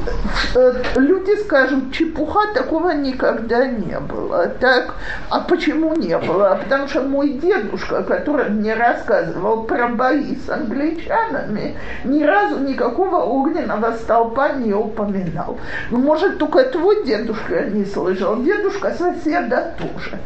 э, 0.55 0.83
люди 0.97 1.37
скажут, 1.43 1.93
чепуха, 1.93 2.41
такого 2.55 2.91
никогда 2.91 3.67
не 3.67 3.99
было. 4.01 4.47
Так, 4.61 4.95
а 5.29 5.41
почему 5.41 5.95
не 5.95 6.17
было? 6.17 6.59
Потому 6.63 6.89
что 6.89 7.03
мой 7.03 7.35
дедушка, 7.35 8.03
который 8.03 8.49
мне 8.49 8.73
рассказывал 8.75 9.65
про 9.65 9.89
бои 9.89 10.37
с 10.37 10.49
англичанами, 10.49 11.77
ни 12.05 12.23
разу 12.23 12.61
никакого 12.61 13.17
огненного 13.17 13.93
столпа 13.93 14.53
не 14.53 14.73
упоминал. 14.73 15.59
Ну, 15.91 15.99
может, 15.99 16.39
только 16.39 16.65
твой 16.65 17.05
дедушка 17.05 17.67
не 17.67 17.85
слышал, 17.85 18.43
дедушка 18.43 18.95
соседа 18.95 19.75
тоже. 19.79 20.19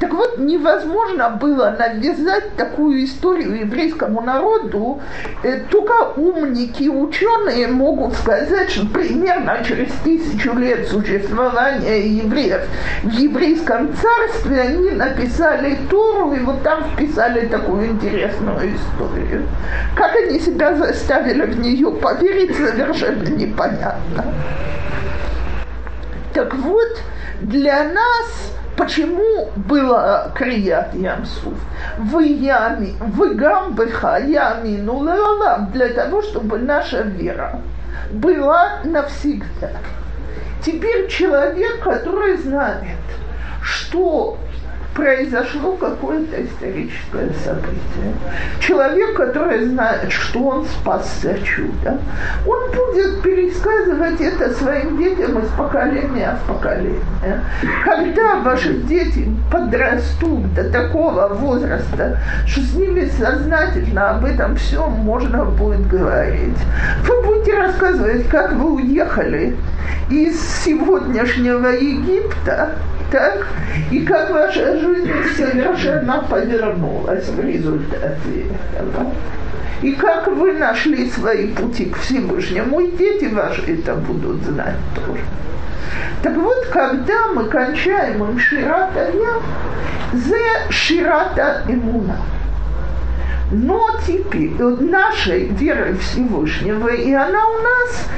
Так 0.00 0.12
вот, 0.12 0.38
невозможно 0.38 1.30
было 1.30 1.76
навязать 1.78 2.56
такую 2.56 3.04
историю 3.04 3.60
еврейскому 3.60 4.20
народу, 4.22 5.00
э, 5.44 5.60
только 5.70 6.12
умники, 6.16 6.88
ученые 6.88 7.68
могут 7.68 8.14
сказать, 8.14 8.39
сказать, 8.46 8.70
что 8.70 8.86
примерно 8.86 9.62
через 9.66 9.90
тысячу 10.04 10.54
лет 10.54 10.88
существования 10.88 12.06
евреев 12.06 12.62
в 13.02 13.10
еврейском 13.10 13.90
царстве 13.94 14.60
они 14.60 14.90
написали 14.90 15.78
Туру 15.88 16.32
и 16.32 16.40
вот 16.40 16.62
там 16.62 16.84
вписали 16.90 17.46
такую 17.46 17.86
интересную 17.88 18.74
историю. 18.74 19.46
Как 19.94 20.14
они 20.16 20.38
себя 20.40 20.74
заставили 20.74 21.42
в 21.42 21.58
нее 21.58 21.90
поверить, 21.92 22.56
совершенно 22.56 23.28
непонятно. 23.28 24.24
Так 26.34 26.54
вот, 26.54 27.02
для 27.40 27.84
нас 27.84 28.50
Почему 28.76 29.50
было 29.56 30.32
Крият 30.34 30.94
Ямсуф? 30.94 31.52
В 31.98 32.18
ями, 32.20 32.94
в 32.98 33.34
гамбеха 33.34 34.16
ями, 34.16 34.80
ну 34.80 35.06
для 35.74 35.88
того, 35.90 36.22
чтобы 36.22 36.58
наша 36.58 37.02
вера 37.02 37.60
была 38.10 38.80
навсегда. 38.84 39.70
Теперь 40.64 41.08
человек, 41.08 41.82
который 41.82 42.36
знает, 42.36 42.98
что 43.62 44.38
произошло 44.94 45.76
какое-то 45.76 46.44
историческое 46.44 47.30
событие. 47.44 48.14
Человек, 48.60 49.16
который 49.16 49.64
знает, 49.66 50.10
что 50.10 50.40
он 50.40 50.66
спасся 50.66 51.38
чудом, 51.42 52.00
он 52.46 52.70
будет 52.70 53.22
пересказывать 53.22 54.20
это 54.20 54.50
своим 54.54 54.98
детям 54.98 55.38
из 55.38 55.48
поколения 55.50 56.36
в 56.42 56.52
поколение. 56.52 57.00
Когда 57.84 58.36
ваши 58.36 58.74
дети 58.74 59.28
подрастут 59.50 60.52
до 60.54 60.70
такого 60.70 61.28
возраста, 61.28 62.18
что 62.46 62.60
с 62.60 62.74
ними 62.74 63.10
сознательно 63.18 64.10
об 64.10 64.24
этом 64.24 64.56
всем 64.56 64.90
можно 64.90 65.44
будет 65.44 65.86
говорить, 65.86 66.58
вы 67.04 67.22
будете 67.22 67.56
рассказывать, 67.56 68.28
как 68.28 68.52
вы 68.54 68.74
уехали 68.74 69.56
из 70.10 70.40
сегодняшнего 70.64 71.68
Египта 71.68 72.74
так? 73.10 73.46
И 73.90 74.00
как 74.00 74.30
ваша 74.30 74.78
жизнь 74.78 75.12
совершенно 75.36 76.24
повернулась 76.28 77.28
в 77.28 77.40
результате 77.40 78.46
этого. 78.74 79.12
И 79.82 79.92
как 79.92 80.26
вы 80.28 80.52
нашли 80.52 81.08
свои 81.10 81.48
пути 81.48 81.86
к 81.86 81.96
Всевышнему, 81.98 82.80
и 82.80 82.90
дети 82.96 83.26
ваши 83.26 83.62
это 83.72 83.94
будут 83.94 84.42
знать 84.42 84.76
тоже. 84.94 85.22
Так 86.22 86.36
вот, 86.36 86.66
когда 86.66 87.28
мы 87.34 87.44
кончаем 87.44 88.22
им 88.22 88.38
Ширата 88.38 89.10
Я, 89.14 90.18
зе 90.18 90.70
Ширата 90.70 91.62
Имуна– 91.66 92.18
но 93.50 93.84
теперь 94.06 94.52
нашей 94.62 95.46
верой 95.46 95.94
Всевышнего, 95.94 96.88
и 96.88 97.12
она 97.12 97.48
у 97.48 97.62
нас 97.62 98.08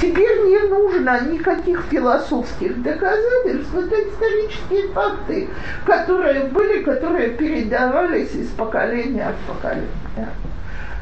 теперь 0.00 0.46
не 0.46 0.68
нужно 0.68 1.20
никаких 1.22 1.84
философских 1.90 2.82
доказательств, 2.82 3.74
это 3.74 4.08
исторические 4.08 4.88
факты, 4.88 5.48
которые 5.86 6.44
были, 6.46 6.82
которые 6.82 7.30
передавались 7.30 8.34
из 8.34 8.48
поколения 8.48 9.32
в 9.32 9.52
поколение. 9.52 10.28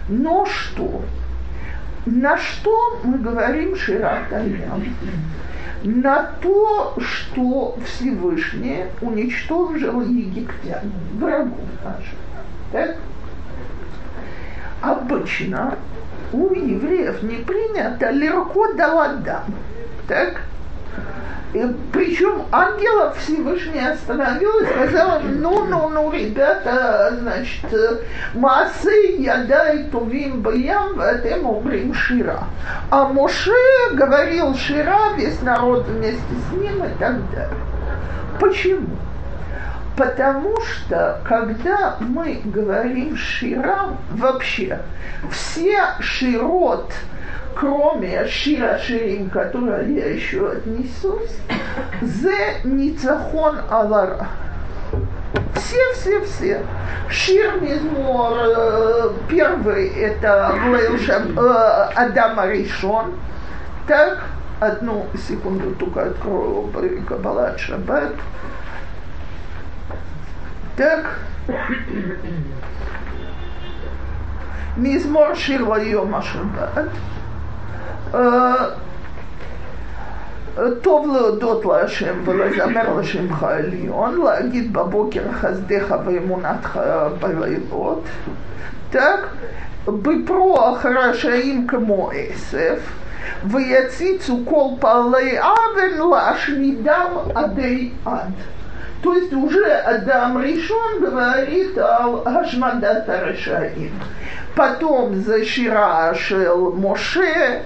Но 0.08 0.46
что? 0.46 1.02
На 2.06 2.36
что 2.36 3.00
мы 3.04 3.18
говорим 3.18 3.74
Ширатаям? 3.76 4.94
На 5.84 6.22
то, 6.40 6.96
что 7.00 7.76
Всевышний 7.84 8.84
уничтожил 9.00 10.00
египтян, 10.02 10.92
врагов 11.18 11.58
наших. 11.82 12.18
Так? 12.70 12.96
Обычно 14.82 15.76
у 16.32 16.52
евреев 16.54 17.22
не 17.22 17.36
принято 17.36 18.10
легко 18.10 18.72
доладам. 18.72 19.54
Так? 20.08 20.42
И, 21.54 21.62
причем 21.92 22.44
ангелов 22.50 23.18
Всевышний 23.18 23.86
остановил 23.86 24.58
и 24.60 24.66
сказал, 24.66 25.20
ну, 25.20 25.66
ну, 25.66 25.90
ну, 25.90 26.10
ребята, 26.10 27.14
значит, 27.20 28.06
массы 28.32 29.16
ядай 29.18 29.84
тувим 29.84 30.40
баям, 30.40 30.94
ватем 30.94 31.44
умрим 31.44 31.92
шира. 31.92 32.44
А 32.90 33.06
Моше 33.08 33.52
говорил 33.92 34.54
шира, 34.54 35.12
весь 35.14 35.42
народ 35.42 35.86
вместе 35.88 36.22
с 36.48 36.52
ним 36.56 36.84
и 36.84 36.98
так 36.98 37.30
далее. 37.30 37.58
Почему? 38.40 38.88
Потому 39.96 40.58
что, 40.60 41.20
когда 41.24 41.96
мы 42.00 42.40
говорим 42.44 43.16
шира, 43.16 43.90
вообще, 44.10 44.78
все 45.30 45.80
широт, 46.00 46.92
кроме 47.54 48.26
шира 48.26 48.78
ширим, 48.78 49.28
который 49.28 49.94
я 49.94 50.14
еще 50.14 50.52
отнесусь, 50.52 51.36
зе 52.00 52.60
ницахон 52.64 53.58
алара. 53.70 54.28
Все, 55.54 55.92
все, 55.94 56.20
все. 56.24 56.60
Шир 57.08 57.60
Мизмор, 57.60 58.32
э, 58.38 59.10
первый 59.28 59.88
это 59.88 60.54
э, 60.54 61.92
Адам 61.94 62.50
Ришон. 62.50 63.14
Так, 63.86 64.24
одну 64.60 65.06
секунду 65.28 65.74
только 65.74 66.04
открою 66.04 66.70
Кабалат 67.06 67.58
Шаббат. 67.60 68.14
Так, 70.75 71.05
מזמור 74.77 75.33
שיר 75.33 75.73
ליום 75.73 76.13
השבת. 76.15 76.87
טוב 80.81 81.07
להודות 81.07 81.65
להשם 81.65 82.15
ולזמר 82.25 82.99
לשמך 82.99 83.43
עליון, 83.43 84.21
להגיד 84.21 84.73
בבוקר 84.73 85.21
חסדיך 85.31 85.95
ואמונתך 86.05 86.79
בלילות. 87.19 88.03
Так, 88.91 89.19
בפרוח 89.87 90.85
רשעים 90.85 91.67
כמו 91.67 92.11
עשף, 92.13 92.79
Ваяцицу 93.43 94.43
кол 94.45 94.77
палей 94.77 95.37
авен 95.37 96.01
лашмидам 96.01 97.31
адей 97.35 97.93
ад. 98.05 98.33
То 99.02 99.14
есть 99.14 99.32
уже 99.32 99.64
Адам 99.64 100.40
Ришон 100.40 101.00
говорит 101.00 101.76
о 101.76 102.22
Хашмадат 102.24 103.08
Рашаим. 103.08 103.92
Потом 104.54 105.16
за 105.16 105.44
Шира 105.44 106.14
шел 106.14 106.72
Моше, 106.72 107.62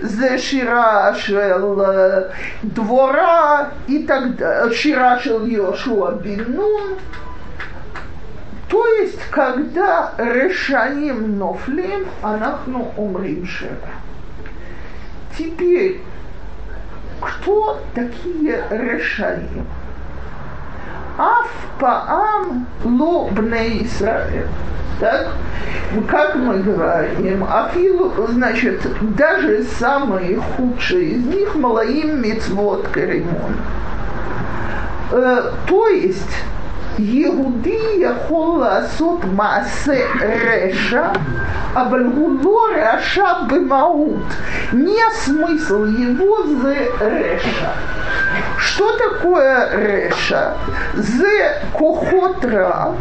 за 0.00 0.36
Шира 0.38 1.14
шел 1.14 1.80
э, 1.80 2.30
Двора 2.62 3.70
и 3.86 4.04
так 4.04 4.36
далее. 4.36 4.74
Шира 4.74 5.18
шел 5.22 5.44
Йошуа 5.44 6.12
Бинун. 6.12 6.98
То 8.68 8.86
есть, 8.86 9.20
когда 9.30 10.12
решаем 10.16 11.38
нофлим, 11.38 12.06
анахну 12.22 12.92
умрим 12.96 13.44
шера. 13.44 13.90
Теперь, 15.36 16.00
кто 17.20 17.80
такие 17.94 18.64
решаем? 18.70 19.66
Аф 21.20 21.50
паам 21.78 22.66
ло 22.82 23.28
бне 23.28 23.84
Исраэль. 23.84 24.46
Так? 24.98 25.28
Как 26.08 26.34
мы 26.36 26.60
говорим, 26.60 27.44
афилу, 27.44 28.10
значит, 28.28 28.80
даже 29.16 29.64
самые 29.64 30.38
худшие 30.38 31.16
из 31.16 31.26
них 31.26 31.54
малаим 31.56 32.22
мицвод 32.22 32.88
каримон. 32.88 33.54
Э, 35.10 35.50
то 35.68 35.88
есть 35.88 36.36
יהודי 36.99 37.79
יכול 37.99 38.59
לעשות 38.59 39.19
מעשה 39.25 40.05
רשע, 40.21 41.07
אבל 41.73 42.03
הוא 42.15 42.31
לא 42.43 42.59
רשע 42.75 43.33
במהות. 43.47 44.33
Не 44.73 44.99
смысл 45.25 45.85
его 45.85 46.47
זה 46.61 46.87
רשע. 47.01 47.71
Что 48.57 48.97
такое 48.97 49.69
реша? 49.73 50.53
Зе 50.95 51.61
кохотра, 51.73 52.95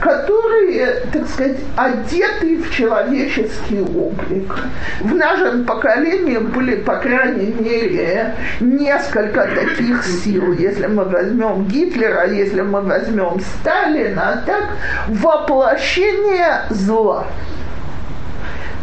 которые, 0.00 1.02
так 1.12 1.26
сказать, 1.28 1.58
одеты 1.76 2.62
в 2.62 2.70
человеческий 2.70 3.80
облик. 3.80 4.54
В 5.00 5.14
нашем 5.14 5.64
поколении 5.64 6.38
были, 6.38 6.76
по 6.76 6.96
крайней 6.96 7.52
мере, 7.52 8.34
несколько 8.60 9.48
таких 9.48 10.04
сил. 10.04 10.52
Если 10.52 10.86
мы 10.86 11.04
возьмем 11.04 11.64
Гитлера, 11.64 12.26
если 12.28 12.60
мы 12.60 12.82
возьмем 12.82 13.31
Сталина, 13.41 14.41
так, 14.45 14.69
воплощение 15.07 16.61
зла. 16.69 17.25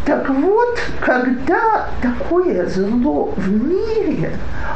Так 0.06 0.28
вот, 0.30 0.80
когда 1.00 1.86
такое 2.02 2.66
зло 2.66 3.32
в 3.36 3.50
мире, 3.50 4.32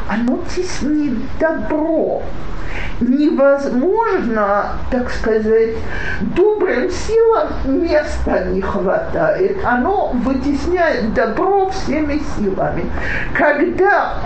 оно 0.08 0.38
теснит 0.54 1.14
добро. 1.40 2.22
Невозможно, 3.00 4.72
так 4.90 5.10
сказать, 5.10 5.70
добрым 6.20 6.90
силам 6.90 7.48
места 7.64 8.44
не 8.44 8.60
хватает. 8.60 9.58
Оно 9.64 10.12
вытесняет 10.12 11.12
добро 11.12 11.70
всеми 11.70 12.22
силами. 12.36 12.84
Когда 13.36 14.18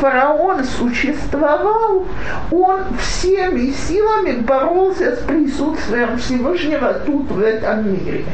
фараон 0.00 0.64
существовал, 0.64 2.04
он 2.50 2.80
всеми 3.00 3.70
силами 3.70 4.40
боролся 4.40 5.14
с 5.16 5.18
присутствием 5.20 6.18
Всевышнего 6.18 6.94
тут, 7.06 7.30
в 7.30 7.40
этом 7.40 7.92
мире 7.92 8.24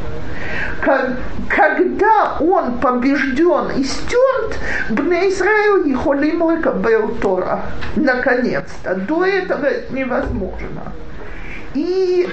когда 1.49 2.36
он 2.40 2.78
побежден 2.78 3.70
и 3.76 3.84
стерт, 3.84 4.59
Бне 4.90 5.28
Израиль 5.28 5.88
Ехолим 5.88 6.51
Лекабел 6.51 7.14
Тора. 7.20 7.61
Наконец-то. 7.97 8.95
До 8.95 9.24
этого 9.24 9.66
это 9.83 9.95
невозможно. 9.95 10.93
И 11.74 12.28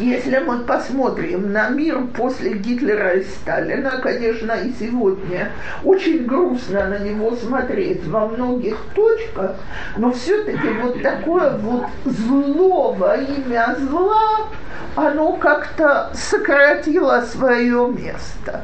если 0.00 0.38
мы 0.38 0.60
посмотрим 0.60 1.52
на 1.52 1.68
мир 1.68 2.02
после 2.16 2.54
Гитлера 2.54 3.10
и 3.10 3.24
Сталина, 3.24 3.92
конечно, 4.02 4.52
и 4.52 4.72
сегодня 4.78 5.52
очень 5.84 6.24
грустно 6.24 6.88
на 6.88 6.98
него 6.98 7.36
смотреть 7.36 8.04
во 8.06 8.26
многих 8.26 8.76
точках, 8.94 9.56
но 9.96 10.12
все-таки 10.12 10.68
вот 10.82 11.00
такое 11.02 11.56
вот 11.58 11.86
зло 12.04 12.92
во 12.92 13.16
имя 13.16 13.76
зла, 13.78 14.48
оно 14.96 15.32
как-то 15.34 16.10
сократило 16.12 17.22
свое 17.22 17.88
место. 17.88 18.62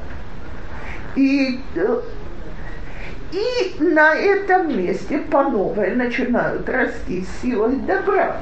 И 1.14 1.61
и 3.35 3.82
на 3.82 4.14
этом 4.14 4.76
месте 4.78 5.18
по 5.18 5.43
новой 5.43 5.95
начинают 5.97 6.68
расти 6.68 7.26
силы 7.43 7.76
добра. 7.87 8.37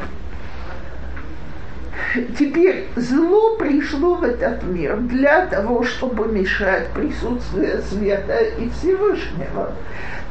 Теперь 2.38 2.88
зло 2.96 3.56
пришло 3.56 4.16
в 4.16 4.24
этот 4.24 4.62
мир 4.64 4.98
для 4.98 5.46
того, 5.46 5.82
чтобы 5.82 6.28
мешать 6.28 6.88
присутствие 6.94 7.80
света 7.82 8.38
и 8.38 8.68
Всевышнего. 8.68 9.72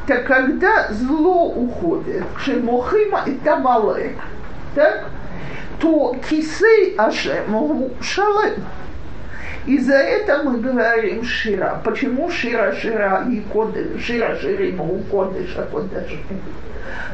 Так 0.05 0.25
когда 0.25 0.91
зло 0.91 1.47
уходит, 1.47 2.23
к 2.35 2.39
Шемохима 2.39 3.23
и 3.25 3.33
Тамале, 3.43 4.15
так, 4.75 5.05
то 5.79 6.15
кисей 6.29 6.95
Ашему 6.97 7.89
шалем. 8.01 8.63
И 9.65 9.77
за 9.77 9.93
это 9.93 10.43
мы 10.43 10.59
говорим 10.59 11.23
Шира. 11.23 11.81
Почему 11.83 12.31
Шира 12.31 12.73
Шира 12.73 13.25
и 13.29 13.41
Кодыш, 13.53 14.03
Шира 14.03 14.35
Шириму 14.35 15.03
Кодыша 15.11 15.67
Кодыша? 15.71 16.17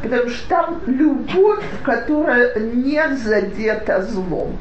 Потому 0.01 0.29
что 0.29 0.49
там 0.49 0.81
любовь, 0.87 1.63
которая 1.83 2.57
не 2.59 3.15
задета 3.17 4.01
злом. 4.03 4.57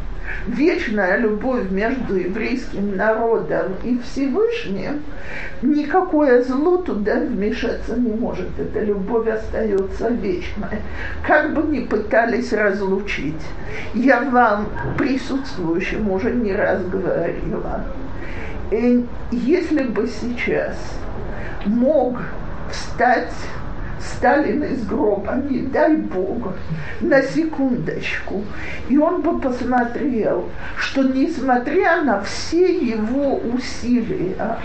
Вечная 0.47 1.18
любовь 1.18 1.70
между 1.70 2.16
еврейским 2.16 2.97
народом 2.97 3.74
и 3.83 3.99
Всевышним, 3.99 5.03
никакое 5.62 6.43
зло 6.43 6.79
туда 6.79 7.16
вмешаться 7.16 7.97
не 7.97 8.12
может. 8.12 8.49
Эта 8.59 8.81
любовь 8.81 9.29
остается 9.29 10.09
вечной. 10.09 10.81
Как 11.27 11.55
бы 11.55 11.62
ни 11.62 11.81
пытались 11.81 12.53
разлучить. 12.53 13.43
Я 13.95 14.20
вам, 14.20 14.68
присутствующим, 14.97 16.11
уже 16.11 16.33
не 16.33 16.53
раз 16.53 16.85
говорила. 16.85 17.85
Если 19.31 19.83
бы 19.83 20.09
сейчас 20.09 20.77
мог 21.66 22.18
встать 22.70 23.33
Сталин 24.01 24.62
из 24.64 24.86
гроба, 24.86 25.36
не 25.49 25.61
дай 25.62 25.97
Бог, 25.97 26.55
на 27.01 27.22
секундочку. 27.22 28.44
И 28.88 28.99
он 28.99 29.22
бы 29.22 29.40
посмотрел, 29.40 30.44
что 30.76 31.03
несмотря 31.03 32.03
на 32.03 32.20
все 32.22 32.78
его 32.78 33.36
усилия 33.36 34.59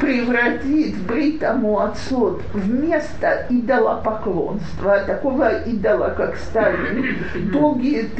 превратить 0.00 0.96
Бритому 0.98 1.80
отцот 1.80 2.42
в 2.54 2.68
место 2.68 3.46
идолопоклонства, 3.50 5.00
такого 5.06 5.62
идола, 5.64 6.14
как 6.16 6.36
Сталин, 6.36 7.16
долгие, 7.52 8.10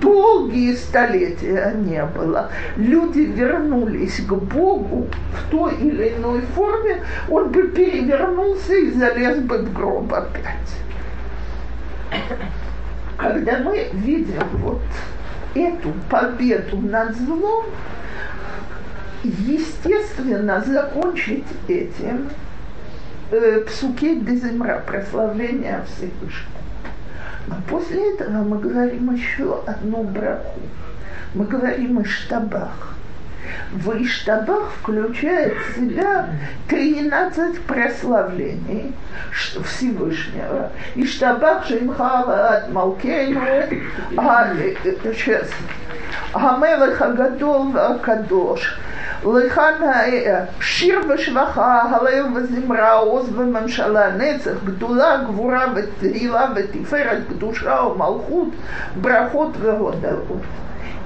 долгие 0.00 0.74
столетия 0.74 1.74
не 1.76 2.04
было. 2.04 2.50
Люди 2.76 3.20
вернулись 3.20 4.20
к 4.20 4.32
Богу 4.32 5.08
в 5.32 5.50
той 5.50 5.74
или 5.76 6.14
иной 6.16 6.42
форме, 6.54 7.02
он 7.28 7.50
бы 7.50 7.68
перевернулся 7.68 8.74
и 8.74 8.90
залез 8.90 9.38
бы 9.38 9.58
в 9.58 9.72
гроб 9.72 10.09
опять. 10.12 10.76
Когда 13.16 13.58
мы 13.58 13.88
видим 13.92 14.42
вот 14.54 14.82
эту 15.54 15.92
победу 16.08 16.78
над 16.78 17.16
злом, 17.16 17.66
естественно, 19.22 20.62
закончить 20.66 21.44
этим 21.68 22.30
э, 23.30 23.60
псуке 23.66 24.16
деземра, 24.16 24.82
прославление 24.86 25.84
Всевышнего. 25.86 26.60
Но 27.46 27.56
после 27.68 28.14
этого 28.14 28.42
мы 28.42 28.58
говорим 28.58 29.14
еще 29.14 29.62
одну 29.66 30.04
браху. 30.04 30.60
Мы 31.34 31.44
говорим 31.44 31.98
о 31.98 32.04
штабах 32.04 32.94
Вайштабах 33.72 34.72
включает 34.80 35.54
в 35.54 35.76
себя 35.76 36.30
13 36.68 37.60
прославлений 37.62 38.94
Всевышнего. 39.32 40.70
Иштабах 40.94 41.66
Шимхава 41.66 42.48
от 42.48 42.72
Малкейну, 42.72 43.40
а 44.16 44.52
сейчас 45.02 45.48
Гамелых 46.34 47.00
Агадол 47.00 47.76
Акадош. 47.76 48.78
Лыхана 49.22 50.06
э, 50.06 50.24
э, 50.24 50.46
Шир 50.60 51.00
Вашваха, 51.06 51.88
Галаил 51.90 52.30
Вазимра, 52.30 53.00
Оз 53.00 53.28
Вамамшала, 53.28 54.12
Нецах, 54.12 54.62
Гдула, 54.62 55.26
Гвура, 55.26 55.68
Ила, 56.00 56.54
Ветиферат, 56.56 57.38
Душа, 57.38 57.84
Малхут, 57.90 58.54
Брахот, 58.96 59.56
Вегодавут. 59.58 60.42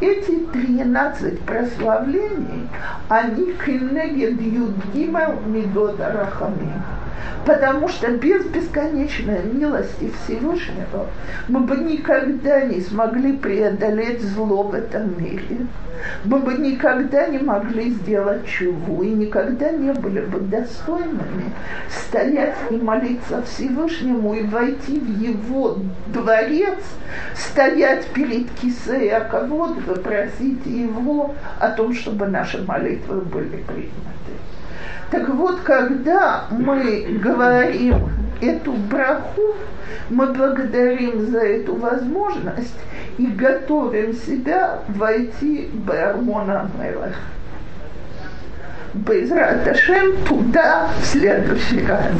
Эти 0.00 0.46
13 0.52 1.40
прославлений, 1.40 2.68
они 3.08 3.52
кенегед 3.64 4.40
юдгимел 4.40 5.40
мидот 5.46 6.00
арахамим. 6.00 6.82
Потому 7.46 7.88
что 7.88 8.10
без 8.10 8.44
бесконечной 8.46 9.42
милости 9.44 10.10
Всевышнего 10.24 11.06
мы 11.48 11.60
бы 11.60 11.76
никогда 11.76 12.62
не 12.62 12.80
смогли 12.80 13.36
преодолеть 13.36 14.22
зло 14.22 14.62
в 14.62 14.74
этом 14.74 15.22
мире. 15.22 15.66
Мы 16.24 16.38
бы 16.38 16.54
никогда 16.54 17.26
не 17.26 17.38
могли 17.38 17.90
сделать 17.90 18.46
чего 18.46 19.02
и 19.02 19.10
никогда 19.10 19.70
не 19.70 19.92
были 19.92 20.20
бы 20.20 20.40
достойными 20.40 21.52
стоять 21.88 22.56
и 22.70 22.76
молиться 22.76 23.42
Всевышнему 23.42 24.34
и 24.34 24.42
войти 24.42 24.98
в 24.98 25.20
его 25.20 25.78
дворец, 26.08 26.78
стоять 27.34 28.06
перед 28.08 28.50
Кисея 28.52 29.20
кого-то, 29.20 29.83
просить 29.92 30.64
его 30.66 31.34
о 31.60 31.70
том, 31.70 31.94
чтобы 31.94 32.26
наши 32.26 32.62
молитвы 32.62 33.20
были 33.20 33.62
приняты. 33.66 33.92
Так 35.10 35.28
вот, 35.28 35.60
когда 35.60 36.46
мы 36.50 37.18
говорим 37.22 38.08
эту 38.40 38.72
браху, 38.72 39.54
мы 40.10 40.32
благодарим 40.32 41.30
за 41.30 41.40
эту 41.40 41.76
возможность 41.76 42.78
и 43.18 43.26
готовим 43.26 44.12
себя 44.12 44.80
войти 44.88 45.70
в 45.72 45.90
Армона 45.90 46.70
Мелах. 46.78 47.14
Безраташем 48.94 50.16
туда 50.24 50.88
в 51.00 51.04
следующий 51.04 51.84
раз. 51.86 52.12